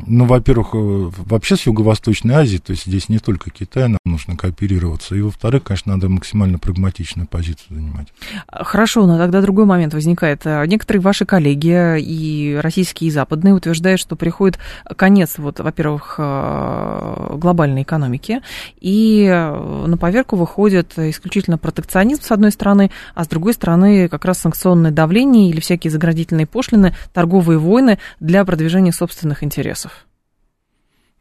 ну, 0.07 0.25
во-первых, 0.25 0.69
э, 0.73 1.11
вообще 1.25 1.55
с 1.55 1.65
Юго-Восточной 1.65 2.35
Азией, 2.35 2.59
то 2.59 2.71
есть 2.71 2.85
здесь 2.85 3.09
не 3.09 3.19
только 3.19 3.49
Китай, 3.49 3.87
нам 3.87 3.99
нужно 4.05 4.37
кооперироваться, 4.37 5.15
и, 5.15 5.21
во-вторых, 5.21 5.63
конечно, 5.63 5.93
надо 5.93 6.09
максимально 6.09 6.59
прагматичную 6.59 7.27
позицию 7.27 7.77
занимать. 7.77 8.07
Хорошо, 8.51 9.05
но 9.05 9.17
тогда 9.17 9.41
другой 9.41 9.65
момент 9.65 9.93
возникает. 9.93 10.45
Некоторые 10.45 11.01
ваши 11.01 11.25
коллеги, 11.25 11.99
и 11.99 12.57
российские, 12.61 13.09
и 13.09 13.11
западные, 13.11 13.53
утверждают, 13.53 13.99
что 13.99 14.15
приходит 14.15 14.59
конец, 14.95 15.37
вот, 15.37 15.59
во-первых, 15.59 16.15
э, 16.17 17.37
глобальной 17.37 17.83
экономики, 17.83 18.41
и 18.79 19.25
э, 19.29 19.85
на 19.87 19.97
поверку 19.97 20.35
выходит 20.35 20.93
исключительно 20.97 21.57
протекционизм, 21.57 22.21
с 22.21 22.31
одной 22.31 22.51
стороны, 22.51 22.91
а 23.13 23.23
с 23.23 23.27
другой 23.27 23.53
стороны, 23.53 24.07
как 24.07 24.25
раз 24.25 24.39
санкционное 24.39 24.91
давление 24.91 25.49
или 25.49 25.59
всякие 25.59 25.91
заградительные 25.91 26.47
пошлины, 26.47 26.95
торговые 27.13 27.57
войны 27.57 27.99
для 28.19 28.43
продвижения 28.45 28.91
собственных 28.91 29.43
интересов. 29.43 29.94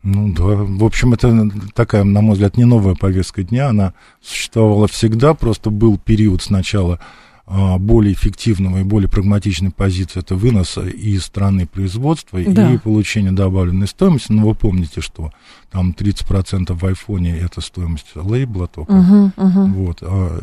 Ну 0.04 0.34
да, 0.34 0.44
в 0.44 0.84
общем, 0.84 1.14
это 1.14 1.50
такая, 1.74 2.04
на 2.04 2.20
мой 2.20 2.34
взгляд, 2.34 2.58
не 2.58 2.66
новая 2.66 2.94
повестка 2.94 3.42
дня, 3.42 3.70
она 3.70 3.94
существовала 4.20 4.86
всегда, 4.86 5.32
просто 5.32 5.70
был 5.70 5.96
период 5.96 6.42
сначала 6.42 7.00
а, 7.46 7.78
более 7.78 8.12
эффективного 8.12 8.80
и 8.80 8.84
более 8.84 9.08
прагматичной 9.08 9.70
позиции, 9.70 10.20
это 10.20 10.34
вынос 10.34 10.76
из 10.76 11.24
страны 11.24 11.66
производства 11.66 12.38
да. 12.42 12.72
и 12.72 12.76
получение 12.76 13.32
добавленной 13.32 13.86
стоимости. 13.86 14.30
Но 14.30 14.46
вы 14.46 14.54
помните, 14.54 15.00
что 15.00 15.32
там 15.70 15.94
30% 15.98 16.74
в 16.74 16.84
айфоне 16.84 17.38
это 17.38 17.62
стоимость 17.62 18.14
лейбла 18.14 18.66
только. 18.66 18.92
Угу, 18.92 19.32
угу. 19.36 19.66
Вот, 19.68 19.98
а, 20.02 20.40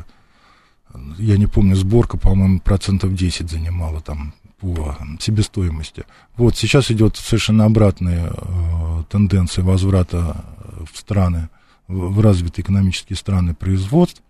я 1.19 1.37
не 1.37 1.45
помню, 1.45 1.75
сборка, 1.75 2.17
по-моему, 2.17 2.59
процентов 2.59 3.13
10 3.13 3.49
занимала 3.49 4.01
там 4.01 4.33
по 4.61 4.95
себестоимости. 5.19 6.05
Вот 6.37 6.55
сейчас 6.55 6.91
идет 6.91 7.17
совершенно 7.17 7.65
обратная 7.65 8.31
э, 8.31 9.03
тенденция 9.09 9.63
возврата 9.63 10.45
в 10.91 10.97
страны, 10.97 11.49
в, 11.87 12.21
развитые 12.21 12.63
экономические 12.63 13.17
страны 13.17 13.55
производств 13.55 14.21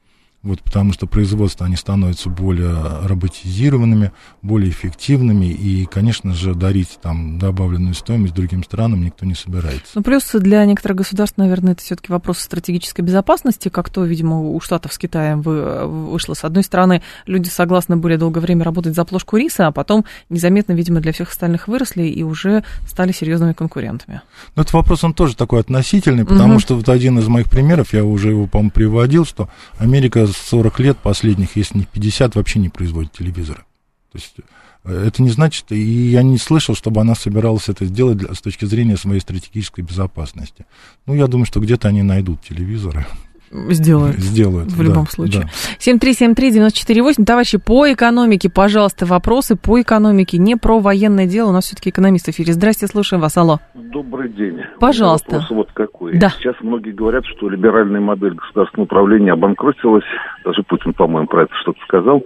вот, 0.44 0.62
потому 0.62 0.92
что 0.92 1.06
производства, 1.06 1.68
они 1.68 1.76
становятся 1.76 2.30
более 2.30 3.06
роботизированными, 3.06 4.12
более 4.42 4.72
эффективными, 4.72 5.46
и, 5.46 5.86
конечно 5.86 6.34
же, 6.34 6.56
дарить 6.56 6.98
там 7.02 7.38
добавленную 7.38 7.94
стоимость 7.94 8.34
другим 8.34 8.64
странам 8.64 9.04
никто 9.04 9.26
не 9.26 9.36
собирается. 9.36 9.92
Ну, 9.94 10.02
плюс 10.02 10.32
для 10.34 10.66
некоторых 10.66 10.98
государств, 10.98 11.38
наверное, 11.38 11.74
это 11.74 11.84
все-таки 11.84 12.12
вопрос 12.12 12.40
стратегической 12.40 13.06
безопасности, 13.06 13.70
как 13.70 13.90
то, 13.90 14.04
видимо, 14.04 14.42
у 14.42 14.60
Штатов 14.60 14.94
с 14.94 14.98
Китаем 14.98 15.42
вышло. 15.42 16.34
С 16.34 16.44
одной 16.44 16.64
стороны, 16.64 17.04
люди 17.28 17.50
согласны 17.50 17.98
были 17.98 18.16
долгое 18.16 18.40
время 18.40 18.64
работать 18.64 18.96
за 18.96 19.06
плошку 19.06 19.38
риса, 19.38 19.68
а 19.68 19.72
потом 19.72 20.06
незаметно, 20.30 20.74
видимо, 20.74 21.02
для 21.02 21.12
всех 21.12 21.30
остальных 21.30 21.68
выросли 21.68 22.04
и 22.04 22.24
уже 22.24 22.64
стали 22.88 23.12
серьезными 23.12 23.54
конкурентами. 23.54 24.22
Ну, 24.56 24.64
этот 24.64 24.74
вопрос, 24.74 25.04
он 25.04 25.14
тоже 25.14 25.36
такой 25.36 25.60
относительный, 25.60 26.26
потому 26.26 26.54
угу. 26.54 26.60
что 26.60 26.76
вот 26.76 26.90
один 26.90 27.20
из 27.20 27.28
моих 27.28 27.48
примеров, 27.48 27.94
я 27.94 28.04
уже 28.04 28.30
его, 28.30 28.48
по-моему, 28.48 28.72
приводил, 28.72 29.26
что 29.26 29.48
Америка 29.78 30.31
40 30.38 30.80
лет 30.80 30.98
последних, 30.98 31.56
если 31.56 31.80
не 31.80 31.86
50, 31.86 32.36
вообще 32.36 32.60
не 32.60 32.70
производит 32.70 33.12
телевизоры. 33.12 33.64
То 34.12 34.18
есть 34.18 34.36
э, 34.84 35.06
это 35.08 35.22
не 35.22 35.30
значит, 35.30 35.72
и 35.72 35.80
я 35.80 36.24
не 36.24 36.38
слышал, 36.38 36.76
чтобы 36.76 37.02
она 37.02 37.16
собиралась 37.16 37.70
это 37.70 37.86
сделать 37.86 38.18
для, 38.18 38.34
с 38.34 38.42
точки 38.42 38.66
зрения 38.66 38.98
своей 38.98 39.22
стратегической 39.22 39.84
безопасности. 39.84 40.66
Ну, 41.06 41.14
я 41.14 41.28
думаю, 41.28 41.46
что 41.46 41.60
где-то 41.60 41.88
они 41.88 42.02
найдут 42.02 42.42
телевизоры. 42.42 43.06
Сделают. 43.52 44.18
Сделают. 44.18 44.72
В 44.72 44.82
любом 44.82 45.06
да, 45.06 45.12
случае. 45.12 45.42
Да. 45.44 45.48
7373948. 45.80 47.26
Товарищи, 47.26 47.58
по 47.58 47.92
экономике, 47.92 48.50
пожалуйста, 48.50 49.06
вопросы 49.06 49.56
по 49.56 49.82
экономике, 49.82 50.38
не 50.38 50.56
про 50.56 50.80
военное 50.80 51.28
дело. 51.28 51.50
У 51.50 51.52
нас 51.52 51.66
все-таки 51.66 51.90
экономист 51.90 52.28
в 52.28 52.30
эфире. 52.30 52.54
Здрасте, 52.54 52.88
слушаем 52.88 53.22
вас. 53.22 53.36
Алло. 53.38 53.60
Добрый 53.74 54.30
день. 54.30 54.62
Пожалуйста. 54.80 55.40
Вопрос 55.40 55.50
вот 55.50 55.70
какой. 55.74 56.18
Да. 56.18 56.30
Сейчас 56.30 56.56
многие 56.62 56.92
говорят, 56.92 57.26
что 57.26 57.50
либеральная 57.50 58.00
модель 58.00 58.36
государственного 58.36 58.86
управления 58.86 59.34
обанкротилась. 59.34 60.06
Даже 60.46 60.64
Путин, 60.64 60.94
по-моему, 60.94 61.28
про 61.28 61.44
это 61.44 61.54
что-то 61.62 61.80
сказал. 61.84 62.24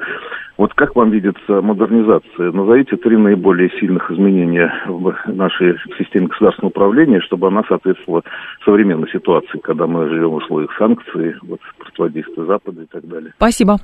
Вот 0.57 0.73
как 0.73 0.95
вам 0.95 1.11
видится 1.11 1.61
модернизация? 1.61 2.51
Назовите 2.51 2.95
три 2.95 3.17
наиболее 3.17 3.69
сильных 3.79 4.09
изменения 4.09 4.71
в 4.87 5.13
нашей 5.27 5.77
системе 5.97 6.27
государственного 6.27 6.69
управления, 6.69 7.19
чтобы 7.21 7.47
она 7.47 7.63
соответствовала 7.67 8.23
современной 8.63 9.09
ситуации, 9.09 9.59
когда 9.59 9.85
мы 9.85 10.07
живем 10.07 10.29
в 10.29 10.35
условиях 10.35 10.71
санкций, 10.77 11.35
вот, 11.41 11.59
противодействия 11.79 12.45
Запада 12.45 12.83
и 12.83 12.85
так 12.85 13.05
далее. 13.07 13.33
Спасибо. 13.35 13.77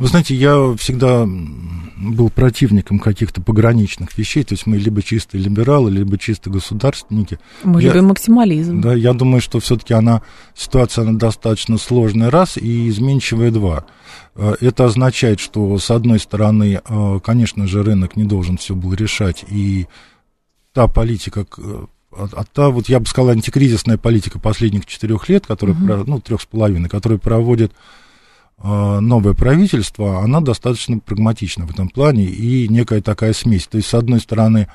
Вы 0.00 0.06
знаете, 0.08 0.34
я 0.34 0.74
всегда 0.78 1.26
был 1.26 2.30
противником 2.30 2.98
каких-то 2.98 3.42
пограничных 3.42 4.16
вещей, 4.16 4.42
то 4.42 4.54
есть 4.54 4.66
мы 4.66 4.78
либо 4.78 5.02
чистые 5.02 5.42
либералы, 5.42 5.90
либо 5.90 6.16
чисто 6.16 6.48
государственники. 6.48 7.38
Мы 7.62 7.82
я, 7.82 7.88
любим 7.88 8.06
максимализм. 8.06 8.80
Да, 8.80 8.94
я 8.94 9.12
думаю, 9.12 9.42
что 9.42 9.60
все-таки 9.60 9.92
она, 9.92 10.22
ситуация 10.54 11.02
она 11.02 11.18
достаточно 11.18 11.76
сложная, 11.76 12.30
раз, 12.30 12.56
и 12.56 12.88
изменчивая, 12.88 13.50
два. 13.50 13.84
Это 14.34 14.86
означает, 14.86 15.38
что, 15.38 15.76
с 15.78 15.90
одной 15.90 16.18
стороны, 16.18 16.80
конечно 17.22 17.66
же, 17.66 17.82
рынок 17.82 18.16
не 18.16 18.24
должен 18.24 18.56
все 18.56 18.74
был 18.74 18.94
решать, 18.94 19.44
и 19.48 19.86
та 20.72 20.86
политика, 20.86 21.44
а, 22.12 22.28
а 22.32 22.44
та, 22.44 22.70
вот 22.70 22.88
я 22.88 23.00
бы 23.00 23.06
сказал, 23.06 23.30
антикризисная 23.30 23.98
политика 23.98 24.38
последних 24.38 24.86
четырех 24.86 25.28
лет, 25.28 25.46
которая, 25.46 25.76
uh-huh. 25.76 26.04
ну, 26.06 26.20
трех 26.20 26.40
с 26.40 26.46
половиной, 26.46 26.88
которая 26.88 27.18
проводит 27.18 27.72
новое 28.62 29.34
правительство, 29.34 30.22
она 30.22 30.40
достаточно 30.40 30.98
прагматична 30.98 31.66
в 31.66 31.70
этом 31.70 31.88
плане 31.88 32.24
и 32.24 32.68
некая 32.68 33.00
такая 33.00 33.32
смесь. 33.32 33.66
То 33.66 33.78
есть, 33.78 33.88
с 33.88 33.94
одной 33.94 34.20
стороны, 34.20 34.68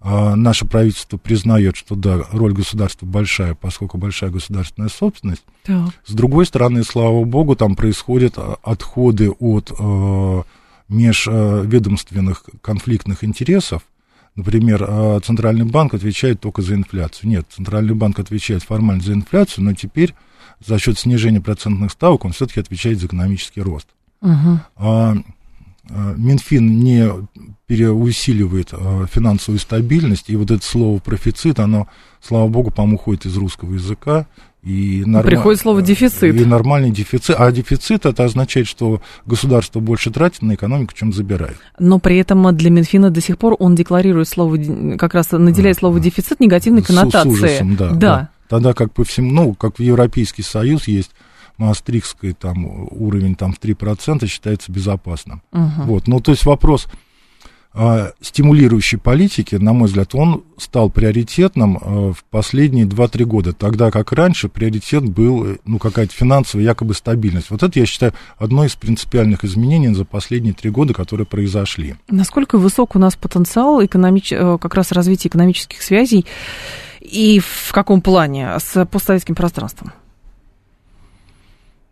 наше 0.00 0.64
правительство 0.66 1.16
признает, 1.16 1.76
что 1.76 1.94
да, 1.94 2.22
роль 2.32 2.52
государства 2.52 3.06
большая, 3.06 3.54
поскольку 3.54 3.98
большая 3.98 4.30
государственная 4.30 4.88
собственность. 4.88 5.44
Да. 5.66 5.88
С 6.04 6.12
другой 6.12 6.46
стороны, 6.46 6.84
слава 6.84 7.24
богу, 7.24 7.56
там 7.56 7.76
происходят 7.76 8.36
отходы 8.62 9.30
от 9.30 9.72
э, 9.76 10.42
межведомственных 10.88 12.44
конфликтных 12.60 13.24
интересов. 13.24 13.82
Например, 14.34 15.20
Центральный 15.22 15.66
банк 15.66 15.94
отвечает 15.94 16.40
только 16.40 16.62
за 16.62 16.74
инфляцию. 16.74 17.28
Нет, 17.28 17.46
Центральный 17.54 17.94
банк 17.94 18.18
отвечает 18.18 18.62
формально 18.62 19.02
за 19.02 19.12
инфляцию, 19.12 19.64
но 19.64 19.74
теперь 19.74 20.14
за 20.66 20.78
счет 20.78 20.98
снижения 20.98 21.40
процентных 21.40 21.92
ставок 21.92 22.24
он 22.24 22.32
все-таки 22.32 22.60
отвечает 22.60 23.00
за 23.00 23.06
экономический 23.06 23.60
рост. 23.60 23.88
Угу. 24.20 24.60
А, 24.76 25.14
Минфин 26.16 26.80
не 26.80 27.10
переусиливает 27.66 28.68
а, 28.72 29.06
финансовую 29.06 29.58
стабильность, 29.58 30.30
и 30.30 30.36
вот 30.36 30.50
это 30.50 30.64
слово 30.64 30.98
профицит, 30.98 31.58
оно, 31.58 31.88
слава 32.20 32.48
богу, 32.48 32.70
по-моему, 32.70 32.96
уходит 32.96 33.26
из 33.26 33.36
русского 33.36 33.74
языка. 33.74 34.26
И 34.62 35.02
норм... 35.04 35.26
Приходит 35.26 35.60
слово 35.60 35.82
дефицит. 35.82 36.22
И 36.22 36.44
нормальный 36.44 36.92
дефицит. 36.92 37.34
А 37.36 37.50
дефицит 37.50 38.06
это 38.06 38.24
означает, 38.24 38.68
что 38.68 39.02
государство 39.26 39.80
больше 39.80 40.12
тратит 40.12 40.40
на 40.42 40.54
экономику, 40.54 40.94
чем 40.94 41.12
забирает. 41.12 41.56
Но 41.80 41.98
при 41.98 42.18
этом 42.18 42.56
для 42.56 42.70
Минфина 42.70 43.10
до 43.10 43.20
сих 43.20 43.38
пор 43.38 43.56
он 43.58 43.74
декларирует 43.74 44.28
слово, 44.28 44.58
как 44.98 45.14
раз 45.14 45.32
наделяет 45.32 45.78
слово 45.78 45.98
дефицит 45.98 46.38
негативной 46.38 46.82
коннотацией. 46.82 47.34
С, 47.34 47.38
с 47.38 47.42
ужасом, 47.42 47.74
да, 47.74 47.90
да. 47.90 47.96
да. 47.96 48.28
Тогда 48.52 48.74
как 48.74 48.92
по 48.92 49.02
всему, 49.02 49.32
ну, 49.32 49.54
как 49.54 49.78
в 49.78 49.80
Европейский 49.82 50.42
Союз 50.42 50.86
есть 50.86 51.12
Маастрихтский 51.56 52.34
там 52.34 52.86
уровень 52.90 53.34
там 53.34 53.54
в 53.54 53.58
3% 53.58 54.26
считается 54.26 54.70
безопасным. 54.70 55.40
Угу. 55.52 55.84
Вот, 55.86 56.06
ну, 56.06 56.20
то 56.20 56.32
есть 56.32 56.44
вопрос 56.44 56.86
э, 57.72 58.10
стимулирующей 58.20 58.98
политики, 58.98 59.54
на 59.54 59.72
мой 59.72 59.88
взгляд, 59.88 60.14
он 60.14 60.44
стал 60.58 60.90
приоритетным 60.90 61.78
э, 61.78 62.12
в 62.12 62.24
последние 62.24 62.84
2-3 62.84 63.24
года, 63.24 63.52
тогда 63.54 63.90
как 63.90 64.12
раньше 64.12 64.50
приоритет 64.50 65.02
был, 65.02 65.56
ну, 65.64 65.78
какая-то 65.78 66.12
финансовая 66.12 66.66
якобы 66.66 66.92
стабильность. 66.92 67.48
Вот 67.48 67.62
это, 67.62 67.78
я 67.78 67.86
считаю, 67.86 68.12
одно 68.36 68.66
из 68.66 68.76
принципиальных 68.76 69.44
изменений 69.44 69.94
за 69.94 70.04
последние 70.04 70.52
3 70.52 70.68
года, 70.68 70.92
которые 70.92 71.26
произошли. 71.26 71.94
Насколько 72.10 72.58
высок 72.58 72.96
у 72.96 72.98
нас 72.98 73.16
потенциал 73.16 73.82
экономич... 73.82 74.30
Э, 74.30 74.58
как 74.60 74.74
раз 74.74 74.92
развития 74.92 75.30
экономических 75.30 75.80
связей 75.80 76.26
и 77.12 77.40
в 77.40 77.72
каком 77.72 78.00
плане 78.00 78.58
с 78.58 78.86
постсоветским 78.86 79.34
пространством? 79.34 79.92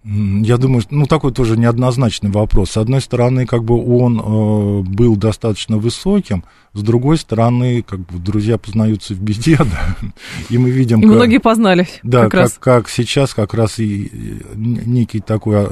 Я 0.02 0.56
думаю, 0.56 0.82
ну 0.88 1.04
такой 1.04 1.30
тоже 1.30 1.58
неоднозначный 1.58 2.30
вопрос. 2.30 2.70
С 2.70 2.76
одной 2.78 3.02
стороны, 3.02 3.44
как 3.44 3.64
бы 3.64 3.76
он 3.76 4.18
э, 4.18 4.82
был 4.88 5.14
достаточно 5.14 5.76
высоким, 5.76 6.42
с 6.72 6.80
другой 6.80 7.18
стороны, 7.18 7.82
как 7.82 8.00
бы 8.00 8.18
друзья 8.18 8.56
познаются 8.56 9.12
в 9.12 9.20
беде, 9.20 9.58
да, 9.58 9.96
и 10.48 10.56
мы 10.56 10.70
видим... 10.70 11.00
И 11.00 11.02
как, 11.02 11.10
многие 11.10 11.38
познались. 11.38 12.00
Да, 12.02 12.22
как, 12.22 12.30
как, 12.30 12.40
раз. 12.40 12.56
как 12.58 12.88
сейчас 12.88 13.34
как 13.34 13.52
раз 13.52 13.78
и 13.78 14.40
некий 14.54 15.20
такой 15.20 15.68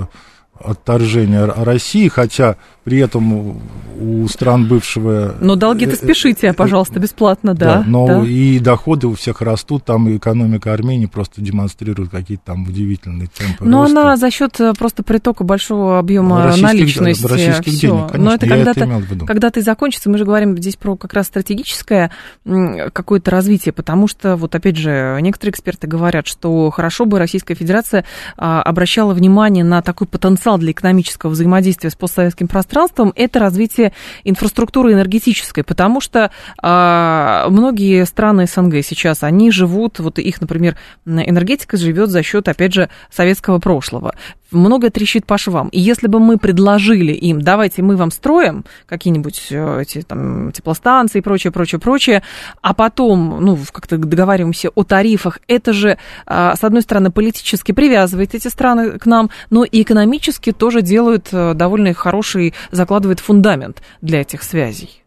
отторжение 0.61 1.45
России, 1.45 2.09
хотя 2.09 2.57
при 2.85 2.99
этом 2.99 3.61
у 4.01 4.29
стран 4.29 4.67
бывшего... 4.67 5.35
Но 5.41 5.57
долги-то 5.57 5.93
э, 5.93 5.97
спешите, 5.97 6.53
пожалуйста, 6.55 6.99
бесплатно, 6.99 7.55
да. 7.55 7.77
да 7.77 7.85
но 7.87 8.07
да. 8.07 8.23
и 8.25 8.59
доходы 8.61 9.09
у 9.09 9.15
всех 9.15 9.43
растут, 9.43 9.85
там 9.85 10.17
экономика 10.17 10.73
Армении 10.73 11.05
просто 11.05 11.43
демонстрирует 11.43 12.11
какие-то 12.11 12.45
там 12.47 12.65
удивительные 12.65 13.29
темпы 13.29 13.65
Но 13.65 13.83
роста. 13.83 14.01
она 14.01 14.17
за 14.17 14.31
счет 14.31 14.59
э, 14.61 14.73
просто 14.73 15.03
притока 15.03 15.45
большого 15.45 15.99
объема 15.99 16.45
российских, 16.45 17.01
наличности. 17.01 17.27
Российских 17.27 17.73
всё. 17.73 17.89
денег, 17.89 18.13
конечно, 18.13 18.31
Но 18.31 18.35
это 18.35 18.47
когда-то, 18.47 18.85
это 18.85 19.27
когда-то 19.27 19.61
и 19.61 19.63
закончится, 19.63 20.09
мы 20.09 20.17
же 20.17 20.25
говорим 20.25 20.57
здесь 20.57 20.77
про 20.77 20.97
как 20.97 21.13
раз 21.13 21.27
стратегическое 21.27 22.11
какое-то 22.45 23.31
развитие, 23.31 23.73
потому 23.75 24.09
что, 24.09 24.37
вот 24.37 24.55
опять 24.55 24.77
же, 24.77 25.19
некоторые 25.21 25.53
эксперты 25.53 25.87
говорят, 25.87 26.27
что 26.27 26.71
хорошо 26.71 27.05
бы 27.05 27.19
Российская 27.19 27.55
Федерация 27.55 28.07
а, 28.39 28.63
обращала 28.63 29.13
внимание 29.13 29.65
на 29.65 29.83
такой 29.83 30.07
потенциал 30.07 30.48
для 30.57 30.73
экономического 30.73 31.31
взаимодействия 31.31 31.91
с 31.91 31.95
постсоветским 31.95 32.49
пространством, 32.49 33.13
это 33.15 33.39
развитие 33.39 33.93
инфраструктуры 34.25 34.93
энергетической, 34.93 35.63
потому 35.63 36.01
что 36.01 36.31
а, 36.63 37.47
многие 37.51 38.07
страны 38.07 38.47
СНГ 38.47 38.83
сейчас, 38.83 39.23
они 39.23 39.51
живут, 39.51 39.99
вот 39.99 40.19
их, 40.19 40.41
например, 40.41 40.77
энергетика 41.07 41.77
живет 41.77 42.11
за 42.11 42.23
счет, 42.23 42.49
опять 42.49 42.73
же, 42.73 42.89
советского 43.11 43.59
прошлого. 43.59 44.15
Много 44.51 44.91
трещит 44.91 45.27
по 45.27 45.37
швам. 45.37 45.69
И 45.69 45.79
если 45.79 46.07
бы 46.07 46.21
мы 46.21 46.39
предложили 46.39 47.13
им, 47.13 47.43
давайте 47.43 47.83
мы 47.83 47.97
вам 47.97 48.11
строим 48.11 48.65
какие-нибудь 48.87 49.49
э, 49.51 49.83
эти 49.83 50.01
там 50.01 50.53
теплостанции 50.53 51.19
и 51.19 51.23
прочее, 51.23 51.53
прочее, 51.53 51.79
прочее, 51.79 52.23
а 52.63 52.73
потом, 52.73 53.45
ну, 53.45 53.59
как-то 53.71 53.99
договариваемся 53.99 54.71
о 54.75 54.85
тарифах, 54.85 55.41
это 55.49 55.73
же, 55.73 55.99
а, 56.27 56.57
с 56.57 56.65
одной 56.65 56.81
стороны, 56.83 57.11
политически 57.11 57.73
привязывает 57.73 58.35
эти 58.35 58.49
страны 58.49 58.99
к 58.99 59.05
нам, 59.05 59.29
но 59.51 59.65
и 59.65 59.83
экономически 59.83 60.53
тоже 60.53 60.81
делают 60.81 61.29
э, 61.33 61.53
довольно 61.55 61.93
хороший, 61.93 62.55
закладывает 62.71 63.21
фундамент 63.21 63.83
для 64.01 64.23
этих 64.23 64.43
связей. 64.43 65.03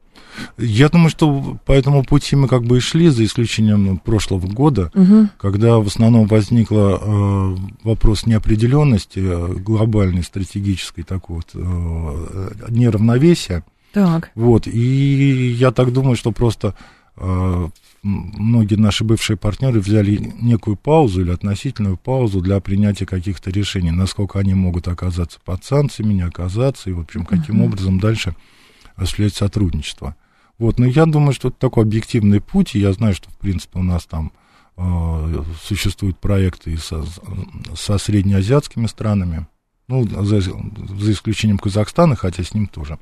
Я 0.58 0.90
думаю, 0.90 1.10
что 1.10 1.58
по 1.66 1.72
этому 1.72 2.04
пути 2.04 2.36
мы 2.36 2.48
как 2.48 2.64
бы 2.64 2.78
и 2.78 2.80
шли, 2.80 3.10
за 3.10 3.26
исключением 3.26 3.98
прошлого 3.98 4.48
года, 4.48 4.92
угу. 4.94 5.30
когда 5.38 5.80
в 5.80 5.88
основном 5.88 6.28
возник 6.28 6.68
э, 6.72 7.56
вопрос 7.84 8.26
неопределенности, 8.26 9.20
э, 9.20 9.54
глобальной, 9.56 10.24
стратегической 10.24 11.04
такой 11.04 11.38
вот 11.38 11.50
э, 11.54 12.52
неравновесия. 12.70 13.64
Так. 13.94 14.32
Вот, 14.36 14.68
и 14.68 15.56
я 15.58 15.72
так 15.72 15.92
думаю, 15.92 16.16
что 16.16 16.32
просто 16.32 16.76
э, 17.18 17.68
многие 18.04 18.76
наши 18.76 19.04
бывшие 19.04 19.38
партнеры 19.38 19.80
взяли 19.80 20.34
некую 20.40 20.76
паузу 20.76 21.22
или 21.22 21.32
относительную 21.32 21.98
паузу 21.98 22.42
для 22.42 22.60
принятия 22.60 23.06
каких-то 23.06 23.52
решений, 23.52 23.92
насколько 23.92 24.40
они 24.40 24.54
могут 24.54 24.88
оказаться 24.88 25.40
под 25.44 25.64
санкциями, 25.64 26.14
не 26.14 26.22
оказаться, 26.22 26.90
и, 26.90 26.94
в 26.94 27.00
общем, 27.00 27.26
каким 27.26 27.62
uh 27.62 27.66
образом 27.66 28.00
дальше 28.00 28.36
осуществлять 29.02 29.36
сотрудничество. 29.36 30.16
Вот, 30.58 30.80
но 30.80 30.86
я 30.86 31.06
думаю, 31.06 31.34
что 31.34 31.48
это 31.48 31.58
такой 31.58 31.84
объективный 31.84 32.40
путь, 32.40 32.76
и 32.76 32.80
я 32.80 32.94
знаю, 32.94 33.16
что, 33.16 33.30
в 33.30 33.38
принципе, 33.38 33.80
у 33.80 33.84
нас 33.84 34.06
там 34.06 34.32
э, 34.78 35.44
существуют 35.64 36.20
проекты 36.20 36.72
и 36.72 36.78
со, 36.78 37.04
со 37.76 37.98
среднеазиатскими 37.98 38.86
странами, 38.86 39.48
ну, 39.88 40.08
за, 40.08 40.42
за 40.42 41.12
исключением 41.12 41.58
Казахстана, 41.58 42.16
хотя 42.16 42.44
с 42.44 42.54
ним 42.54 42.68
тоже. 42.68 43.00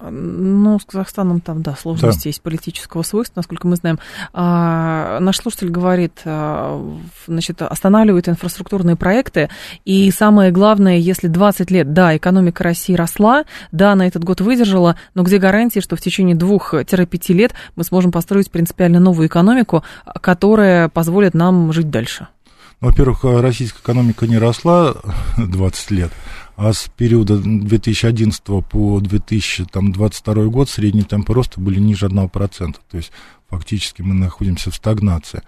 Ну, 0.00 0.78
с 0.78 0.84
Казахстаном 0.84 1.40
там, 1.40 1.62
да, 1.62 1.74
сложности 1.74 2.24
да. 2.24 2.28
есть 2.28 2.42
политического 2.42 3.02
свойства, 3.02 3.40
насколько 3.40 3.66
мы 3.66 3.76
знаем. 3.76 3.98
А, 4.32 5.18
наш 5.20 5.38
слушатель 5.38 5.70
говорит, 5.70 6.20
а, 6.24 6.96
значит, 7.26 7.62
останавливают 7.62 8.28
инфраструктурные 8.28 8.96
проекты, 8.96 9.50
и 9.84 10.10
самое 10.10 10.50
главное, 10.50 10.96
если 10.96 11.28
20 11.28 11.70
лет, 11.70 11.92
да, 11.92 12.16
экономика 12.16 12.64
России 12.64 12.94
росла, 12.94 13.44
да, 13.72 13.92
она 13.92 14.06
этот 14.06 14.24
год 14.24 14.40
выдержала, 14.40 14.96
но 15.14 15.22
где 15.22 15.38
гарантии, 15.38 15.80
что 15.80 15.96
в 15.96 16.00
течение 16.00 16.34
двух-пяти 16.34 17.32
лет 17.32 17.54
мы 17.76 17.84
сможем 17.84 18.12
построить 18.12 18.50
принципиально 18.50 19.00
новую 19.00 19.28
экономику, 19.28 19.84
которая 20.20 20.88
позволит 20.88 21.34
нам 21.34 21.72
жить 21.72 21.90
дальше? 21.90 22.28
Во-первых, 22.80 23.24
российская 23.24 23.80
экономика 23.80 24.26
не 24.26 24.36
росла 24.36 24.94
20 25.38 25.90
лет, 25.92 26.12
а 26.56 26.72
с 26.72 26.88
периода 26.96 27.38
2011 27.38 28.42
по 28.70 29.00
2022 29.00 30.44
год 30.46 30.70
средние 30.70 31.04
темпы 31.04 31.34
роста 31.34 31.60
были 31.60 31.80
ниже 31.80 32.06
1%. 32.06 32.76
То 32.90 32.96
есть 32.96 33.12
фактически 33.48 34.02
мы 34.02 34.14
находимся 34.14 34.70
в 34.70 34.74
стагнации. 34.74 35.42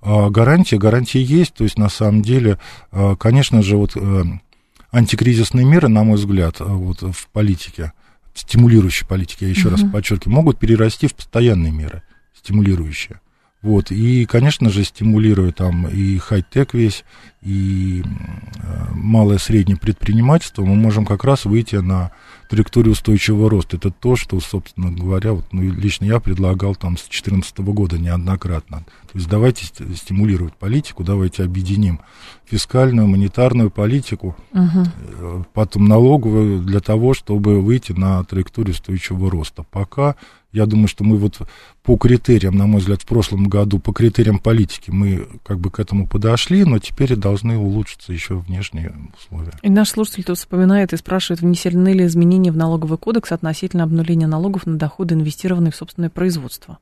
А 0.00 0.30
гарантия, 0.30 0.78
гарантия 0.78 1.22
есть, 1.22 1.54
то 1.54 1.64
есть 1.64 1.78
на 1.78 1.88
самом 1.88 2.22
деле, 2.22 2.58
а, 2.92 3.16
конечно 3.16 3.62
же, 3.62 3.76
вот 3.76 3.96
э, 3.96 4.24
антикризисные 4.92 5.66
меры, 5.66 5.88
на 5.88 6.04
мой 6.04 6.16
взгляд, 6.16 6.60
а, 6.60 6.64
вот 6.64 7.02
в 7.02 7.28
политике, 7.32 7.92
стимулирующие 8.34 9.08
политики, 9.08 9.42
я 9.42 9.50
еще 9.50 9.68
uh-huh. 9.68 9.82
раз 9.82 9.92
подчеркиваю, 9.92 10.36
могут 10.36 10.58
перерасти 10.58 11.08
в 11.08 11.14
постоянные 11.14 11.72
меры, 11.72 12.02
стимулирующие. 12.32 13.20
Вот, 13.60 13.90
и, 13.90 14.24
конечно 14.24 14.70
же, 14.70 14.84
стимулируя 14.84 15.50
там 15.50 15.88
и 15.88 16.16
хай-тек 16.18 16.74
весь, 16.74 17.04
и 17.42 18.02
э, 18.04 18.92
малое 18.92 19.38
среднее 19.38 19.76
предпринимательство, 19.76 20.64
мы 20.64 20.76
можем 20.76 21.04
как 21.04 21.24
раз 21.24 21.44
выйти 21.44 21.76
на 21.76 22.12
траекторию 22.48 22.92
устойчивого 22.92 23.50
роста. 23.50 23.76
Это 23.76 23.90
то, 23.90 24.14
что, 24.14 24.38
собственно 24.38 24.92
говоря, 24.92 25.32
вот, 25.32 25.44
ну, 25.52 25.62
лично 25.62 26.04
я 26.04 26.20
предлагал 26.20 26.76
там 26.76 26.96
с 26.96 27.02
2014 27.02 27.58
года 27.58 27.98
неоднократно. 27.98 28.84
То 29.12 29.18
есть 29.18 29.28
давайте 29.28 29.66
стимулировать 29.66 30.54
политику, 30.54 31.02
давайте 31.02 31.42
объединим 31.42 32.00
фискальную, 32.44 33.08
монетарную 33.08 33.70
политику, 33.70 34.36
угу. 34.52 35.44
потом 35.52 35.86
налоговую 35.86 36.62
для 36.62 36.80
того, 36.80 37.12
чтобы 37.12 37.60
выйти 37.60 37.92
на 37.92 38.22
траекторию 38.24 38.72
устойчивого 38.72 39.30
роста. 39.30 39.64
Пока 39.64 40.14
я 40.52 40.66
думаю, 40.66 40.88
что 40.88 41.04
мы 41.04 41.16
вот 41.16 41.40
по 41.82 41.96
критериям, 41.96 42.56
на 42.56 42.66
мой 42.66 42.80
взгляд, 42.80 43.02
в 43.02 43.06
прошлом 43.06 43.48
году, 43.48 43.78
по 43.78 43.92
критериям 43.92 44.38
политики 44.38 44.90
мы 44.90 45.28
как 45.44 45.58
бы 45.58 45.70
к 45.70 45.78
этому 45.78 46.06
подошли, 46.06 46.64
но 46.64 46.78
теперь 46.78 47.16
должны 47.16 47.58
улучшиться 47.58 48.12
еще 48.12 48.38
внешние 48.38 48.94
условия. 49.16 49.52
И 49.62 49.70
наш 49.70 49.90
слушатель 49.90 50.24
тут 50.24 50.38
вспоминает 50.38 50.92
и 50.92 50.96
спрашивает, 50.96 51.42
внесены 51.42 51.92
ли 51.92 52.06
изменения 52.06 52.50
в 52.50 52.56
налоговый 52.56 52.98
кодекс 52.98 53.32
относительно 53.32 53.84
обнуления 53.84 54.26
налогов 54.26 54.66
на 54.66 54.78
доходы, 54.78 55.14
инвестированные 55.14 55.72
в 55.72 55.76
собственное 55.76 56.10
производство? 56.10 56.78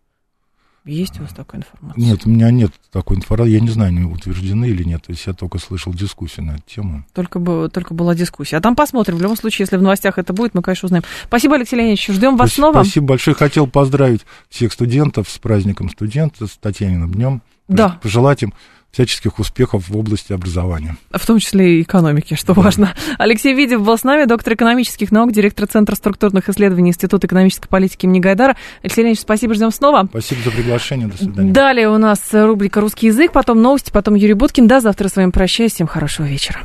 Есть 0.86 1.18
у 1.18 1.22
вас 1.22 1.32
такая 1.32 1.62
информация? 1.62 2.00
Нет, 2.00 2.20
у 2.24 2.30
меня 2.30 2.50
нет 2.50 2.70
такой 2.92 3.16
информации. 3.16 3.54
Я 3.54 3.60
не 3.60 3.70
знаю, 3.70 3.88
они 3.88 4.04
утверждены 4.04 4.66
или 4.66 4.84
нет. 4.84 5.02
То 5.04 5.12
есть 5.12 5.26
я 5.26 5.32
только 5.32 5.58
слышал 5.58 5.92
дискуссию 5.92 6.46
на 6.46 6.52
эту 6.52 6.62
тему. 6.66 7.04
Только, 7.12 7.40
бы, 7.40 7.68
только 7.72 7.92
была 7.92 8.14
дискуссия. 8.14 8.56
А 8.56 8.60
там 8.60 8.76
посмотрим. 8.76 9.16
В 9.16 9.22
любом 9.22 9.36
случае, 9.36 9.64
если 9.64 9.76
в 9.76 9.82
новостях 9.82 10.18
это 10.18 10.32
будет, 10.32 10.54
мы, 10.54 10.62
конечно, 10.62 10.86
узнаем. 10.86 11.02
Спасибо, 11.24 11.56
Алексей 11.56 11.76
Леонидович. 11.76 12.08
Ждем 12.08 12.36
вас 12.36 12.50
спасибо, 12.50 12.64
снова. 12.70 12.84
Спасибо 12.84 13.06
большое. 13.06 13.34
Хотел 13.34 13.66
поздравить 13.66 14.24
всех 14.48 14.72
студентов 14.72 15.28
с 15.28 15.38
праздником 15.38 15.90
студента, 15.90 16.46
с 16.46 16.56
Татьяниным 16.56 17.12
днем. 17.12 17.42
Да. 17.68 17.98
Пожелать 18.00 18.44
им 18.44 18.54
всяческих 18.90 19.38
успехов 19.38 19.88
в 19.88 19.96
области 19.96 20.32
образования. 20.32 20.96
В 21.12 21.26
том 21.26 21.38
числе 21.38 21.78
и 21.78 21.82
экономики, 21.82 22.34
что 22.34 22.54
да. 22.54 22.62
важно. 22.62 22.94
Алексей 23.18 23.54
Видев 23.54 23.82
был 23.82 23.98
с 23.98 24.04
нами, 24.04 24.24
доктор 24.24 24.54
экономических 24.54 25.12
наук, 25.12 25.32
директор 25.32 25.66
Центра 25.66 25.94
структурных 25.94 26.48
исследований 26.48 26.90
Института 26.90 27.26
экономической 27.26 27.68
политики 27.68 28.06
имени 28.06 28.20
Гайдара. 28.20 28.56
Алексей 28.82 29.02
Леонидович, 29.02 29.22
спасибо, 29.22 29.54
ждем 29.54 29.70
снова. 29.70 30.06
Спасибо 30.08 30.40
за 30.42 30.50
приглашение, 30.50 31.08
до 31.08 31.16
свидания. 31.16 31.52
Далее 31.52 31.88
у 31.90 31.98
нас 31.98 32.20
рубрика 32.32 32.80
«Русский 32.80 33.08
язык», 33.08 33.32
потом 33.32 33.60
новости, 33.60 33.90
потом 33.90 34.14
Юрий 34.14 34.34
Буткин. 34.34 34.66
До 34.66 34.80
завтра 34.80 35.08
с 35.08 35.16
вами 35.16 35.30
прощаюсь, 35.30 35.72
всем 35.72 35.86
хорошего 35.86 36.26
вечера. 36.26 36.60